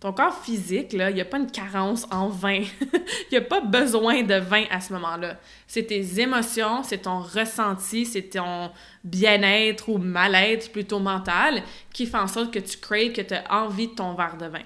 Ton 0.00 0.12
corps 0.12 0.44
physique, 0.44 0.92
il 0.92 1.04
n'y 1.12 1.20
a 1.20 1.24
pas 1.24 1.38
une 1.38 1.50
carence 1.50 2.06
en 2.12 2.28
vin. 2.28 2.62
il 2.80 2.88
n'y 3.32 3.38
a 3.38 3.42
pas 3.42 3.60
besoin 3.60 4.22
de 4.22 4.34
vin 4.34 4.64
à 4.70 4.80
ce 4.80 4.92
moment-là. 4.92 5.38
C'est 5.66 5.88
tes 5.88 6.20
émotions, 6.20 6.84
c'est 6.84 6.98
ton 6.98 7.18
ressenti, 7.18 8.06
c'est 8.06 8.30
ton 8.30 8.70
bien-être 9.02 9.88
ou 9.88 9.98
mal-être 9.98 10.70
plutôt 10.70 11.00
mental 11.00 11.62
qui 11.92 12.06
fait 12.06 12.16
en 12.16 12.28
sorte 12.28 12.52
que 12.52 12.60
tu 12.60 12.78
crées, 12.78 13.12
que 13.12 13.22
tu 13.22 13.34
as 13.34 13.44
envie 13.52 13.88
de 13.88 13.94
ton 13.94 14.14
verre 14.14 14.36
de 14.36 14.46
vin. 14.46 14.62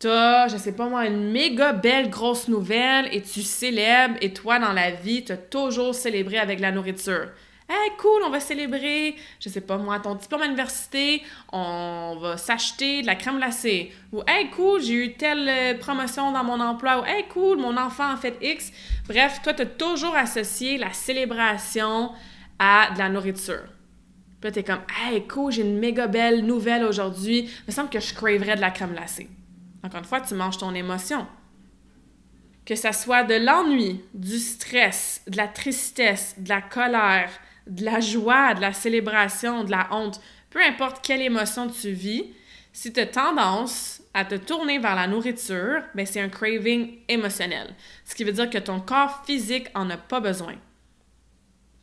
Tu 0.00 0.08
as, 0.08 0.48
je 0.48 0.56
sais 0.56 0.74
pas 0.74 0.88
moi, 0.88 1.06
une 1.06 1.30
méga 1.30 1.74
belle 1.74 2.08
grosse 2.08 2.48
nouvelle 2.48 3.08
et 3.12 3.20
tu 3.20 3.42
célèbres 3.42 4.16
et 4.22 4.32
toi 4.32 4.58
dans 4.58 4.72
la 4.72 4.92
vie, 4.92 5.24
tu 5.24 5.32
as 5.32 5.36
toujours 5.36 5.94
célébré 5.94 6.38
avec 6.38 6.58
la 6.58 6.72
nourriture. 6.72 7.28
Hey, 7.68 7.92
cool, 7.98 8.22
on 8.24 8.30
va 8.30 8.40
célébrer, 8.40 9.14
je 9.40 9.48
sais 9.48 9.60
pas 9.60 9.78
moi, 9.78 9.98
ton 10.00 10.14
diplôme 10.14 10.42
à 10.42 10.44
l'université, 10.44 11.22
on 11.52 12.18
va 12.20 12.36
s'acheter 12.36 13.02
de 13.02 13.06
la 13.06 13.14
crème 13.14 13.36
glacée. 13.36 13.92
Ou 14.12 14.22
Hey, 14.26 14.50
cool, 14.50 14.80
j'ai 14.82 14.94
eu 14.94 15.14
telle 15.14 15.48
euh, 15.48 15.78
promotion 15.78 16.32
dans 16.32 16.44
mon 16.44 16.60
emploi. 16.60 17.00
Ou 17.00 17.04
Hey, 17.04 17.24
cool, 17.28 17.58
mon 17.58 17.76
enfant 17.76 18.08
a 18.12 18.16
fait 18.16 18.36
X. 18.42 18.72
Bref, 19.08 19.40
toi, 19.42 19.54
tu 19.54 19.62
as 19.62 19.66
toujours 19.66 20.16
associé 20.16 20.76
la 20.76 20.92
célébration 20.92 22.10
à 22.58 22.90
de 22.92 22.98
la 22.98 23.08
nourriture. 23.08 23.64
Puis 24.40 24.48
là, 24.48 24.52
t'es 24.52 24.64
comme 24.64 24.82
Hey, 25.00 25.26
cool, 25.28 25.52
j'ai 25.52 25.62
une 25.62 25.78
méga 25.78 26.08
belle 26.08 26.44
nouvelle 26.44 26.84
aujourd'hui. 26.84 27.44
Il 27.44 27.64
me 27.68 27.72
semble 27.72 27.90
que 27.90 28.00
je 28.00 28.12
craverais 28.12 28.56
de 28.56 28.60
la 28.60 28.70
crème 28.72 28.92
glacée. 28.92 29.28
Encore 29.84 30.00
une 30.00 30.06
fois, 30.06 30.20
tu 30.20 30.34
manges 30.34 30.58
ton 30.58 30.74
émotion. 30.74 31.26
Que 32.64 32.74
ça 32.74 32.92
soit 32.92 33.24
de 33.24 33.34
l'ennui, 33.34 34.04
du 34.14 34.38
stress, 34.38 35.22
de 35.26 35.36
la 35.36 35.48
tristesse, 35.48 36.34
de 36.38 36.48
la 36.48 36.60
colère, 36.60 37.30
de 37.66 37.84
la 37.84 38.00
joie, 38.00 38.54
de 38.54 38.60
la 38.60 38.72
célébration, 38.72 39.64
de 39.64 39.70
la 39.70 39.88
honte, 39.92 40.20
peu 40.50 40.60
importe 40.62 41.04
quelle 41.04 41.22
émotion 41.22 41.68
tu 41.68 41.90
vis, 41.90 42.24
si 42.72 42.92
tu 42.92 43.00
as 43.00 43.06
tendance 43.06 44.02
à 44.14 44.24
te 44.24 44.34
tourner 44.34 44.78
vers 44.78 44.96
la 44.96 45.06
nourriture, 45.06 45.82
ben 45.94 46.06
c'est 46.06 46.20
un 46.20 46.28
craving 46.28 46.98
émotionnel. 47.08 47.74
Ce 48.04 48.14
qui 48.14 48.24
veut 48.24 48.32
dire 48.32 48.50
que 48.50 48.58
ton 48.58 48.80
corps 48.80 49.22
physique 49.26 49.68
en 49.74 49.88
a 49.90 49.96
pas 49.96 50.20
besoin. 50.20 50.54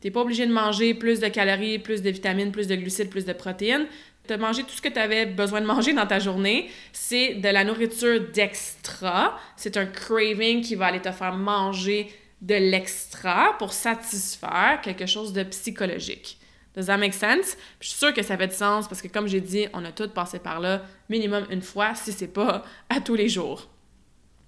Tu 0.02 0.08
n'es 0.08 0.12
pas 0.12 0.22
obligé 0.22 0.46
de 0.48 0.54
manger 0.54 0.94
plus 0.94 1.20
de 1.20 1.28
calories, 1.28 1.80
plus 1.80 2.02
de 2.02 2.10
vitamines, 2.10 2.52
plus 2.52 2.68
de 2.68 2.76
glucides, 2.76 3.10
plus 3.10 3.26
de 3.26 3.34
protéines. 3.34 3.86
Tu 4.28 4.34
as 4.34 4.38
mangé 4.38 4.64
tout 4.64 4.72
ce 4.72 4.82
que 4.82 4.90
tu 4.90 5.00
avais 5.00 5.26
besoin 5.26 5.62
de 5.62 5.66
manger 5.66 5.94
dans 5.94 6.08
ta 6.08 6.20
journée. 6.20 6.70
C'est 6.94 7.36
de 7.36 7.50
la 7.50 7.64
nourriture 7.64 8.22
d'extra. 8.32 9.38
C'est 9.58 9.76
un 9.78 9.86
craving 9.86 10.62
qui 10.62 10.76
va 10.76 10.88
aller 10.88 11.02
te 11.02 11.12
faire 11.12 11.34
manger 11.34 12.10
de 12.42 12.56
l'extra 12.56 13.56
pour 13.58 13.74
satisfaire 13.74 14.80
quelque 14.82 15.06
chose 15.06 15.34
de 15.34 15.44
psychologique. 15.44 16.40
Does 16.76 16.86
that 16.86 16.98
make 16.98 17.14
sense? 17.14 17.58
je 17.82 17.90
suis 17.90 17.98
sûre 17.98 18.14
que 18.14 18.22
ça 18.22 18.38
fait 18.38 18.48
du 18.48 18.56
sens 18.56 18.88
parce 18.88 19.02
que, 19.02 19.08
comme 19.08 19.28
j'ai 19.28 19.42
dit, 19.42 19.68
on 19.74 19.84
a 19.86 19.92
tous 19.92 20.08
passé 20.10 20.40
par 20.40 20.60
là 20.60 20.84
minimum 21.10 21.46
une 21.50 21.62
fois, 21.62 21.96
si 21.96 22.12
c'est 22.12 22.28
pas 22.28 22.64
à 22.90 23.02
tous 23.02 23.16
les 23.16 23.28
jours. 23.28 23.68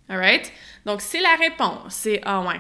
Alright? 0.07 0.51
Donc, 0.85 1.01
c'est 1.01 1.21
la 1.21 1.35
réponse. 1.35 1.93
C'est 1.93 2.21
Ah 2.23 2.41
ouais, 2.41 2.59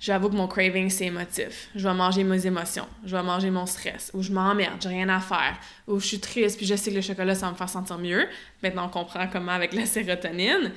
j'avoue 0.00 0.28
que 0.28 0.34
mon 0.34 0.48
craving, 0.48 0.90
c'est 0.90 1.06
émotif. 1.06 1.68
Je 1.74 1.86
vais 1.86 1.94
manger 1.94 2.24
mes 2.24 2.46
émotions. 2.46 2.88
Je 3.04 3.16
vais 3.16 3.22
manger 3.22 3.50
mon 3.50 3.66
stress. 3.66 4.10
Ou 4.14 4.22
je 4.22 4.32
m'emmerde, 4.32 4.80
j'ai 4.80 4.88
rien 4.88 5.08
à 5.08 5.20
faire. 5.20 5.58
Ou 5.86 6.00
je 6.00 6.06
suis 6.06 6.20
triste, 6.20 6.56
puis 6.56 6.66
je 6.66 6.74
sais 6.74 6.90
que 6.90 6.96
le 6.96 7.02
chocolat, 7.02 7.34
ça 7.34 7.46
va 7.46 7.52
me 7.52 7.56
faire 7.56 7.68
sentir 7.68 7.98
mieux. 7.98 8.26
Maintenant, 8.62 8.86
on 8.86 8.88
comprend 8.88 9.28
comment 9.28 9.52
avec 9.52 9.72
la 9.72 9.86
sérotonine. 9.86 10.72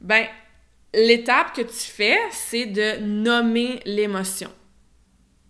Ben, 0.00 0.26
l'étape 0.94 1.54
que 1.54 1.62
tu 1.62 1.90
fais, 1.90 2.18
c'est 2.30 2.66
de 2.66 3.00
nommer 3.00 3.80
l'émotion. 3.84 4.50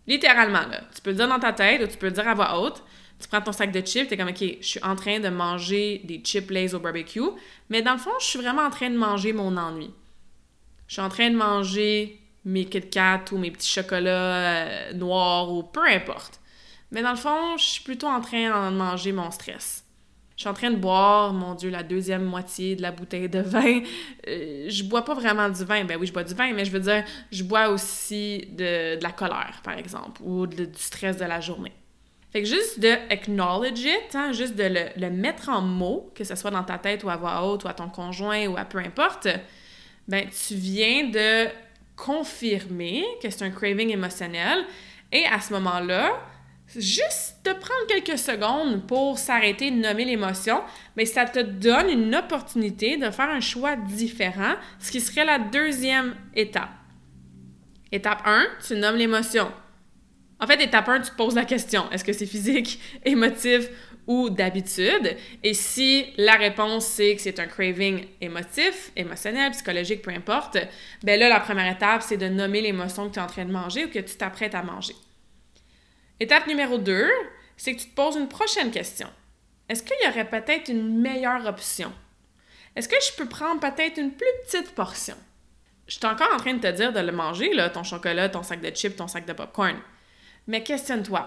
Littéralement, 0.07 0.67
là. 0.67 0.83
Tu 0.95 1.01
peux 1.03 1.11
le 1.11 1.17
dire 1.17 1.29
dans 1.29 1.39
ta 1.39 1.53
tête 1.53 1.83
ou 1.83 1.87
tu 1.87 1.97
peux 1.97 2.07
le 2.07 2.13
dire 2.13 2.29
à 2.29 2.35
voix 2.35 2.61
haute. 2.61 2.83
Tu 3.21 3.29
prends 3.29 3.41
ton 3.41 3.53
sac 3.53 3.71
de 3.71 3.81
chips, 3.81 4.09
tu 4.09 4.15
es 4.15 4.17
comme, 4.17 4.29
OK, 4.29 4.43
je 4.61 4.67
suis 4.67 4.83
en 4.83 4.97
train 4.97 5.21
de 5.21 5.29
manger 5.29 6.01
des 6.05 6.23
chips 6.25 6.51
lays 6.51 6.75
au 6.75 6.81
barbecue, 6.81 7.21
mais 7.69 7.83
dans 7.83 7.93
le 7.93 7.99
fond, 7.99 8.13
je 8.19 8.25
suis 8.25 8.39
vraiment 8.39 8.63
en 8.63 8.71
train 8.71 8.89
de 8.89 8.97
manger 8.97 9.35
mon 9.35 9.59
ennui. 9.59 9.91
Je 10.87 10.95
suis 10.95 11.03
en 11.03 11.11
train 11.11 11.31
de 11.31 11.37
manger 11.37 12.19
mes 12.45 12.65
Kit 12.65 12.89
Kat 12.89 13.25
ou 13.33 13.39
mes 13.39 13.51
petits 13.51 13.69
chocolats 13.69 14.11
euh, 14.11 14.93
noirs 14.95 15.53
ou 15.53 15.63
peu 15.63 15.87
importe. 15.87 16.41
Mais 16.91 17.03
dans 17.03 17.11
le 17.11 17.17
fond, 17.17 17.57
je 17.59 17.65
suis 17.65 17.85
plutôt 17.85 18.09
en 18.09 18.21
train 18.21 18.71
de 18.71 18.77
manger 18.77 19.13
mon 19.13 19.31
stress. 19.31 19.85
Je 20.41 20.45
suis 20.45 20.49
en 20.49 20.55
train 20.55 20.71
de 20.71 20.77
boire, 20.77 21.35
mon 21.35 21.55
Dieu, 21.55 21.69
la 21.69 21.83
deuxième 21.83 22.25
moitié 22.25 22.75
de 22.75 22.81
la 22.81 22.93
bouteille 22.93 23.29
de 23.29 23.41
vin. 23.41 23.83
Euh, 24.27 24.65
je 24.71 24.85
bois 24.85 25.05
pas 25.05 25.13
vraiment 25.13 25.51
du 25.51 25.63
vin. 25.67 25.85
Ben 25.85 25.99
oui, 26.01 26.07
je 26.07 26.15
bois 26.15 26.25
du 26.25 26.33
vin, 26.33 26.55
mais 26.55 26.65
je 26.65 26.71
veux 26.71 26.81
dire, 26.81 27.05
je 27.31 27.45
bois 27.45 27.69
aussi 27.69 28.49
de, 28.53 28.99
la 29.03 29.11
colère, 29.11 29.61
par 29.63 29.77
exemple, 29.77 30.23
ou 30.25 30.47
du 30.47 30.67
stress 30.77 31.19
de 31.19 31.27
la 31.27 31.41
journée. 31.41 31.75
Fait 32.33 32.41
que 32.41 32.49
juste 32.49 32.81
de 32.81 32.89
acknowledge 33.13 33.81
it, 33.81 34.15
hein, 34.15 34.33
juste 34.33 34.57
de 34.57 34.63
le, 34.63 34.87
le, 34.97 35.11
mettre 35.11 35.51
en 35.51 35.61
mots, 35.61 36.11
que 36.15 36.25
ce 36.25 36.35
soit 36.35 36.51
dans 36.51 36.65
ta 36.65 36.79
tête 36.79 37.05
ou 37.05 37.11
à 37.11 37.19
voix 37.19 37.47
haute 37.47 37.65
ou 37.65 37.69
à 37.69 37.75
ton 37.75 37.91
conjoint 37.91 38.47
ou 38.47 38.57
à 38.57 38.65
peu 38.65 38.79
importe, 38.79 39.29
ben 40.09 40.27
tu 40.27 40.55
viens 40.55 41.11
de 41.11 41.51
confirmer 41.97 43.05
que 43.23 43.29
c'est 43.29 43.45
un 43.45 43.51
craving 43.51 43.91
émotionnel 43.91 44.65
et 45.13 45.27
à 45.27 45.39
ce 45.39 45.53
moment-là, 45.53 46.19
juste 46.77 47.37
de 47.45 47.53
prendre 47.53 47.87
quelques 47.89 48.19
secondes 48.19 48.87
pour 48.87 49.19
s'arrêter 49.19 49.71
de 49.71 49.77
nommer 49.77 50.05
l'émotion, 50.05 50.63
mais 50.97 51.05
ça 51.05 51.25
te 51.25 51.41
donne 51.41 51.89
une 51.91 52.15
opportunité 52.15 52.97
de 52.97 53.11
faire 53.11 53.31
un 53.31 53.41
choix 53.41 53.77
différent, 53.77 54.55
ce 54.79 54.91
qui 54.91 55.01
serait 55.01 55.25
la 55.25 55.39
deuxième 55.39 56.15
étape. 56.35 56.71
Étape 57.93 58.23
1, 58.25 58.47
tu 58.67 58.77
nommes 58.77 58.97
l'émotion. 58.97 59.51
En 60.39 60.47
fait, 60.47 60.63
étape 60.63 60.89
1, 60.89 61.01
tu 61.01 61.11
te 61.11 61.17
poses 61.17 61.35
la 61.35 61.45
question, 61.45 61.91
est-ce 61.91 62.05
que 62.05 62.13
c'est 62.13 62.27
physique, 62.27 62.81
émotif 63.05 63.69
ou 64.07 64.31
d'habitude? 64.31 65.17
Et 65.43 65.55
si 65.55 66.07
la 66.17 66.37
réponse 66.37 66.87
c'est 66.87 67.17
que 67.17 67.21
c'est 67.21 67.41
un 67.41 67.47
craving 67.47 68.07
émotif, 68.21 68.93
émotionnel, 68.97 69.51
psychologique, 69.51 70.03
peu 70.03 70.13
importe, 70.13 70.57
ben 71.03 71.19
là, 71.19 71.29
la 71.29 71.41
première 71.41 71.71
étape, 71.71 72.03
c'est 72.03 72.17
de 72.17 72.29
nommer 72.29 72.63
l'émotion 72.63 73.09
que 73.09 73.15
tu 73.15 73.19
es 73.19 73.23
en 73.23 73.27
train 73.27 73.45
de 73.45 73.53
manger 73.53 73.87
ou 73.87 73.89
que 73.89 73.99
tu 73.99 74.17
t'apprêtes 74.17 74.55
à 74.55 74.63
manger. 74.63 74.95
Étape 76.23 76.47
numéro 76.47 76.77
2, 76.77 77.09
c'est 77.57 77.75
que 77.75 77.81
tu 77.81 77.89
te 77.89 77.95
poses 77.95 78.17
une 78.17 78.29
prochaine 78.29 78.71
question. 78.71 79.09
Est-ce 79.71 79.83
qu'il 79.83 79.97
y 80.05 80.09
aurait 80.09 80.29
peut-être 80.29 80.69
une 80.69 81.01
meilleure 81.01 81.47
option? 81.47 81.91
Est-ce 82.77 82.91
que 82.91 82.97
je 83.01 83.17
peux 83.17 83.27
prendre 83.27 83.59
peut-être 83.59 83.97
une 83.97 84.13
plus 84.13 84.27
petite 84.45 84.75
portion? 84.75 85.17
Je 85.87 85.95
suis 85.95 86.07
encore 86.07 86.29
en 86.35 86.37
train 86.37 86.53
de 86.53 86.61
te 86.61 86.71
dire 86.71 86.93
de 86.93 87.01
le 87.01 87.11
manger, 87.11 87.55
là, 87.55 87.71
ton 87.71 87.85
chocolat, 87.85 88.29
ton 88.29 88.43
sac 88.43 88.61
de 88.61 88.69
chips, 88.69 88.97
ton 88.97 89.09
sac 89.09 89.25
de 89.25 89.33
popcorn. 89.33 89.79
Mais 90.47 90.63
questionne-toi, 90.63 91.27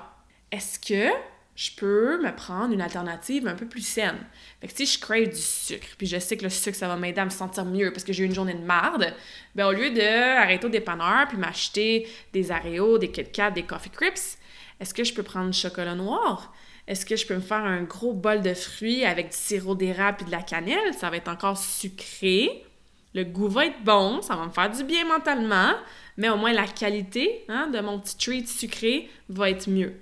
est-ce 0.52 0.78
que 0.78 1.12
je 1.56 1.72
peux 1.76 2.22
me 2.22 2.34
prendre 2.36 2.72
une 2.72 2.82
alternative 2.82 3.48
un 3.48 3.56
peu 3.56 3.66
plus 3.66 3.82
saine? 3.82 4.20
Fait 4.62 4.68
que 4.68 4.74
si 4.76 4.86
je 4.86 5.00
crave 5.00 5.30
du 5.30 5.42
sucre, 5.42 5.88
puis 5.98 6.06
je 6.06 6.20
sais 6.20 6.38
que 6.38 6.44
le 6.44 6.50
sucre, 6.52 6.78
ça 6.78 6.88
va 6.88 6.98
m'aider 6.98 7.20
à 7.20 7.26
me 7.26 7.32
sentir 7.32 7.66
mieux 7.66 7.92
parce 7.92 8.04
que 8.04 8.14
j'ai 8.14 8.24
eu 8.24 8.28
une 8.28 8.36
journée 8.36 8.54
de 8.54 8.64
marde, 8.64 9.12
ben 9.56 9.66
au 9.66 9.72
lieu 9.72 9.90
de 9.90 10.38
arrêter 10.38 10.66
au 10.68 10.70
dépanneur 10.70 11.28
puis 11.28 11.38
m'acheter 11.38 12.08
des 12.32 12.52
Areos, 12.52 13.00
des 13.00 13.10
Kit 13.10 13.26
Kat, 13.26 13.50
des 13.50 13.64
Coffee 13.64 13.90
Crips, 13.90 14.38
est-ce 14.80 14.94
que 14.94 15.04
je 15.04 15.14
peux 15.14 15.24
prendre 15.24 15.50
du 15.50 15.58
chocolat 15.58 15.96
noir? 15.96 16.54
Est-ce 16.88 17.06
que 17.06 17.16
je 17.16 17.26
peux 17.26 17.36
me 17.36 17.42
faire 17.42 17.64
un 17.64 17.84
gros 17.84 18.14
bol 18.14 18.42
de 18.42 18.54
fruits 18.54 19.06
avec 19.06 19.30
du 19.30 19.38
sirop 19.38 19.76
d'érable 19.76 20.20
et 20.22 20.26
de 20.26 20.32
la 20.32 20.42
cannelle? 20.42 20.94
Ça 20.94 21.10
va 21.10 21.18
être 21.18 21.30
encore 21.30 21.58
sucré. 21.58 22.66
Le 23.14 23.24
goût 23.24 23.48
va 23.48 23.68
être 23.68 23.84
bon, 23.84 24.22
ça 24.22 24.36
va 24.36 24.46
me 24.46 24.52
faire 24.52 24.70
du 24.72 24.84
bien 24.84 25.06
mentalement, 25.06 25.74
mais 26.18 26.30
au 26.30 26.36
moins 26.36 26.52
la 26.52 26.68
qualité 26.68 27.46
hein, 27.48 27.68
de 27.68 27.80
mon 27.80 28.00
petit 28.00 28.18
treat 28.18 28.50
sucré 28.50 29.10
va 29.30 29.52
être 29.52 29.70
mieux. 29.70 29.94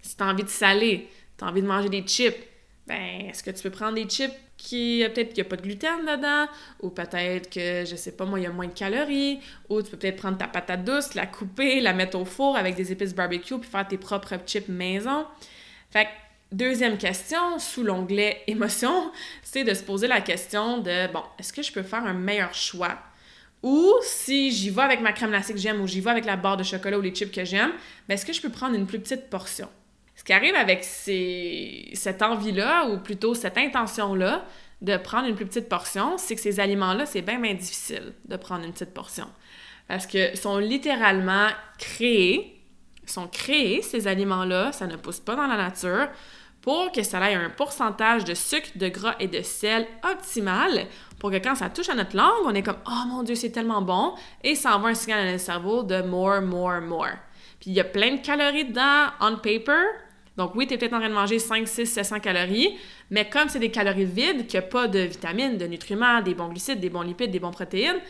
Si 0.00 0.16
tu 0.16 0.22
as 0.22 0.26
envie 0.26 0.44
de 0.44 0.48
saler, 0.48 1.10
tu 1.36 1.44
as 1.44 1.48
envie 1.48 1.62
de 1.62 1.66
manger 1.66 1.90
des 1.90 2.02
chips, 2.02 2.36
ben, 2.86 3.26
est-ce 3.28 3.42
que 3.42 3.50
tu 3.50 3.62
peux 3.62 3.70
prendre 3.70 3.94
des 3.94 4.04
chips? 4.04 4.32
Qui 4.56 5.04
peut-être 5.14 5.28
qu'il 5.28 5.42
n'y 5.42 5.46
a 5.46 5.50
pas 5.50 5.56
de 5.56 5.62
gluten 5.62 6.00
dedans, 6.00 6.46
ou 6.80 6.90
peut-être 6.90 7.50
que, 7.50 7.84
je 7.84 7.96
sais 7.96 8.12
pas 8.12 8.24
moi, 8.24 8.38
il 8.40 8.44
y 8.44 8.46
a 8.46 8.50
moins 8.50 8.66
de 8.66 8.72
calories, 8.72 9.40
ou 9.68 9.82
tu 9.82 9.90
peux 9.90 9.96
peut-être 9.96 10.16
prendre 10.16 10.38
ta 10.38 10.48
patate 10.48 10.84
douce, 10.84 11.14
la 11.14 11.26
couper, 11.26 11.80
la 11.80 11.92
mettre 11.92 12.18
au 12.18 12.24
four 12.24 12.56
avec 12.56 12.74
des 12.74 12.92
épices 12.92 13.14
barbecue, 13.14 13.58
puis 13.58 13.68
faire 13.68 13.86
tes 13.86 13.98
propres 13.98 14.34
chips 14.46 14.68
maison. 14.68 15.26
Fait 15.90 16.04
que, 16.04 16.10
deuxième 16.52 16.98
question, 16.98 17.58
sous 17.58 17.82
l'onglet 17.82 18.42
émotion, 18.46 19.10
c'est 19.42 19.64
de 19.64 19.74
se 19.74 19.82
poser 19.82 20.08
la 20.08 20.20
question 20.20 20.78
de, 20.78 21.12
bon, 21.12 21.22
est-ce 21.38 21.52
que 21.52 21.62
je 21.62 21.72
peux 21.72 21.82
faire 21.82 22.04
un 22.04 22.14
meilleur 22.14 22.54
choix? 22.54 22.98
Ou 23.62 23.92
si 24.02 24.52
j'y 24.52 24.70
vais 24.70 24.82
avec 24.82 25.00
ma 25.00 25.12
crème 25.12 25.30
glacée 25.30 25.52
que 25.52 25.58
j'aime, 25.58 25.80
ou 25.80 25.86
j'y 25.86 26.00
vais 26.00 26.10
avec 26.10 26.24
la 26.24 26.36
barre 26.36 26.56
de 26.56 26.62
chocolat 26.62 26.98
ou 26.98 27.02
les 27.02 27.14
chips 27.14 27.32
que 27.32 27.44
j'aime, 27.44 27.72
ben 28.08 28.14
est-ce 28.14 28.24
que 28.24 28.32
je 28.32 28.40
peux 28.40 28.50
prendre 28.50 28.74
une 28.74 28.86
plus 28.86 29.00
petite 29.00 29.28
portion? 29.28 29.68
Ce 30.26 30.32
qui 30.32 30.32
arrive 30.32 30.56
avec 30.56 30.82
cette 30.82 32.20
envie-là, 32.20 32.88
ou 32.88 32.98
plutôt 32.98 33.34
cette 33.34 33.56
intention-là, 33.56 34.44
de 34.82 34.96
prendre 34.96 35.28
une 35.28 35.36
plus 35.36 35.46
petite 35.46 35.68
portion, 35.68 36.18
c'est 36.18 36.34
que 36.34 36.40
ces 36.40 36.58
aliments-là, 36.58 37.06
c'est 37.06 37.22
bien, 37.22 37.38
bien 37.38 37.54
difficile 37.54 38.12
de 38.24 38.36
prendre 38.36 38.64
une 38.64 38.72
petite 38.72 38.92
portion. 38.92 39.28
Parce 39.86 40.04
que 40.04 40.36
sont 40.36 40.58
littéralement 40.58 41.46
créés, 41.78 42.60
sont 43.06 43.28
créés, 43.28 43.82
ces 43.82 44.08
aliments-là, 44.08 44.72
ça 44.72 44.88
ne 44.88 44.96
pousse 44.96 45.20
pas 45.20 45.36
dans 45.36 45.46
la 45.46 45.56
nature, 45.56 46.08
pour 46.60 46.90
que 46.90 47.04
ça 47.04 47.20
ait 47.30 47.34
un 47.34 47.50
pourcentage 47.50 48.24
de 48.24 48.34
sucre, 48.34 48.70
de 48.74 48.88
gras 48.88 49.14
et 49.20 49.28
de 49.28 49.42
sel 49.42 49.86
optimal, 50.02 50.86
pour 51.20 51.30
que 51.30 51.36
quand 51.36 51.54
ça 51.54 51.70
touche 51.70 51.88
à 51.88 51.94
notre 51.94 52.16
langue, 52.16 52.46
on 52.46 52.54
est 52.56 52.64
comme 52.64 52.80
«Oh 52.88 53.06
mon 53.06 53.22
Dieu, 53.22 53.36
c'est 53.36 53.52
tellement 53.52 53.80
bon!» 53.80 54.14
et 54.42 54.56
ça 54.56 54.74
envoie 54.74 54.88
un 54.88 54.94
signal 54.94 55.20
à 55.20 55.30
notre 55.30 55.44
cerveau 55.44 55.84
de 55.84 56.02
«more, 56.02 56.40
more, 56.40 56.80
more». 56.80 57.14
Puis 57.60 57.70
il 57.70 57.74
y 57.74 57.80
a 57.80 57.84
plein 57.84 58.16
de 58.16 58.20
calories 58.20 58.66
dedans, 58.66 59.06
on 59.20 59.36
paper, 59.36 59.84
donc 60.36 60.54
oui, 60.54 60.66
tu 60.66 60.74
es 60.74 60.78
peut-être 60.78 60.92
en 60.92 60.98
train 60.98 61.08
de 61.08 61.14
manger 61.14 61.38
5, 61.38 61.66
6, 61.66 61.86
700 61.86 62.20
calories, 62.20 62.76
mais 63.10 63.28
comme 63.28 63.48
c'est 63.48 63.58
des 63.58 63.70
calories 63.70 64.04
vides, 64.04 64.46
qu'il 64.46 64.60
n'y 64.60 64.66
a 64.66 64.68
pas 64.68 64.86
de 64.86 65.00
vitamines, 65.00 65.56
de 65.56 65.66
nutriments, 65.66 66.20
des 66.20 66.34
bons 66.34 66.48
glucides, 66.48 66.80
des 66.80 66.90
bons 66.90 67.02
lipides, 67.02 67.30
des 67.30 67.40
bons 67.40 67.50
protéines, 67.50 68.00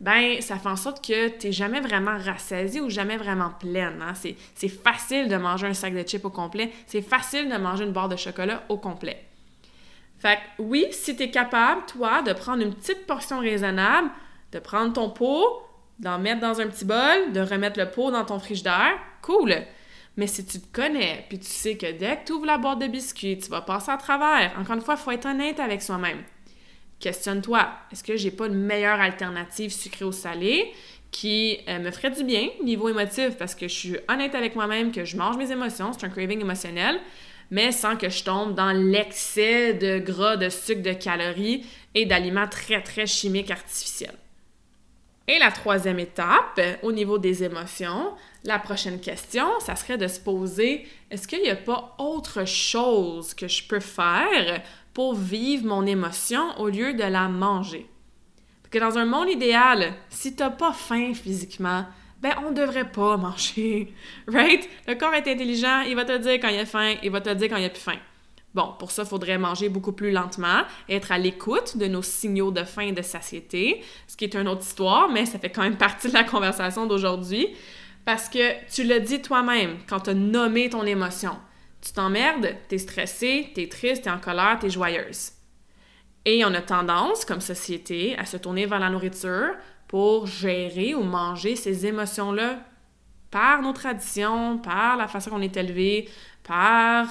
ben 0.00 0.40
ça 0.40 0.58
fait 0.58 0.68
en 0.68 0.76
sorte 0.76 1.04
que 1.04 1.28
tu 1.28 1.46
n'es 1.46 1.52
jamais 1.52 1.80
vraiment 1.80 2.18
rassasié 2.18 2.80
ou 2.80 2.90
jamais 2.90 3.16
vraiment 3.16 3.50
pleine. 3.50 4.02
Hein? 4.02 4.12
C'est 4.54 4.68
facile 4.68 5.28
de 5.28 5.36
manger 5.36 5.68
un 5.68 5.74
sac 5.74 5.94
de 5.94 6.02
chips 6.02 6.24
au 6.24 6.30
complet. 6.30 6.70
C'est 6.86 7.02
facile 7.02 7.48
de 7.48 7.56
manger 7.56 7.84
une 7.84 7.92
barre 7.92 8.08
de 8.08 8.16
chocolat 8.16 8.64
au 8.68 8.76
complet. 8.76 9.24
Fait 10.18 10.36
que 10.36 10.62
oui, 10.62 10.86
si 10.90 11.16
tu 11.16 11.24
es 11.24 11.30
capable, 11.30 11.82
toi, 11.86 12.22
de 12.22 12.32
prendre 12.32 12.62
une 12.62 12.74
petite 12.74 13.06
portion 13.06 13.38
raisonnable, 13.38 14.10
de 14.52 14.58
prendre 14.58 14.92
ton 14.92 15.10
pot, 15.10 15.62
d'en 15.98 16.18
mettre 16.18 16.40
dans 16.40 16.60
un 16.60 16.66
petit 16.66 16.84
bol, 16.84 17.32
de 17.32 17.40
remettre 17.40 17.78
le 17.78 17.90
pot 17.90 18.10
dans 18.10 18.24
ton 18.24 18.38
frigidaire, 18.38 18.98
cool. 19.22 19.54
Mais 20.16 20.26
si 20.26 20.44
tu 20.46 20.60
te 20.60 20.72
connais, 20.72 21.26
puis 21.28 21.38
tu 21.38 21.46
sais 21.46 21.76
que 21.76 21.92
dès 21.92 22.16
que 22.16 22.26
tu 22.26 22.32
ouvres 22.32 22.46
la 22.46 22.56
boîte 22.56 22.78
de 22.78 22.86
biscuits, 22.86 23.38
tu 23.38 23.50
vas 23.50 23.60
passer 23.60 23.90
à 23.90 23.98
travers, 23.98 24.54
encore 24.58 24.76
une 24.76 24.80
fois, 24.80 24.94
il 24.98 25.02
faut 25.02 25.10
être 25.10 25.26
honnête 25.26 25.60
avec 25.60 25.82
soi-même. 25.82 26.22
Questionne-toi, 26.98 27.68
est-ce 27.92 28.02
que 28.02 28.16
j'ai 28.16 28.30
pas 28.30 28.46
une 28.46 28.54
meilleure 28.54 29.00
alternative 29.00 29.70
sucrée 29.70 30.06
ou 30.06 30.12
salée 30.12 30.72
qui 31.10 31.58
euh, 31.68 31.78
me 31.78 31.90
ferait 31.90 32.10
du 32.10 32.24
bien 32.24 32.48
niveau 32.64 32.88
émotif? 32.88 33.36
Parce 33.38 33.54
que 33.54 33.68
je 33.68 33.74
suis 33.74 33.96
honnête 34.08 34.34
avec 34.34 34.56
moi-même, 34.56 34.90
que 34.90 35.04
je 35.04 35.18
mange 35.18 35.36
mes 35.36 35.52
émotions, 35.52 35.92
c'est 35.92 36.06
un 36.06 36.08
craving 36.08 36.40
émotionnel, 36.40 36.98
mais 37.50 37.70
sans 37.70 37.96
que 37.96 38.08
je 38.08 38.24
tombe 38.24 38.54
dans 38.54 38.72
l'excès 38.72 39.74
de 39.74 39.98
gras, 39.98 40.38
de 40.38 40.48
sucre, 40.48 40.82
de 40.82 40.94
calories 40.94 41.66
et 41.94 42.06
d'aliments 42.06 42.48
très, 42.48 42.82
très 42.82 43.06
chimiques 43.06 43.50
artificiels. 43.50 44.16
Et 45.28 45.38
la 45.38 45.50
troisième 45.50 45.98
étape, 45.98 46.60
au 46.82 46.92
niveau 46.92 47.18
des 47.18 47.42
émotions, 47.42 48.14
la 48.46 48.58
prochaine 48.58 49.00
question, 49.00 49.46
ça 49.60 49.74
serait 49.76 49.98
de 49.98 50.06
se 50.06 50.20
poser, 50.20 50.86
est-ce 51.10 51.26
qu'il 51.26 51.42
n'y 51.42 51.50
a 51.50 51.56
pas 51.56 51.96
autre 51.98 52.46
chose 52.46 53.34
que 53.34 53.48
je 53.48 53.66
peux 53.66 53.80
faire 53.80 54.62
pour 54.94 55.14
vivre 55.14 55.66
mon 55.66 55.84
émotion 55.84 56.58
au 56.58 56.68
lieu 56.68 56.94
de 56.94 57.02
la 57.02 57.28
manger? 57.28 57.86
Parce 58.62 58.70
que 58.70 58.78
dans 58.78 58.98
un 58.98 59.04
monde 59.04 59.28
idéal, 59.28 59.94
si 60.10 60.34
tu 60.34 60.42
n'as 60.42 60.50
pas 60.50 60.72
faim 60.72 61.12
physiquement, 61.12 61.86
ben 62.22 62.34
on 62.46 62.52
devrait 62.52 62.90
pas 62.90 63.16
manger, 63.16 63.92
right? 64.28 64.68
Le 64.86 64.94
corps 64.94 65.14
est 65.14 65.28
intelligent, 65.28 65.80
il 65.80 65.96
va 65.96 66.04
te 66.04 66.16
dire 66.16 66.34
quand 66.34 66.48
il 66.48 66.60
a 66.60 66.66
faim, 66.66 66.94
il 67.02 67.10
va 67.10 67.20
te 67.20 67.30
dire 67.30 67.48
quand 67.48 67.56
il 67.56 67.64
a 67.64 67.70
plus 67.70 67.80
faim. 67.80 67.98
Bon, 68.54 68.72
pour 68.78 68.90
ça, 68.90 69.02
il 69.02 69.08
faudrait 69.08 69.36
manger 69.36 69.68
beaucoup 69.68 69.92
plus 69.92 70.12
lentement, 70.12 70.62
être 70.88 71.12
à 71.12 71.18
l'écoute 71.18 71.76
de 71.76 71.86
nos 71.88 72.00
signaux 72.00 72.50
de 72.50 72.64
faim 72.64 72.86
et 72.86 72.92
de 72.92 73.02
satiété, 73.02 73.82
ce 74.06 74.16
qui 74.16 74.24
est 74.24 74.34
une 74.34 74.48
autre 74.48 74.62
histoire, 74.62 75.10
mais 75.10 75.26
ça 75.26 75.38
fait 75.38 75.50
quand 75.50 75.60
même 75.60 75.76
partie 75.76 76.08
de 76.08 76.14
la 76.14 76.24
conversation 76.24 76.86
d'aujourd'hui. 76.86 77.48
Parce 78.06 78.28
que 78.28 78.64
tu 78.72 78.84
l'as 78.84 79.00
dit 79.00 79.20
toi-même 79.20 79.78
quand 79.88 80.00
tu 80.00 80.10
as 80.10 80.14
nommé 80.14 80.70
ton 80.70 80.84
émotion. 80.84 81.36
Tu 81.82 81.92
t'emmerdes, 81.92 82.54
t'es 82.68 82.78
stressé, 82.78 83.50
t'es 83.52 83.68
triste, 83.68 84.04
t'es 84.04 84.10
en 84.10 84.20
colère, 84.20 84.58
t'es 84.60 84.70
joyeuse. 84.70 85.32
Et 86.24 86.44
on 86.44 86.54
a 86.54 86.62
tendance, 86.62 87.24
comme 87.24 87.40
société, 87.40 88.16
à 88.16 88.24
se 88.24 88.36
tourner 88.36 88.64
vers 88.66 88.78
la 88.78 88.90
nourriture 88.90 89.54
pour 89.88 90.26
gérer 90.28 90.94
ou 90.94 91.02
manger 91.02 91.56
ces 91.56 91.84
émotions-là 91.84 92.60
par 93.32 93.60
nos 93.60 93.72
traditions, 93.72 94.58
par 94.58 94.96
la 94.96 95.08
façon 95.08 95.30
qu'on 95.30 95.42
est 95.42 95.56
élevé, 95.56 96.08
par 96.44 97.08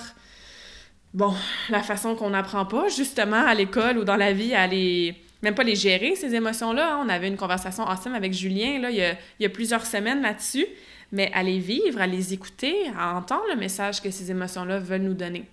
bon, 1.14 1.34
la 1.70 1.84
façon 1.84 2.16
qu'on 2.16 2.30
n'apprend 2.30 2.66
pas 2.66 2.88
justement 2.88 3.46
à 3.46 3.54
l'école 3.54 3.98
ou 3.98 4.06
dans 4.06 4.16
la 4.16 4.32
vie 4.32 4.56
à 4.56 4.66
les 4.66 5.25
même 5.42 5.56
pas 5.56 5.64
les 5.64 5.76
gérer 5.76 6.16
ces 6.16 6.34
émotions-là. 6.36 6.96
Hein. 6.96 7.04
On 7.06 7.10
avait 7.10 7.28
une 7.28 7.38
conversation 7.38 7.86
awesome 7.88 8.16
avec 8.16 8.34
Julien 8.34 8.80
là, 8.80 8.90
il, 8.90 8.98
y 8.98 9.04
a, 9.04 9.14
il 9.40 9.44
y 9.44 9.46
a 9.46 9.50
plusieurs 9.50 9.86
semaines 9.86 10.22
là-dessus, 10.22 10.66
mais 11.12 11.32
à 11.34 11.44
les 11.44 11.60
vivre, 11.60 12.02
à 12.02 12.08
les 12.08 12.34
écouter, 12.34 12.76
à 12.98 13.16
entendre 13.16 13.44
le 13.50 13.56
message 13.56 14.02
que 14.02 14.12
ces 14.12 14.32
émotions-là 14.32 14.80
veulent 14.80 15.02
nous 15.02 15.14
donner. 15.14 15.46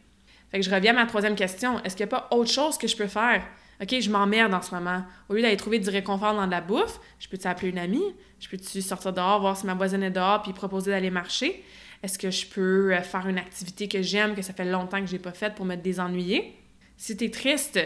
Fait 0.51 0.61
que 0.61 0.67
je 0.67 0.71
reviens 0.71 0.93
à 0.93 1.01
ma 1.01 1.07
troisième 1.07 1.35
question. 1.35 1.83
Est-ce 1.83 1.97
qu'il 1.97 2.07
n'y 2.07 2.13
a 2.13 2.19
pas 2.19 2.29
autre 2.31 2.51
chose 2.51 2.77
que 2.77 2.87
je 2.87 2.97
peux 2.97 3.07
faire? 3.07 3.43
OK, 3.83 4.01
je 4.01 4.11
m'emmerde 4.11 4.55
en 4.55 4.63
ce 4.63 4.75
moment. 4.75 5.03
Au 5.29 5.35
lieu 5.35 5.43
d'aller 5.43 5.57
trouver 5.57 5.79
du 5.79 5.89
réconfort 5.89 6.35
dans 6.35 6.47
de 6.47 6.51
la 6.51 6.61
bouffe, 6.61 7.01
je 7.19 7.29
peux-tu 7.29 7.49
appeler 7.49 7.71
une 7.71 7.79
amie? 7.79 8.15
Je 8.39 8.49
peux-tu 8.49 8.83
sortir 8.83 9.13
dehors, 9.13 9.41
voir 9.41 9.57
si 9.57 9.67
ma 9.67 9.75
voisine 9.75 10.03
est 10.03 10.11
dehors, 10.11 10.43
puis 10.43 10.53
proposer 10.53 10.91
d'aller 10.91 11.11
marcher? 11.11 11.65
Est-ce 12.03 12.19
que 12.19 12.31
je 12.31 12.47
peux 12.47 12.93
euh, 12.93 13.01
faire 13.01 13.27
une 13.29 13.39
activité 13.39 13.89
que 13.89 14.03
j'aime, 14.03 14.35
que 14.35 14.43
ça 14.43 14.53
fait 14.53 14.65
longtemps 14.65 15.01
que 15.01 15.07
je 15.07 15.13
n'ai 15.13 15.19
pas 15.19 15.33
faite 15.33 15.55
pour 15.55 15.65
me 15.65 15.77
désennuyer? 15.77 16.55
Si 16.97 17.17
tu 17.17 17.25
es 17.25 17.31
triste, 17.31 17.81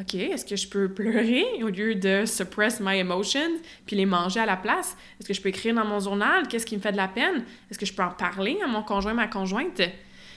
OK, 0.00 0.14
est-ce 0.14 0.46
que 0.46 0.56
je 0.56 0.66
peux 0.66 0.88
pleurer 0.88 1.44
au 1.62 1.68
lieu 1.68 1.94
de 1.94 2.24
suppress 2.24 2.80
my 2.80 2.98
emotions 2.98 3.60
puis 3.84 3.94
les 3.94 4.06
manger 4.06 4.40
à 4.40 4.46
la 4.46 4.56
place? 4.56 4.96
Est-ce 5.20 5.28
que 5.28 5.34
je 5.34 5.40
peux 5.42 5.50
écrire 5.50 5.74
dans 5.74 5.84
mon 5.84 6.00
journal? 6.00 6.48
Qu'est-ce 6.48 6.64
qui 6.64 6.76
me 6.76 6.80
fait 6.80 6.92
de 6.92 6.96
la 6.96 7.08
peine? 7.08 7.44
Est-ce 7.70 7.78
que 7.78 7.84
je 7.84 7.92
peux 7.92 8.02
en 8.02 8.10
parler 8.10 8.58
à 8.64 8.66
mon 8.66 8.82
conjoint, 8.82 9.12
ma 9.12 9.26
conjointe? 9.26 9.82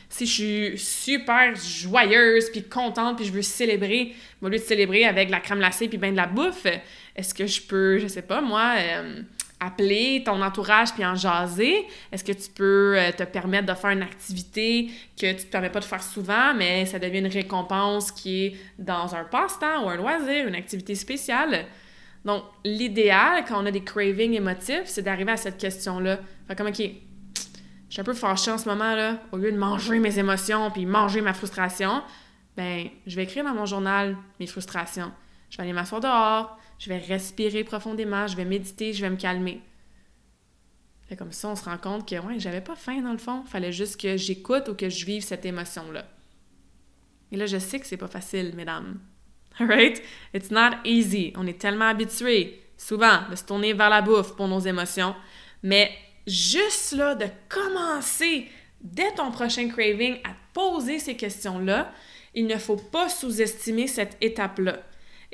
Si 0.09 0.25
je 0.25 0.31
suis 0.31 0.77
super 0.77 1.55
joyeuse 1.55 2.49
puis 2.49 2.63
contente 2.63 3.15
puis 3.15 3.25
je 3.25 3.31
veux 3.31 3.41
célébrer, 3.41 4.13
au 4.41 4.49
lieu 4.49 4.57
de 4.57 4.63
célébrer 4.63 5.05
avec 5.05 5.29
la 5.29 5.39
crème 5.39 5.59
glacée 5.59 5.87
puis 5.87 5.97
ben 5.97 6.11
de 6.11 6.17
la 6.17 6.27
bouffe, 6.27 6.67
est-ce 7.15 7.33
que 7.33 7.47
je 7.47 7.61
peux, 7.61 7.97
je 7.97 8.07
sais 8.07 8.21
pas 8.21 8.41
moi, 8.41 8.75
euh, 8.77 9.21
appeler 9.65 10.23
ton 10.25 10.41
entourage 10.41 10.93
puis 10.93 11.05
en 11.05 11.15
jaser? 11.15 11.85
Est-ce 12.11 12.23
que 12.23 12.31
tu 12.31 12.49
peux 12.49 12.97
euh, 12.97 13.11
te 13.11 13.23
permettre 13.23 13.67
de 13.67 13.73
faire 13.73 13.91
une 13.91 14.03
activité 14.03 14.89
que 15.19 15.31
tu 15.31 15.45
te 15.45 15.51
permets 15.51 15.69
pas 15.69 15.79
de 15.79 15.85
faire 15.85 16.03
souvent, 16.03 16.53
mais 16.53 16.85
ça 16.85 16.99
devient 16.99 17.19
une 17.19 17.27
récompense 17.27 18.11
qui 18.11 18.45
est 18.45 18.55
dans 18.77 19.15
un 19.15 19.23
passe-temps 19.23 19.85
ou 19.85 19.89
un 19.89 19.95
loisir, 19.95 20.47
une 20.47 20.55
activité 20.55 20.95
spéciale? 20.95 21.65
Donc, 22.25 22.43
l'idéal, 22.63 23.45
quand 23.47 23.61
on 23.61 23.65
a 23.65 23.71
des 23.71 23.83
cravings 23.83 24.33
émotifs, 24.33 24.85
c'est 24.85 25.03
d'arriver 25.03 25.31
à 25.31 25.37
cette 25.37 25.57
question-là. 25.57 26.19
Fait 26.47 26.55
comme, 26.55 26.67
OK, 26.67 26.79
je 26.79 26.81
suis 27.89 28.01
un 28.01 28.03
peu 28.03 28.13
fâchée 28.13 28.51
en 28.51 28.57
ce 28.57 28.67
moment, 28.67 28.95
là. 28.95 29.19
Au 29.31 29.37
lieu 29.37 29.51
de 29.51 29.57
manger 29.57 29.99
mes 29.99 30.17
émotions 30.17 30.71
puis 30.71 30.85
manger 30.85 31.21
ma 31.21 31.33
frustration, 31.33 32.01
ben, 32.57 32.87
je 33.05 33.15
vais 33.15 33.23
écrire 33.23 33.43
dans 33.43 33.53
mon 33.53 33.65
journal 33.65 34.17
mes 34.39 34.47
frustrations. 34.47 35.11
Je 35.49 35.57
vais 35.57 35.63
aller 35.63 35.73
m'asseoir 35.73 36.01
dehors, 36.01 36.57
je 36.79 36.89
vais 36.89 36.97
respirer 36.97 37.63
profondément, 37.63 38.27
je 38.27 38.35
vais 38.35 38.45
méditer, 38.45 38.93
je 38.93 39.01
vais 39.01 39.09
me 39.09 39.15
calmer. 39.15 39.61
Fait 41.07 41.15
comme 41.15 41.31
ça, 41.31 41.49
on 41.49 41.55
se 41.55 41.65
rend 41.65 41.77
compte 41.77 42.07
que, 42.07 42.15
ouais, 42.15 42.39
j'avais 42.39 42.61
pas 42.61 42.75
faim 42.75 43.01
dans 43.01 43.11
le 43.11 43.17
fond. 43.17 43.43
Fallait 43.45 43.71
juste 43.71 43.99
que 43.99 44.17
j'écoute 44.17 44.67
ou 44.69 44.73
que 44.73 44.89
je 44.89 45.05
vive 45.05 45.23
cette 45.23 45.45
émotion-là. 45.45 46.05
Et 47.31 47.37
là, 47.37 47.45
je 47.45 47.57
sais 47.57 47.79
que 47.79 47.85
c'est 47.85 47.97
pas 47.97 48.07
facile, 48.07 48.53
mesdames. 48.55 48.99
Alright? 49.59 50.01
It's 50.33 50.51
not 50.51 50.77
easy. 50.83 51.31
On 51.35 51.45
est 51.45 51.59
tellement 51.59 51.89
habitués, 51.89 52.61
souvent, 52.77 53.29
de 53.29 53.35
se 53.35 53.43
tourner 53.43 53.73
vers 53.73 53.89
la 53.89 54.01
bouffe 54.01 54.35
pour 54.35 54.47
nos 54.47 54.59
émotions. 54.59 55.15
Mais 55.61 55.91
juste 56.25 56.93
là, 56.93 57.13
de 57.13 57.27
commencer 57.49 58.49
dès 58.81 59.13
ton 59.13 59.31
prochain 59.31 59.69
craving 59.69 60.17
à 60.23 60.31
poser 60.53 60.99
ces 60.99 61.15
questions-là, 61.15 61.91
il 62.33 62.47
ne 62.47 62.57
faut 62.57 62.75
pas 62.77 63.09
sous-estimer 63.09 63.87
cette 63.87 64.17
étape-là. 64.21 64.79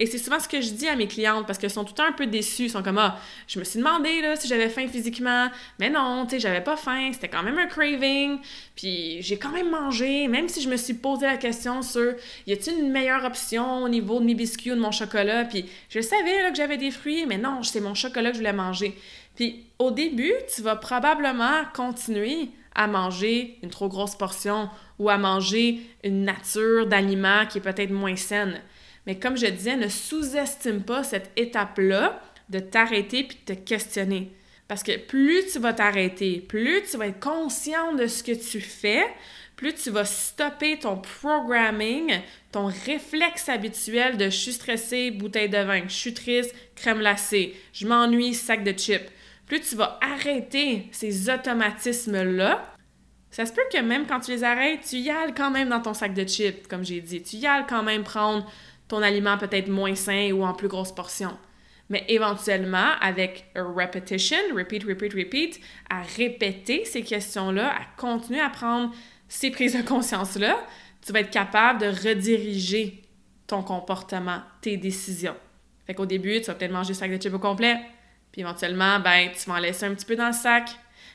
Et 0.01 0.07
c'est 0.07 0.17
souvent 0.17 0.39
ce 0.39 0.47
que 0.47 0.61
je 0.61 0.71
dis 0.71 0.87
à 0.87 0.95
mes 0.95 1.05
clientes 1.05 1.45
parce 1.45 1.59
qu'elles 1.59 1.69
sont 1.69 1.83
tout 1.83 1.93
le 1.93 1.97
temps 1.97 2.09
un 2.09 2.11
peu 2.11 2.25
déçues. 2.25 2.63
Elles 2.63 2.71
sont 2.71 2.81
comme 2.81 2.97
Ah, 2.97 3.19
je 3.47 3.59
me 3.59 3.63
suis 3.63 3.77
demandé 3.77 4.19
là, 4.23 4.35
si 4.35 4.47
j'avais 4.47 4.67
faim 4.67 4.87
physiquement. 4.87 5.47
Mais 5.79 5.91
non, 5.91 6.25
tu 6.25 6.31
sais, 6.31 6.39
j'avais 6.39 6.61
pas 6.61 6.75
faim. 6.75 7.11
C'était 7.13 7.27
quand 7.27 7.43
même 7.43 7.59
un 7.59 7.67
craving. 7.67 8.39
Puis 8.75 9.21
j'ai 9.21 9.37
quand 9.37 9.51
même 9.51 9.69
mangé, 9.69 10.27
même 10.27 10.49
si 10.49 10.59
je 10.59 10.69
me 10.69 10.75
suis 10.75 10.95
posé 10.95 11.27
la 11.27 11.37
question 11.37 11.83
sur 11.83 12.15
y 12.47 12.51
a-t-il 12.51 12.79
une 12.79 12.91
meilleure 12.91 13.23
option 13.25 13.83
au 13.83 13.89
niveau 13.89 14.19
de 14.19 14.25
mes 14.25 14.33
biscuits 14.33 14.71
ou 14.71 14.75
de 14.75 14.79
mon 14.79 14.89
chocolat? 14.89 15.45
Puis 15.45 15.65
je 15.89 16.01
savais 16.01 16.41
là, 16.41 16.49
que 16.49 16.57
j'avais 16.57 16.77
des 16.77 16.89
fruits, 16.89 17.27
mais 17.27 17.37
non, 17.37 17.61
c'est 17.61 17.79
mon 17.79 17.93
chocolat 17.93 18.31
que 18.31 18.37
je 18.37 18.39
voulais 18.39 18.53
manger. 18.53 18.97
Puis 19.35 19.67
au 19.77 19.91
début, 19.91 20.33
tu 20.51 20.63
vas 20.63 20.77
probablement 20.77 21.61
continuer 21.75 22.49
à 22.73 22.87
manger 22.87 23.59
une 23.61 23.69
trop 23.69 23.87
grosse 23.87 24.15
portion 24.15 24.67
ou 24.97 25.11
à 25.11 25.19
manger 25.19 25.79
une 26.03 26.23
nature 26.23 26.87
d'aliments 26.87 27.45
qui 27.45 27.59
est 27.59 27.61
peut-être 27.61 27.91
moins 27.91 28.15
saine. 28.15 28.61
Mais 29.05 29.17
comme 29.17 29.37
je 29.37 29.47
disais, 29.47 29.75
ne 29.75 29.87
sous-estime 29.87 30.83
pas 30.83 31.03
cette 31.03 31.31
étape-là 31.35 32.21
de 32.49 32.59
t'arrêter 32.59 33.23
puis 33.23 33.37
de 33.45 33.53
te 33.53 33.59
questionner. 33.59 34.31
Parce 34.67 34.83
que 34.83 34.97
plus 34.97 35.47
tu 35.51 35.59
vas 35.59 35.73
t'arrêter, 35.73 36.39
plus 36.39 36.83
tu 36.89 36.97
vas 36.97 37.07
être 37.07 37.19
conscient 37.19 37.93
de 37.93 38.07
ce 38.07 38.23
que 38.23 38.31
tu 38.31 38.61
fais, 38.61 39.03
plus 39.57 39.73
tu 39.73 39.89
vas 39.89 40.05
stopper 40.05 40.79
ton 40.79 40.97
programming, 40.97 42.21
ton 42.51 42.67
réflexe 42.85 43.49
habituel 43.49 44.17
de 44.17 44.25
je 44.25 44.37
suis 44.37 44.53
stressé, 44.53 45.11
bouteille 45.11 45.49
de 45.49 45.57
vin, 45.57 45.83
je 45.87 45.93
suis 45.93 46.13
triste, 46.13 46.55
crème 46.75 46.99
glacée, 46.99 47.55
je 47.73 47.85
m'ennuie, 47.85 48.33
sac 48.33 48.63
de 48.63 48.71
chips. 48.71 49.11
Plus 49.45 49.59
tu 49.59 49.75
vas 49.75 49.99
arrêter 50.01 50.87
ces 50.91 51.29
automatismes-là, 51.29 52.73
ça 53.29 53.45
se 53.45 53.53
peut 53.53 53.61
que 53.71 53.77
même 53.79 54.07
quand 54.07 54.19
tu 54.19 54.31
les 54.31 54.43
arrêtes, 54.43 54.81
tu 54.89 54.97
y 54.97 55.09
ailles 55.09 55.33
quand 55.35 55.51
même 55.51 55.69
dans 55.69 55.81
ton 55.81 55.93
sac 55.93 56.13
de 56.13 56.25
chips, 56.25 56.67
comme 56.67 56.83
j'ai 56.83 56.99
dit. 56.99 57.23
Tu 57.23 57.37
y 57.37 57.47
ailles 57.47 57.65
quand 57.67 57.83
même 57.83 58.03
prendre 58.03 58.49
ton 58.91 59.01
aliment 59.01 59.37
peut-être 59.37 59.69
moins 59.69 59.95
sain 59.95 60.31
ou 60.33 60.43
en 60.43 60.53
plus 60.53 60.67
grosse 60.67 60.91
portion. 60.91 61.37
Mais 61.89 62.03
éventuellement, 62.09 62.91
avec 62.99 63.45
repetition, 63.55 64.37
repeat, 64.53 64.83
repeat, 64.83 65.13
repeat, 65.13 65.59
à 65.89 66.01
répéter 66.17 66.83
ces 66.83 67.01
questions-là, 67.01 67.69
à 67.69 67.85
continuer 67.97 68.41
à 68.41 68.49
prendre 68.49 68.93
ces 69.29 69.49
prises 69.49 69.77
de 69.77 69.81
conscience-là, 69.81 70.57
tu 71.05 71.13
vas 71.13 71.21
être 71.21 71.31
capable 71.31 71.79
de 71.79 71.87
rediriger 71.87 73.01
ton 73.47 73.63
comportement, 73.63 74.41
tes 74.61 74.75
décisions. 74.75 75.35
Fait 75.87 75.93
qu'au 75.93 76.05
début, 76.05 76.41
tu 76.41 76.47
vas 76.47 76.55
peut-être 76.55 76.71
manger 76.71 76.89
le 76.89 76.95
sac 76.95 77.11
de 77.11 77.17
chips 77.21 77.33
au 77.33 77.39
complet, 77.39 77.77
puis 78.33 78.41
éventuellement, 78.41 78.99
ben, 78.99 79.29
tu 79.31 79.49
vas 79.49 79.55
en 79.55 79.59
laisser 79.59 79.85
un 79.85 79.93
petit 79.93 80.05
peu 80.05 80.17
dans 80.17 80.27
le 80.27 80.33
sac, 80.33 80.69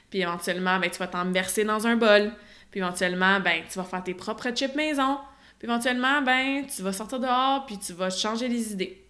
puis 0.08 0.20
éventuellement, 0.20 0.78
ben, 0.78 0.90
tu 0.90 0.98
vas 0.98 1.08
t'en 1.08 1.30
verser 1.30 1.64
dans 1.64 1.86
un 1.86 1.96
bol, 1.96 2.32
puis 2.70 2.80
éventuellement, 2.80 3.38
ben, 3.40 3.62
tu 3.70 3.78
vas 3.78 3.84
faire 3.84 4.02
tes 4.02 4.14
propres 4.14 4.48
chips 4.54 4.74
maison, 4.74 5.18
éventuellement, 5.66 6.22
ben, 6.22 6.64
tu 6.66 6.82
vas 6.82 6.92
sortir 6.92 7.18
dehors, 7.18 7.66
puis 7.66 7.78
tu 7.78 7.92
vas 7.92 8.08
changer 8.08 8.48
les 8.48 8.72
idées. 8.72 9.02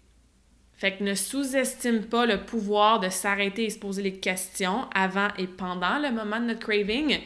Fait 0.72 0.96
que 0.96 1.04
ne 1.04 1.14
sous-estime 1.14 2.04
pas 2.04 2.26
le 2.26 2.44
pouvoir 2.44 3.00
de 3.00 3.08
s'arrêter 3.08 3.64
et 3.64 3.70
se 3.70 3.78
poser 3.78 4.02
les 4.02 4.14
questions 4.14 4.86
avant 4.94 5.28
et 5.38 5.46
pendant 5.46 5.98
le 5.98 6.10
moment 6.10 6.40
de 6.40 6.46
notre 6.46 6.60
craving 6.60 7.18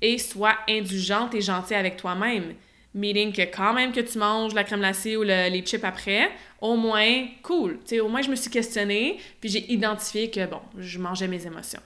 et 0.00 0.18
sois 0.18 0.56
indulgente 0.68 1.34
et 1.34 1.40
gentille 1.40 1.76
avec 1.76 1.96
toi-même. 1.96 2.54
Meaning 2.94 3.32
que 3.32 3.42
quand 3.42 3.72
même 3.72 3.92
que 3.92 4.00
tu 4.00 4.18
manges 4.18 4.54
la 4.54 4.64
crème 4.64 4.80
glacée 4.80 5.16
ou 5.16 5.22
les 5.22 5.62
chips 5.64 5.82
après, 5.82 6.30
au 6.60 6.76
moins, 6.76 7.26
cool. 7.42 7.78
sais, 7.84 8.00
au 8.00 8.08
moins, 8.08 8.22
je 8.22 8.30
me 8.30 8.36
suis 8.36 8.50
questionnée, 8.50 9.18
puis 9.40 9.48
j'ai 9.48 9.72
identifié 9.72 10.30
que, 10.30 10.44
bon, 10.46 10.60
je 10.76 10.98
mangeais 10.98 11.28
mes 11.28 11.46
émotions. 11.46 11.80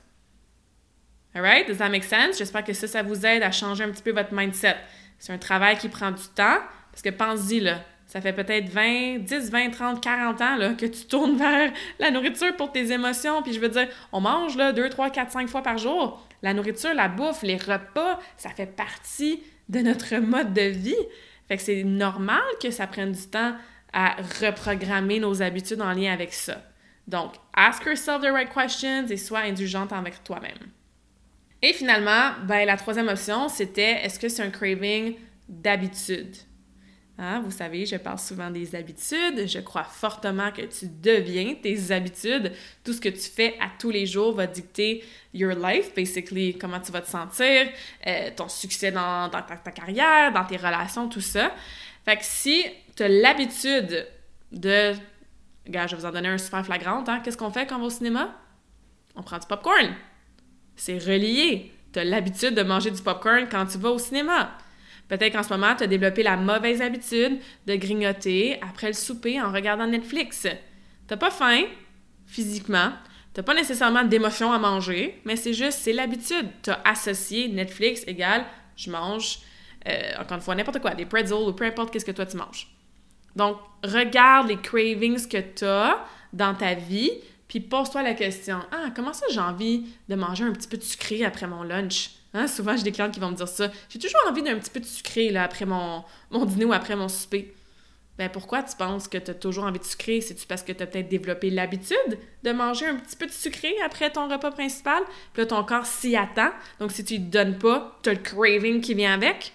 Alright? 1.35 1.69
Does 1.69 1.77
that 1.77 1.91
make 1.91 2.05
sense? 2.05 2.39
J'espère 2.39 2.65
que 2.65 2.73
ça, 2.73 2.89
ça 2.89 3.03
vous 3.03 3.25
aide 3.25 3.43
à 3.43 3.53
changer 3.53 3.85
un 3.85 3.91
petit 3.91 4.03
peu 4.03 4.13
votre 4.13 4.33
mindset. 4.33 4.77
C'est 5.19 5.33
un 5.33 5.39
travail 5.39 5.79
qui 5.79 5.89
prend 5.89 6.11
du 6.11 6.25
temps, 6.35 6.59
parce 6.97 7.03
que 7.03 7.11
pense-y, 7.11 7.61
là, 7.61 7.85
ça 8.07 8.23
fait 8.23 8.33
peut-être 8.33 8.71
20, 8.71 9.19
10, 9.19 9.51
20, 9.51 9.69
30, 9.69 10.03
40 10.03 10.41
ans 10.41 10.57
là, 10.57 10.73
que 10.73 10.87
tu 10.87 11.05
tournes 11.05 11.37
vers 11.39 11.71
la 11.99 12.11
nourriture 12.11 12.57
pour 12.57 12.73
tes 12.73 12.91
émotions. 12.91 13.43
Puis 13.43 13.53
je 13.53 13.61
veux 13.61 13.69
dire, 13.69 13.87
on 14.13 14.21
mange 14.23 14.57
là, 14.57 14.73
2, 14.73 14.89
3, 14.89 15.11
4, 15.11 15.31
5 15.31 15.47
fois 15.47 15.63
par 15.63 15.77
jour. 15.77 16.27
La 16.41 16.55
nourriture, 16.55 16.95
la 16.95 17.09
bouffe, 17.09 17.43
les 17.43 17.59
repas, 17.59 18.19
ça 18.39 18.49
fait 18.49 18.75
partie 18.75 19.43
de 19.69 19.81
notre 19.81 20.17
mode 20.21 20.55
de 20.55 20.63
vie. 20.63 20.95
Fait 21.49 21.59
que 21.59 21.63
c'est 21.63 21.85
normal 21.85 22.41
que 22.63 22.71
ça 22.71 22.87
prenne 22.87 23.13
du 23.13 23.27
temps 23.27 23.55
à 23.93 24.17
reprogrammer 24.41 25.21
nos 25.21 25.43
habitudes 25.43 25.83
en 25.83 25.93
lien 25.93 26.15
avec 26.15 26.33
ça. 26.33 26.63
Donc, 27.07 27.35
ask 27.53 27.85
yourself 27.85 28.23
the 28.23 28.33
right 28.33 28.49
questions 28.49 29.07
et 29.11 29.19
sois 29.19 29.41
indulgente 29.41 29.93
avec 29.93 30.25
toi-même. 30.25 30.71
Et 31.61 31.75
finalement, 31.75 32.31
ben, 32.49 32.65
la 32.65 32.79
troisième 32.79 33.09
option, 33.09 33.51
c'était 33.51 34.03
est-ce 34.03 34.19
que 34.19 34.31
c'est 34.31 34.43
un 34.43 34.51
craving 34.51 35.17
d'habitude? 35.47 36.35
Hein, 37.19 37.41
vous 37.41 37.51
savez, 37.51 37.87
je 37.87 37.97
parle 37.97 38.19
souvent 38.19 38.51
des 38.51 38.75
habitudes. 38.75 39.47
Je 39.47 39.61
crois 39.61 39.85
fortement 39.85 40.51
que 40.53 40.63
tu 40.63 40.87
deviens 40.87 41.55
tes 41.55 41.91
habitudes. 41.91 42.53
Tout 42.85 42.93
ce 42.93 43.01
que 43.01 43.09
tu 43.09 43.31
fais 43.31 43.57
à 43.59 43.71
tous 43.79 43.91
les 43.91 44.05
jours 44.05 44.35
va 44.35 44.47
dicter 44.47 45.03
your 45.33 45.55
life, 45.55 45.95
basically, 45.95 46.59
comment 46.59 46.79
tu 46.79 46.93
vas 46.93 47.01
te 47.01 47.09
sentir, 47.09 47.69
euh, 48.07 48.31
ton 48.37 48.49
succès 48.49 48.93
dans, 48.93 49.31
ta, 49.31 49.43
carrière, 49.73 50.31
dans 50.33 50.45
tes 50.45 50.59
relations, 50.59 51.09
tout 51.09 51.23
ça. 51.23 51.53
Fait 52.05 52.17
que 52.17 52.25
si 52.25 52.65
tu 52.95 53.03
as 53.03 53.09
l'habitude 53.09 54.07
de. 54.53 54.93
Regarde, 55.67 55.89
je 55.89 55.97
vais 55.97 56.03
vous 56.03 56.07
en 56.07 56.13
donner 56.13 56.29
un 56.29 56.39
super 56.39 56.65
flagrant. 56.65 57.03
Hein? 57.09 57.21
Qu'est-ce 57.25 57.39
qu'on 57.39 57.51
fait 57.51 57.67
quand 57.67 57.77
on 57.77 57.81
va 57.81 57.87
au 57.87 57.91
cinéma? 57.91 58.37
On 59.17 59.23
prend 59.23 59.39
du 59.39 59.47
popcorn. 59.47 59.95
C'est 60.77 60.99
relié. 60.99 61.73
Tu 61.95 61.99
as 61.99 62.05
l'habitude 62.05 62.55
de 62.55 62.63
manger 62.63 62.91
du 62.91 63.01
popcorn 63.01 63.49
quand 63.51 63.65
tu 63.65 63.79
vas 63.79 63.91
au 63.91 63.99
cinéma. 63.99 64.57
Peut-être 65.09 65.33
qu'en 65.33 65.43
ce 65.43 65.51
moment, 65.51 65.75
tu 65.77 65.85
as 65.85 65.87
développé 65.87 66.23
la 66.23 66.37
mauvaise 66.37 66.83
habitude 66.83 67.39
de 67.67 67.77
grignoter 67.77 68.61
après 68.61 68.89
le 68.89 68.93
souper 68.93 69.41
en 69.41 69.53
regardant 69.53 69.87
Netflix. 69.87 70.47
T'as 71.07 71.17
pas 71.17 71.31
faim, 71.31 71.63
physiquement. 72.27 72.93
T'as 73.33 73.43
pas 73.43 73.55
nécessairement 73.55 74.03
d'émotion 74.03 74.53
à 74.53 74.59
manger, 74.59 75.21
mais 75.25 75.37
c'est 75.37 75.53
juste, 75.53 75.79
c'est 75.81 75.93
l'habitude. 75.93 76.49
Tu 76.63 76.71
as 76.71 76.81
associé 76.85 77.49
Netflix 77.49 78.03
égale 78.07 78.45
je 78.77 78.91
mange, 78.91 79.39
euh, 79.89 80.13
encore 80.21 80.37
une 80.37 80.43
fois, 80.43 80.55
n'importe 80.55 80.81
quoi, 80.81 80.95
des 80.95 81.07
pretzels 81.07 81.49
ou 81.49 81.53
peu 81.53 81.65
importe 81.65 81.93
qu'est-ce 81.93 82.05
que 82.05 82.13
toi 82.13 82.27
tu 82.27 82.37
manges. 82.37 82.69
Donc, 83.35 83.59
regarde 83.83 84.49
les 84.49 84.59
cravings 84.59 85.27
que 85.27 85.39
tu 85.39 85.65
as 85.65 86.05
dans 86.33 86.55
ta 86.55 86.75
vie, 86.75 87.11
puis 87.49 87.61
pose-toi 87.61 88.03
la 88.03 88.15
question 88.15 88.61
Ah, 88.73 88.91
comment 88.95 89.13
ça 89.13 89.27
j'ai 89.31 89.41
envie 89.41 89.87
de 90.09 90.15
manger 90.15 90.45
un 90.45 90.53
petit 90.53 90.69
peu 90.69 90.77
de 90.77 90.83
sucré 90.83 91.25
après 91.25 91.47
mon 91.47 91.63
lunch 91.63 92.11
Hein? 92.37 92.47
Souvent, 92.47 92.77
j'ai 92.77 92.83
des 92.83 92.93
clients 92.93 93.11
qui 93.11 93.19
vont 93.19 93.31
me 93.31 93.37
dire 93.37 93.49
ça. 93.49 93.71
J'ai 93.89 93.99
toujours 93.99 94.21
envie 94.29 94.43
d'un 94.43 94.59
petit 94.59 94.71
peu 94.71 94.81
de 94.81 94.85
sucré 94.85 95.35
après 95.37 95.65
mon, 95.65 96.05
mon 96.31 96.45
dîner 96.45 96.67
ou 96.67 96.73
après 96.73 96.95
mon 96.95 97.09
souper. 97.09 97.55
Ben 98.19 98.31
pourquoi 98.31 98.63
tu 98.63 98.75
penses 98.77 99.09
que 99.09 99.19
tu 99.19 99.31
as 99.31 99.35
toujours 99.35 99.65
envie 99.65 99.79
de 99.79 99.85
sucré? 99.85 100.21
C'est-tu 100.21 100.47
parce 100.47 100.63
que 100.63 100.73
tu 100.73 100.83
as 100.83 100.87
peut-être 100.87 101.09
développé 101.09 101.51
l'habitude 101.51 102.19
de 102.43 102.53
manger 102.53 102.87
un 102.87 102.97
petit 102.97 103.17
peu 103.17 103.27
de 103.27 103.33
sucré 103.33 103.75
après 103.85 104.11
ton 104.11 104.29
repas 104.29 104.51
principal? 104.51 105.03
Puis 105.35 105.43
là, 105.43 105.47
ton 105.47 105.63
corps 105.65 105.85
s'y 105.85 106.17
attend. 106.17 106.51
Donc, 106.81 106.93
si 106.93 107.05
tu 107.05 107.19
ne 107.19 107.27
donnes 107.27 107.59
pas, 107.59 107.99
tu 108.03 108.11
as 108.11 108.15
le 108.15 108.21
craving 108.21 108.81
qui 108.81 108.95
vient 108.95 109.13
avec. 109.13 109.53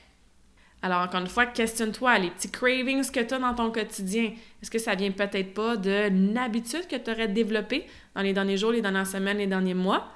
Alors, 0.84 1.02
encore 1.02 1.22
une 1.22 1.28
fois, 1.28 1.48
questionne-toi, 1.48 2.20
les 2.20 2.30
petits 2.32 2.52
cravings 2.52 3.10
que 3.10 3.20
tu 3.20 3.34
as 3.34 3.40
dans 3.40 3.54
ton 3.54 3.72
quotidien, 3.72 4.32
est-ce 4.62 4.72
que 4.72 4.80
ça 4.80 4.96
vient 4.96 5.12
peut-être 5.12 5.54
pas 5.54 5.76
d'une 5.76 6.38
habitude 6.38 6.88
que 6.88 6.96
tu 6.96 7.12
aurais 7.12 7.28
développée 7.28 7.86
dans 8.16 8.22
les 8.22 8.34
derniers 8.34 8.58
jours, 8.58 8.72
les 8.72 8.82
dernières 8.82 9.08
semaines, 9.08 9.38
les 9.38 9.48
derniers 9.48 9.76
mois? 9.76 10.08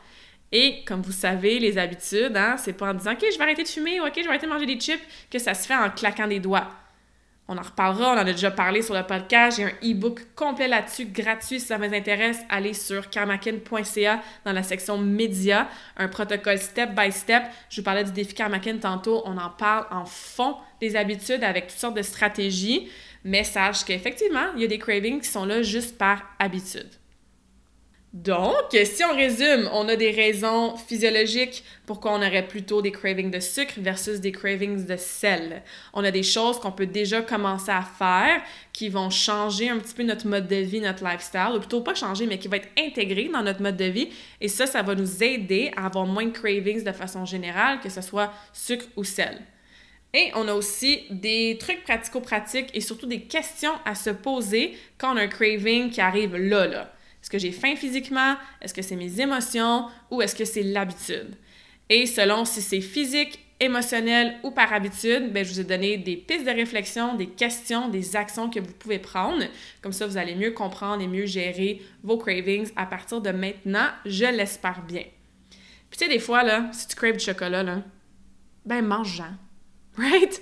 Et 0.52 0.84
comme 0.86 1.02
vous 1.02 1.12
savez, 1.12 1.60
les 1.60 1.78
habitudes, 1.78 2.36
hein, 2.36 2.56
c'est 2.58 2.74
pas 2.74 2.91
en 2.91 2.93
disant 2.93 3.14
OK, 3.14 3.26
je 3.32 3.38
vais 3.38 3.43
arrêter 3.43 3.64
de 3.64 3.68
fumer, 3.68 4.00
OK, 4.00 4.14
je 4.16 4.22
vais 4.22 4.28
arrêter 4.28 4.46
de 4.46 4.52
manger 4.52 4.66
des 4.66 4.80
chips, 4.80 5.02
que 5.30 5.39
ça 5.39 5.54
se 5.54 5.68
fait 5.68 5.76
en 5.76 5.89
claquant 5.89 6.28
des 6.28 6.39
doigts. 6.39 6.70
On 7.48 7.58
en 7.58 7.62
reparlera, 7.62 8.14
on 8.14 8.16
en 8.16 8.18
a 8.18 8.24
déjà 8.24 8.50
parlé 8.50 8.82
sur 8.82 8.96
le 8.96 9.04
podcast. 9.04 9.58
J'ai 9.58 9.66
un 9.66 9.74
e-book 9.84 10.22
complet 10.36 10.68
là-dessus, 10.68 11.06
gratuit. 11.06 11.60
Si 11.60 11.68
ça 11.68 11.78
vous 11.78 11.93
intéresse, 11.93 12.39
allez 12.50 12.74
sur 12.74 13.08
karmakin.ca 13.12 14.22
dans 14.46 14.52
la 14.52 14.64
section 14.64 14.98
médias, 14.98 15.68
un 15.98 16.08
protocole 16.08 16.58
step 16.58 16.96
by 16.96 17.12
step. 17.12 17.43
Je 17.70 17.82
vous 17.82 17.86
parlais 17.86 18.04
du 18.04 18.12
défi 18.12 18.34
Karmakin 18.34 18.78
tantôt. 18.78 19.22
On 19.26 19.38
en 19.38 19.52
parle 19.52 19.86
en 19.91 20.06
fond 20.06 20.56
des 20.82 20.96
habitudes 20.96 21.43
avec 21.43 21.68
toutes 21.68 21.78
sortes 21.78 21.98
de 21.98 22.02
stratégies. 22.02 22.89
Mais 23.24 23.43
sache 23.43 23.84
qu'effectivement, 23.86 24.48
il 24.56 24.62
y 24.62 24.66
a 24.66 24.68
des 24.68 24.80
cravings 24.80 25.22
qui 25.22 25.30
sont 25.30 25.46
là 25.46 25.62
juste 25.62 26.00
par 26.00 26.24
habitude. 26.39 26.89
Donc, 28.16 28.72
si 28.72 29.03
on 29.03 29.13
résume, 29.13 29.70
on 29.74 29.89
a 29.89 29.97
des 29.97 30.11
raisons 30.11 30.78
physiologiques 30.78 31.66
pourquoi 31.86 32.13
on 32.13 32.26
aurait 32.26 32.47
plutôt 32.47 32.82
des 32.82 32.93
cravings 32.93 33.30
de 33.30 33.41
sucre 33.41 33.74
versus 33.76 34.22
des 34.22 34.32
cravings 34.32 34.86
de 34.86 34.95
sel. 34.95 35.63
On 35.91 36.01
a 36.01 36.11
des 36.11 36.24
choses 36.24 36.57
qu'on 36.57 36.72
peut 36.72 36.86
déjà 36.86 37.22
commencer 37.22 37.72
à 37.72 37.82
faire 37.82 38.41
qui 38.72 38.88
vont 38.88 39.09
changer 39.09 39.68
un 39.68 39.80
petit 39.80 39.93
peu 39.93 40.03
notre 40.03 40.28
mode 40.28 40.47
de 40.47 40.55
vie, 40.55 40.80
notre 40.80 41.03
lifestyle, 41.03 41.55
ou 41.55 41.59
plutôt 41.59 41.82
pas 41.82 41.93
changer, 41.93 42.26
mais 42.26 42.39
qui 42.39 42.47
va 42.47 42.55
être 42.55 42.70
intégré 42.80 43.28
dans 43.28 43.43
notre 43.43 43.61
mode 43.61 43.76
de 43.76 43.84
vie. 43.84 44.07
Et 44.39 44.47
ça, 44.47 44.66
ça 44.66 44.82
va 44.82 44.95
nous 44.95 45.22
aider 45.22 45.74
à 45.76 45.88
avoir 45.88 46.05
moins 46.05 46.26
de 46.26 46.32
cravings 46.32 46.86
de 46.86 46.93
façon 46.93 47.26
générale, 47.26 47.82
que 47.82 47.89
ce 47.89 47.99
soit 47.99 48.32
sucre 48.53 48.86
ou 48.95 49.03
sel. 49.03 49.41
Et 50.13 50.32
on 50.36 50.47
a 50.47 50.53
aussi 50.53 51.03
des 51.09 51.57
trucs 51.59 51.84
pratico-pratiques 51.84 52.70
et 52.74 52.80
surtout 52.80 53.07
des 53.07 53.24
questions 53.24 53.74
à 53.84 53.93
se 53.93 54.11
poser 54.11 54.78
quand 54.97 55.16
on 55.16 55.18
a 55.18 55.24
un 55.24 55.28
craving 55.28 55.89
qui 55.89 55.99
arrive 55.99 56.38
là, 56.38 56.66
là. 56.66 56.95
Est-ce 57.26 57.32
que 57.32 57.39
j'ai 57.39 57.51
faim 57.51 57.76
physiquement? 57.76 58.36
Est-ce 58.61 58.71
que 58.71 58.84
c'est 58.84 58.95
mes 58.95 59.19
émotions? 59.19 59.88
Ou 60.11 60.21
est-ce 60.21 60.36
que 60.36 60.45
c'est 60.45 60.61
l'habitude? 60.61 61.36
Et 61.89 62.05
selon 62.05 62.45
si 62.45 62.61
c'est 62.61 62.82
physique, 62.82 63.39
émotionnel 63.59 64.36
ou 64.43 64.51
par 64.51 64.71
habitude, 64.71 65.34
ben, 65.34 65.43
je 65.43 65.53
vous 65.53 65.59
ai 65.61 65.63
donné 65.63 65.97
des 65.97 66.17
pistes 66.17 66.45
de 66.45 66.51
réflexion, 66.51 67.15
des 67.15 67.26
questions, 67.26 67.89
des 67.89 68.15
actions 68.15 68.47
que 68.47 68.59
vous 68.59 68.73
pouvez 68.73 68.99
prendre. 68.99 69.43
Comme 69.82 69.91
ça, 69.91 70.05
vous 70.05 70.17
allez 70.17 70.36
mieux 70.36 70.51
comprendre 70.51 71.01
et 71.01 71.07
mieux 71.07 71.26
gérer 71.26 71.82
vos 72.03 72.19
cravings 72.19 72.69
à 72.76 72.86
partir 72.86 73.21
de 73.21 73.32
maintenant, 73.32 73.88
je 74.05 74.26
l'espère 74.26 74.84
bien. 74.84 75.05
Puis 75.89 75.97
tu 75.97 76.05
sais, 76.05 76.07
des 76.07 76.19
fois, 76.19 76.43
là, 76.43 76.69
si 76.73 76.88
tu 76.88 76.95
craves 76.95 77.17
du 77.17 77.26
chocolat, 77.26 77.63
là, 77.63 77.82
ben 78.67 78.86
mange-en. 78.86 79.34
Right? 79.97 80.39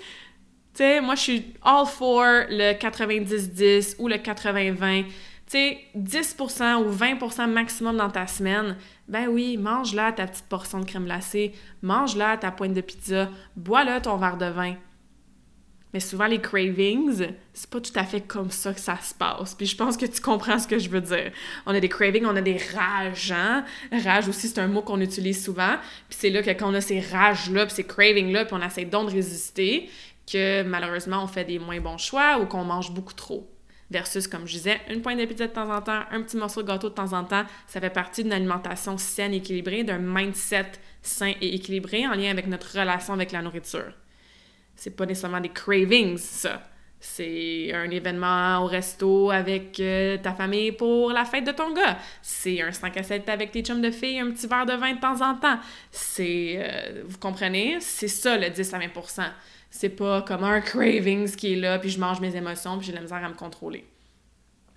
Tu 0.74 0.80
sais, 0.80 1.00
moi, 1.00 1.16
je 1.16 1.22
suis 1.22 1.46
all 1.64 1.86
for 1.86 2.26
le 2.50 2.74
90-10 2.74 3.96
ou 4.00 4.10
le 4.10 4.16
80-20 4.16 5.06
sais, 5.54 5.78
10% 5.98 6.84
ou 6.84 6.92
20% 6.92 7.48
maximum 7.50 7.98
dans 7.98 8.10
ta 8.10 8.28
semaine, 8.28 8.78
ben 9.08 9.28
oui, 9.28 9.58
mange-la 9.58 10.12
ta 10.12 10.28
petite 10.28 10.46
portion 10.46 10.80
de 10.80 10.86
crème 10.86 11.06
glacée, 11.06 11.54
mange-la 11.82 12.38
ta 12.38 12.52
pointe 12.52 12.74
de 12.74 12.82
pizza, 12.82 13.30
bois-la 13.56 14.02
ton 14.02 14.18
verre 14.18 14.38
de 14.38 14.46
vin. 14.46 14.76
Mais 15.94 16.00
souvent, 16.00 16.26
les 16.26 16.42
cravings, 16.42 17.28
c'est 17.54 17.70
pas 17.70 17.80
tout 17.80 17.92
à 17.96 18.04
fait 18.04 18.22
comme 18.22 18.50
ça 18.50 18.74
que 18.74 18.80
ça 18.80 18.98
se 19.00 19.14
passe. 19.14 19.54
Puis 19.54 19.68
je 19.68 19.78
pense 19.78 19.96
que 19.96 20.08
tu 20.08 20.22
comprends 20.22 20.58
ce 20.58 20.68
que 20.68 20.80
je 20.80 20.90
veux 20.90 21.02
dire. 21.02 21.32
On 21.68 21.76
a 21.76 21.80
des 21.80 21.90
cravings, 21.90 22.26
on 22.26 22.36
a 22.36 22.42
des 22.42 22.58
rages, 22.76 23.32
hein? 23.32 23.64
Rage 23.92 24.28
aussi, 24.28 24.48
c'est 24.48 24.60
un 24.60 24.68
mot 24.68 24.82
qu'on 24.82 25.02
utilise 25.02 25.46
souvent. 25.46 25.76
Puis 26.10 26.18
c'est 26.20 26.30
là 26.32 26.42
que 26.42 26.50
quand 26.50 26.72
on 26.72 26.74
a 26.74 26.82
ces 26.82 27.00
rages-là, 27.00 27.68
puis 27.68 27.76
ces 27.76 27.84
cravings-là, 27.84 28.46
puis 28.46 28.56
on 28.60 28.66
essaie 28.66 28.86
donc 28.86 29.10
de 29.10 29.14
résister, 29.14 29.88
que 30.26 30.64
malheureusement, 30.64 31.24
on 31.24 31.28
fait 31.28 31.46
des 31.46 31.60
moins 31.60 31.80
bons 31.80 32.00
choix 32.00 32.40
ou 32.40 32.48
qu'on 32.48 32.64
mange 32.64 32.92
beaucoup 32.92 33.14
trop 33.14 33.53
versus, 33.94 34.28
comme 34.28 34.46
je 34.46 34.54
disais, 34.54 34.82
une 34.90 35.02
pointe 35.02 35.18
de 35.18 35.26
de 35.26 35.46
temps 35.46 35.74
en 35.74 35.82
temps, 35.82 36.02
un 36.12 36.22
petit 36.22 36.36
morceau 36.36 36.64
de 36.64 36.68
gâteau 36.68 36.90
de 36.90 36.96
temps 36.96 37.14
en 37.14 37.24
temps. 37.24 37.46
Ça 37.68 37.80
fait 37.80 37.90
partie 37.90 38.24
d'une 38.24 38.34
alimentation 38.34 38.98
saine, 38.98 39.34
équilibrée, 39.34 39.84
d'un 39.84 40.00
mindset 40.00 40.72
sain 41.02 41.34
et 41.40 41.56
équilibré 41.56 42.06
en 42.08 42.14
lien 42.14 42.32
avec 42.32 42.48
notre 42.48 42.78
relation 42.78 43.14
avec 43.14 43.32
la 43.32 43.42
nourriture. 43.42 43.94
C'est 44.76 44.96
pas 44.96 45.06
nécessairement 45.06 45.40
des 45.40 45.50
cravings, 45.50 46.18
ça. 46.18 46.62
C'est 47.00 47.74
un 47.74 47.90
événement 47.90 48.64
au 48.64 48.66
resto 48.66 49.30
avec 49.30 49.78
euh, 49.82 50.18
ta 50.18 50.34
famille 50.34 50.72
pour 50.72 51.12
la 51.12 51.26
fête 51.26 51.44
de 51.44 51.52
ton 51.52 51.74
gars. 51.74 51.98
C'est 52.22 52.62
un 52.62 52.72
5 52.72 52.96
à 52.96 53.04
7 53.04 53.28
avec 53.28 53.52
tes 53.52 53.62
chums 53.62 53.82
de 53.82 53.92
filles, 53.92 54.20
un 54.20 54.32
petit 54.32 54.48
verre 54.48 54.66
de 54.66 54.74
vin 54.74 54.94
de 54.94 55.00
temps 55.02 55.22
en 55.22 55.36
temps. 55.36 55.60
C'est, 55.92 56.56
euh, 56.58 57.04
vous 57.06 57.18
comprenez? 57.18 57.78
C'est 57.82 58.08
ça 58.08 58.38
le 58.38 58.50
10 58.50 58.74
à 58.74 58.80
20 58.80 58.88
c'est 59.74 59.90
pas 59.90 60.22
comme 60.22 60.44
un 60.44 60.62
cravings 60.62 61.36
qui 61.36 61.54
est 61.54 61.56
là, 61.56 61.80
puis 61.80 61.90
je 61.90 62.00
mange 62.00 62.22
mes 62.22 62.36
émotions, 62.36 62.78
puis 62.78 62.86
j'ai 62.86 62.94
la 62.94 63.02
misère 63.02 63.24
à 63.24 63.28
me 63.28 63.34
contrôler. 63.34 63.84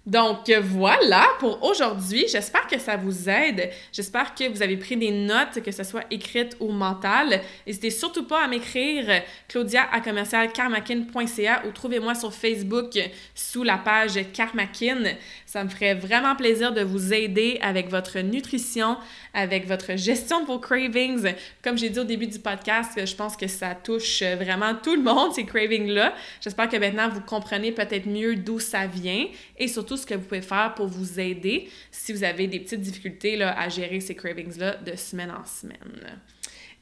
Donc 0.07 0.49
voilà 0.63 1.27
pour 1.41 1.65
aujourd'hui. 1.65 2.27
J'espère 2.29 2.69
que 2.69 2.79
ça 2.79 2.97
vous 2.97 3.29
aide. 3.29 3.71
J'espère 3.93 4.37
que 4.37 4.49
vous 4.49 4.63
avez 4.63 4.77
pris 4.77 4.97
des 4.97 5.11
notes, 5.11 5.61
que 5.65 5.73
ce 5.73 5.83
soit 5.83 6.05
écrites 6.13 6.57
ou 6.61 6.71
mentales. 6.71 7.43
N'hésitez 7.67 7.91
surtout 7.91 8.25
pas 8.25 8.45
à 8.45 8.47
m'écrire 8.47 9.23
claudia 9.49 9.83
à 9.93 11.67
ou 11.67 11.73
trouvez-moi 11.73 12.15
sur 12.15 12.33
Facebook 12.33 12.97
sous 13.35 13.65
la 13.65 13.79
page 13.79 14.21
Carmakin. 14.33 15.03
Ça 15.45 15.65
me 15.65 15.69
ferait 15.69 15.95
vraiment 15.95 16.37
plaisir 16.37 16.73
de 16.73 16.83
vous 16.83 17.13
aider 17.13 17.59
avec 17.61 17.91
votre 17.91 18.21
nutrition, 18.21 18.99
avec 19.37 19.69
votre 19.69 19.97
gestion 19.97 20.41
de 20.41 20.47
vos 20.47 20.59
cravings. 20.59 21.35
Comme 21.63 21.77
j'ai 21.77 21.91
dit 21.91 22.01
au 22.01 22.05
début 22.05 22.27
du 22.27 22.39
podcast, 22.39 22.99
je 23.07 23.15
pense 23.15 23.37
que 23.37 23.47
ça 23.47 23.75
touche 23.75 24.23
vraiment 24.23 24.75
tout 24.75 24.97
le 24.97 25.03
monde, 25.03 25.35
ces 25.35 25.45
cravings-là. 25.45 26.15
J'espère 26.41 26.69
que 26.71 26.77
maintenant 26.79 27.11
vous 27.11 27.21
comprenez 27.21 27.71
peut-être 27.71 28.07
mieux 28.07 28.35
d'où 28.35 28.59
ça 28.59 28.87
vient 28.87 29.27
et 29.59 29.69
surtout 29.69 29.99
ce 29.99 30.07
que 30.07 30.15
vous 30.15 30.23
pouvez 30.23 30.43
faire 30.43 30.73
pour 30.75 30.87
vous 30.87 31.21
aider 31.21 31.69
si 31.91 32.15
vous 32.15 32.25
avez 32.25 32.47
des 32.47 32.61
petites 32.61 32.81
difficultés 32.81 33.37
là, 33.37 33.57
à 33.61 33.69
gérer 33.69 34.01
ces 34.01 34.15
cravings-là 34.15 34.77
de 34.77 34.97
semaine 34.97 35.31
en 35.31 35.45
semaine. 35.45 36.19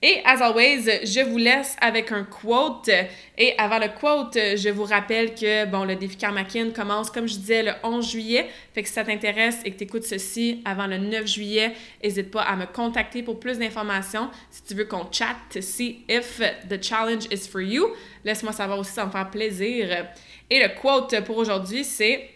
Et 0.02 0.20
as 0.26 0.42
always, 0.42 1.06
je 1.06 1.20
vous 1.24 1.38
laisse 1.38 1.76
avec 1.80 2.12
un 2.12 2.24
quote. 2.24 2.90
Et 3.38 3.54
avant 3.56 3.78
le 3.78 3.88
quote, 3.88 4.34
je 4.34 4.68
vous 4.68 4.84
rappelle 4.84 5.34
que 5.34 5.64
bon, 5.64 5.84
le 5.84 5.96
défi 5.96 6.16
Karmakin 6.16 6.72
commence, 6.72 7.10
comme 7.10 7.26
je 7.26 7.36
disais, 7.36 7.62
le 7.62 7.72
11 7.82 8.10
juillet. 8.10 8.50
Fait 8.74 8.82
que 8.82 8.88
si 8.88 8.94
ça 8.94 9.04
t'intéresse 9.04 9.60
et 9.64 9.70
que 9.70 9.78
tu 9.78 9.84
écoutes 9.84 10.04
ceci 10.04 10.60
avant 10.66 10.86
le 10.86 10.98
9 10.98 11.26
juillet, 11.26 11.72
n'hésite 12.02 12.30
pas 12.30 12.42
à 12.42 12.54
me 12.54 12.66
contacter 12.66 13.22
pour 13.22 13.40
plus 13.40 13.58
d'informations. 13.58 14.28
Si 14.50 14.62
tu 14.64 14.74
veux 14.74 14.84
qu'on 14.84 15.10
chatte 15.10 15.62
see 15.62 16.04
if 16.08 16.38
the 16.68 16.82
challenge 16.82 17.24
is 17.30 17.48
for 17.48 17.62
you, 17.62 17.88
laisse-moi 18.24 18.52
savoir 18.52 18.78
aussi, 18.78 18.92
ça 18.92 19.06
me 19.06 19.10
faire 19.10 19.30
plaisir. 19.30 20.06
Et 20.50 20.60
le 20.60 20.68
quote 20.80 21.18
pour 21.24 21.38
aujourd'hui, 21.38 21.82
c'est 21.82 22.28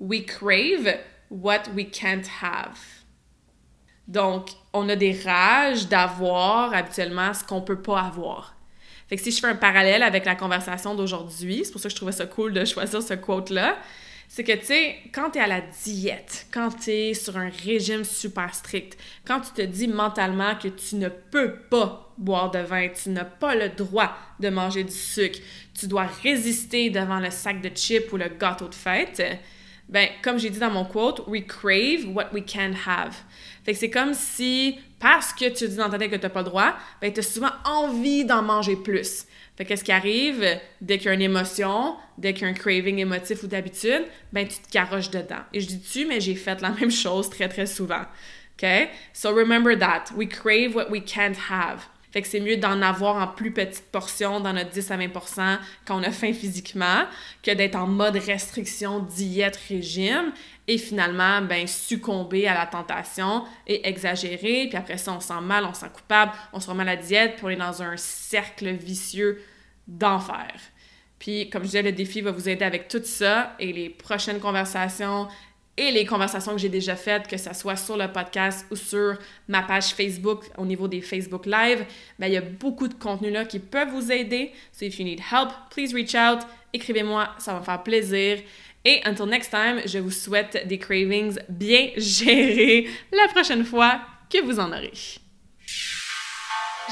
We 0.00 0.26
crave 0.26 0.98
what 1.30 1.68
we 1.74 1.86
can't 1.90 2.26
have. 2.42 2.95
Donc, 4.08 4.50
on 4.72 4.88
a 4.88 4.96
des 4.96 5.12
rages 5.24 5.88
d'avoir 5.88 6.72
habituellement 6.72 7.34
ce 7.34 7.44
qu'on 7.44 7.60
peut 7.60 7.80
pas 7.80 8.00
avoir. 8.00 8.54
Fait 9.08 9.16
que 9.16 9.22
si 9.22 9.30
je 9.30 9.40
fais 9.40 9.46
un 9.46 9.56
parallèle 9.56 10.02
avec 10.02 10.24
la 10.24 10.34
conversation 10.34 10.94
d'aujourd'hui, 10.94 11.62
c'est 11.64 11.72
pour 11.72 11.80
ça 11.80 11.88
que 11.88 11.92
je 11.92 11.96
trouvais 11.96 12.12
ça 12.12 12.26
cool 12.26 12.52
de 12.52 12.64
choisir 12.64 13.02
ce 13.02 13.14
quote-là, 13.14 13.76
c'est 14.28 14.42
que, 14.42 14.52
tu 14.52 14.66
sais, 14.66 14.96
quand 15.12 15.30
tu 15.30 15.38
es 15.38 15.40
à 15.40 15.46
la 15.46 15.60
diète, 15.60 16.46
quand 16.52 16.70
tu 16.70 16.90
es 16.90 17.14
sur 17.14 17.36
un 17.36 17.48
régime 17.64 18.02
super 18.02 18.52
strict, 18.52 18.98
quand 19.24 19.40
tu 19.40 19.52
te 19.52 19.62
dis 19.62 19.86
mentalement 19.86 20.56
que 20.56 20.66
tu 20.66 20.96
ne 20.96 21.08
peux 21.08 21.54
pas 21.70 22.12
boire 22.18 22.50
de 22.50 22.58
vin, 22.58 22.88
tu 22.88 23.10
n'as 23.10 23.24
pas 23.24 23.54
le 23.54 23.68
droit 23.68 24.12
de 24.40 24.48
manger 24.48 24.82
du 24.82 24.92
sucre, 24.92 25.38
tu 25.78 25.86
dois 25.86 26.06
résister 26.22 26.90
devant 26.90 27.20
le 27.20 27.30
sac 27.30 27.60
de 27.60 27.70
chips 27.74 28.12
ou 28.12 28.16
le 28.16 28.28
gâteau 28.28 28.66
de 28.66 28.74
fête, 28.74 29.22
ben, 29.88 30.08
comme 30.22 30.38
j'ai 30.38 30.50
dit 30.50 30.58
dans 30.58 30.70
mon 30.70 30.84
quote, 30.84 31.22
we 31.28 31.44
crave 31.46 32.06
what 32.12 32.32
we 32.32 32.42
can't 32.44 32.74
have. 32.86 33.14
Fait 33.66 33.72
que 33.72 33.80
c'est 33.80 33.90
comme 33.90 34.14
si, 34.14 34.78
parce 35.00 35.32
que 35.32 35.48
tu 35.48 35.66
dis 35.66 35.74
dans 35.74 35.90
ta 35.90 35.98
tête 35.98 36.12
que 36.12 36.14
tu 36.14 36.22
n'as 36.22 36.30
pas 36.30 36.42
le 36.42 36.48
droit, 36.48 36.76
ben, 37.00 37.12
tu 37.12 37.18
as 37.18 37.24
souvent 37.24 37.50
envie 37.64 38.24
d'en 38.24 38.40
manger 38.40 38.76
plus. 38.76 39.26
Fait 39.56 39.64
qu'est-ce 39.64 39.82
qui 39.82 39.90
arrive? 39.90 40.44
Dès 40.80 40.98
qu'il 40.98 41.06
y 41.06 41.08
a 41.08 41.14
une 41.14 41.22
émotion, 41.22 41.96
dès 42.16 42.32
qu'il 42.32 42.44
y 42.44 42.44
a 42.44 42.48
un 42.50 42.52
craving 42.52 42.98
émotif 42.98 43.42
ou 43.42 43.48
d'habitude, 43.48 44.04
ben 44.32 44.46
tu 44.46 44.58
te 44.58 44.70
caroches 44.70 45.10
dedans. 45.10 45.42
Et 45.52 45.60
je 45.60 45.66
dis 45.66 45.80
tu, 45.80 46.06
mais 46.06 46.20
j'ai 46.20 46.36
fait 46.36 46.60
la 46.60 46.70
même 46.80 46.92
chose 46.92 47.28
très 47.28 47.48
très 47.48 47.66
souvent. 47.66 48.02
OK? 48.56 48.88
So 49.12 49.34
remember 49.34 49.76
that. 49.76 50.12
We 50.14 50.28
crave 50.28 50.76
what 50.76 50.88
we 50.88 51.02
can't 51.04 51.36
have. 51.50 51.88
Fait 52.16 52.22
que 52.22 52.28
c'est 52.28 52.40
mieux 52.40 52.56
d'en 52.56 52.80
avoir 52.80 53.16
en 53.16 53.26
plus 53.26 53.52
petite 53.52 53.90
portion 53.92 54.40
dans 54.40 54.54
notre 54.54 54.70
10 54.70 54.90
à 54.90 54.96
20% 54.96 55.58
quand 55.84 56.00
on 56.00 56.02
a 56.02 56.10
faim 56.10 56.32
physiquement 56.32 57.04
que 57.42 57.50
d'être 57.50 57.76
en 57.76 57.86
mode 57.86 58.16
restriction, 58.16 59.00
diète, 59.00 59.60
régime 59.68 60.32
et 60.66 60.78
finalement, 60.78 61.42
ben, 61.42 61.66
succomber 61.66 62.46
à 62.46 62.54
la 62.54 62.64
tentation 62.64 63.44
et 63.66 63.86
exagérer. 63.86 64.68
Puis 64.70 64.78
après 64.78 64.96
ça, 64.96 65.12
on 65.12 65.20
sent 65.20 65.42
mal, 65.42 65.66
on 65.66 65.74
sent 65.74 65.90
coupable, 65.92 66.32
on 66.54 66.60
se 66.60 66.70
remet 66.70 66.84
à 66.84 66.86
la 66.86 66.96
diète, 66.96 67.36
pour 67.36 67.48
aller 67.48 67.58
dans 67.58 67.82
un 67.82 67.98
cercle 67.98 68.70
vicieux 68.70 69.42
d'enfer. 69.86 70.54
Puis, 71.18 71.50
comme 71.50 71.64
je 71.64 71.66
disais, 71.66 71.82
le 71.82 71.92
défi 71.92 72.22
va 72.22 72.30
vous 72.30 72.48
aider 72.48 72.64
avec 72.64 72.88
tout 72.88 73.02
ça 73.04 73.54
et 73.58 73.74
les 73.74 73.90
prochaines 73.90 74.40
conversations 74.40 75.28
et 75.76 75.90
les 75.90 76.06
conversations 76.06 76.52
que 76.52 76.58
j'ai 76.58 76.68
déjà 76.68 76.96
faites, 76.96 77.28
que 77.28 77.36
ce 77.36 77.52
soit 77.52 77.76
sur 77.76 77.96
le 77.96 78.10
podcast 78.10 78.66
ou 78.70 78.76
sur 78.76 79.18
ma 79.46 79.62
page 79.62 79.88
Facebook 79.88 80.44
au 80.56 80.64
niveau 80.64 80.88
des 80.88 81.02
Facebook 81.02 81.44
Live, 81.44 81.84
ben, 82.18 82.28
il 82.28 82.32
y 82.32 82.36
a 82.36 82.40
beaucoup 82.40 82.88
de 82.88 82.94
contenu 82.94 83.30
là 83.30 83.44
qui 83.44 83.58
peuvent 83.58 83.90
vous 83.90 84.10
aider. 84.10 84.52
So 84.72 84.86
if 84.86 84.98
you 84.98 85.04
need 85.04 85.20
help, 85.20 85.50
please 85.70 85.92
reach 85.92 86.14
out, 86.14 86.46
écrivez-moi, 86.72 87.28
ça 87.38 87.52
va 87.52 87.60
me 87.60 87.64
faire 87.64 87.82
plaisir. 87.82 88.38
Et 88.84 89.00
until 89.04 89.26
next 89.26 89.50
time, 89.50 89.82
je 89.84 89.98
vous 89.98 90.10
souhaite 90.10 90.66
des 90.66 90.78
cravings 90.78 91.38
bien 91.48 91.90
gérés 91.96 92.88
la 93.12 93.28
prochaine 93.28 93.64
fois 93.64 94.00
que 94.30 94.40
vous 94.42 94.58
en 94.60 94.68
aurez. 94.68 94.92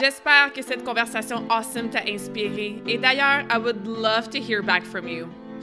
J'espère 0.01 0.53
que 0.53 0.61
cette 0.61 0.83
conversation 0.83 1.47
awesome 1.49 1.89
t'a 1.89 2.03
inspiré. 2.09 2.83
Et 2.89 2.99
d'ailleurs, 2.99 3.45
I 3.49 3.59
would 3.59 3.87
love 3.87 4.29
to 4.31 4.39
hear 4.39 4.61
back 4.61 4.83
from 4.85 5.07
you. 5.07 5.44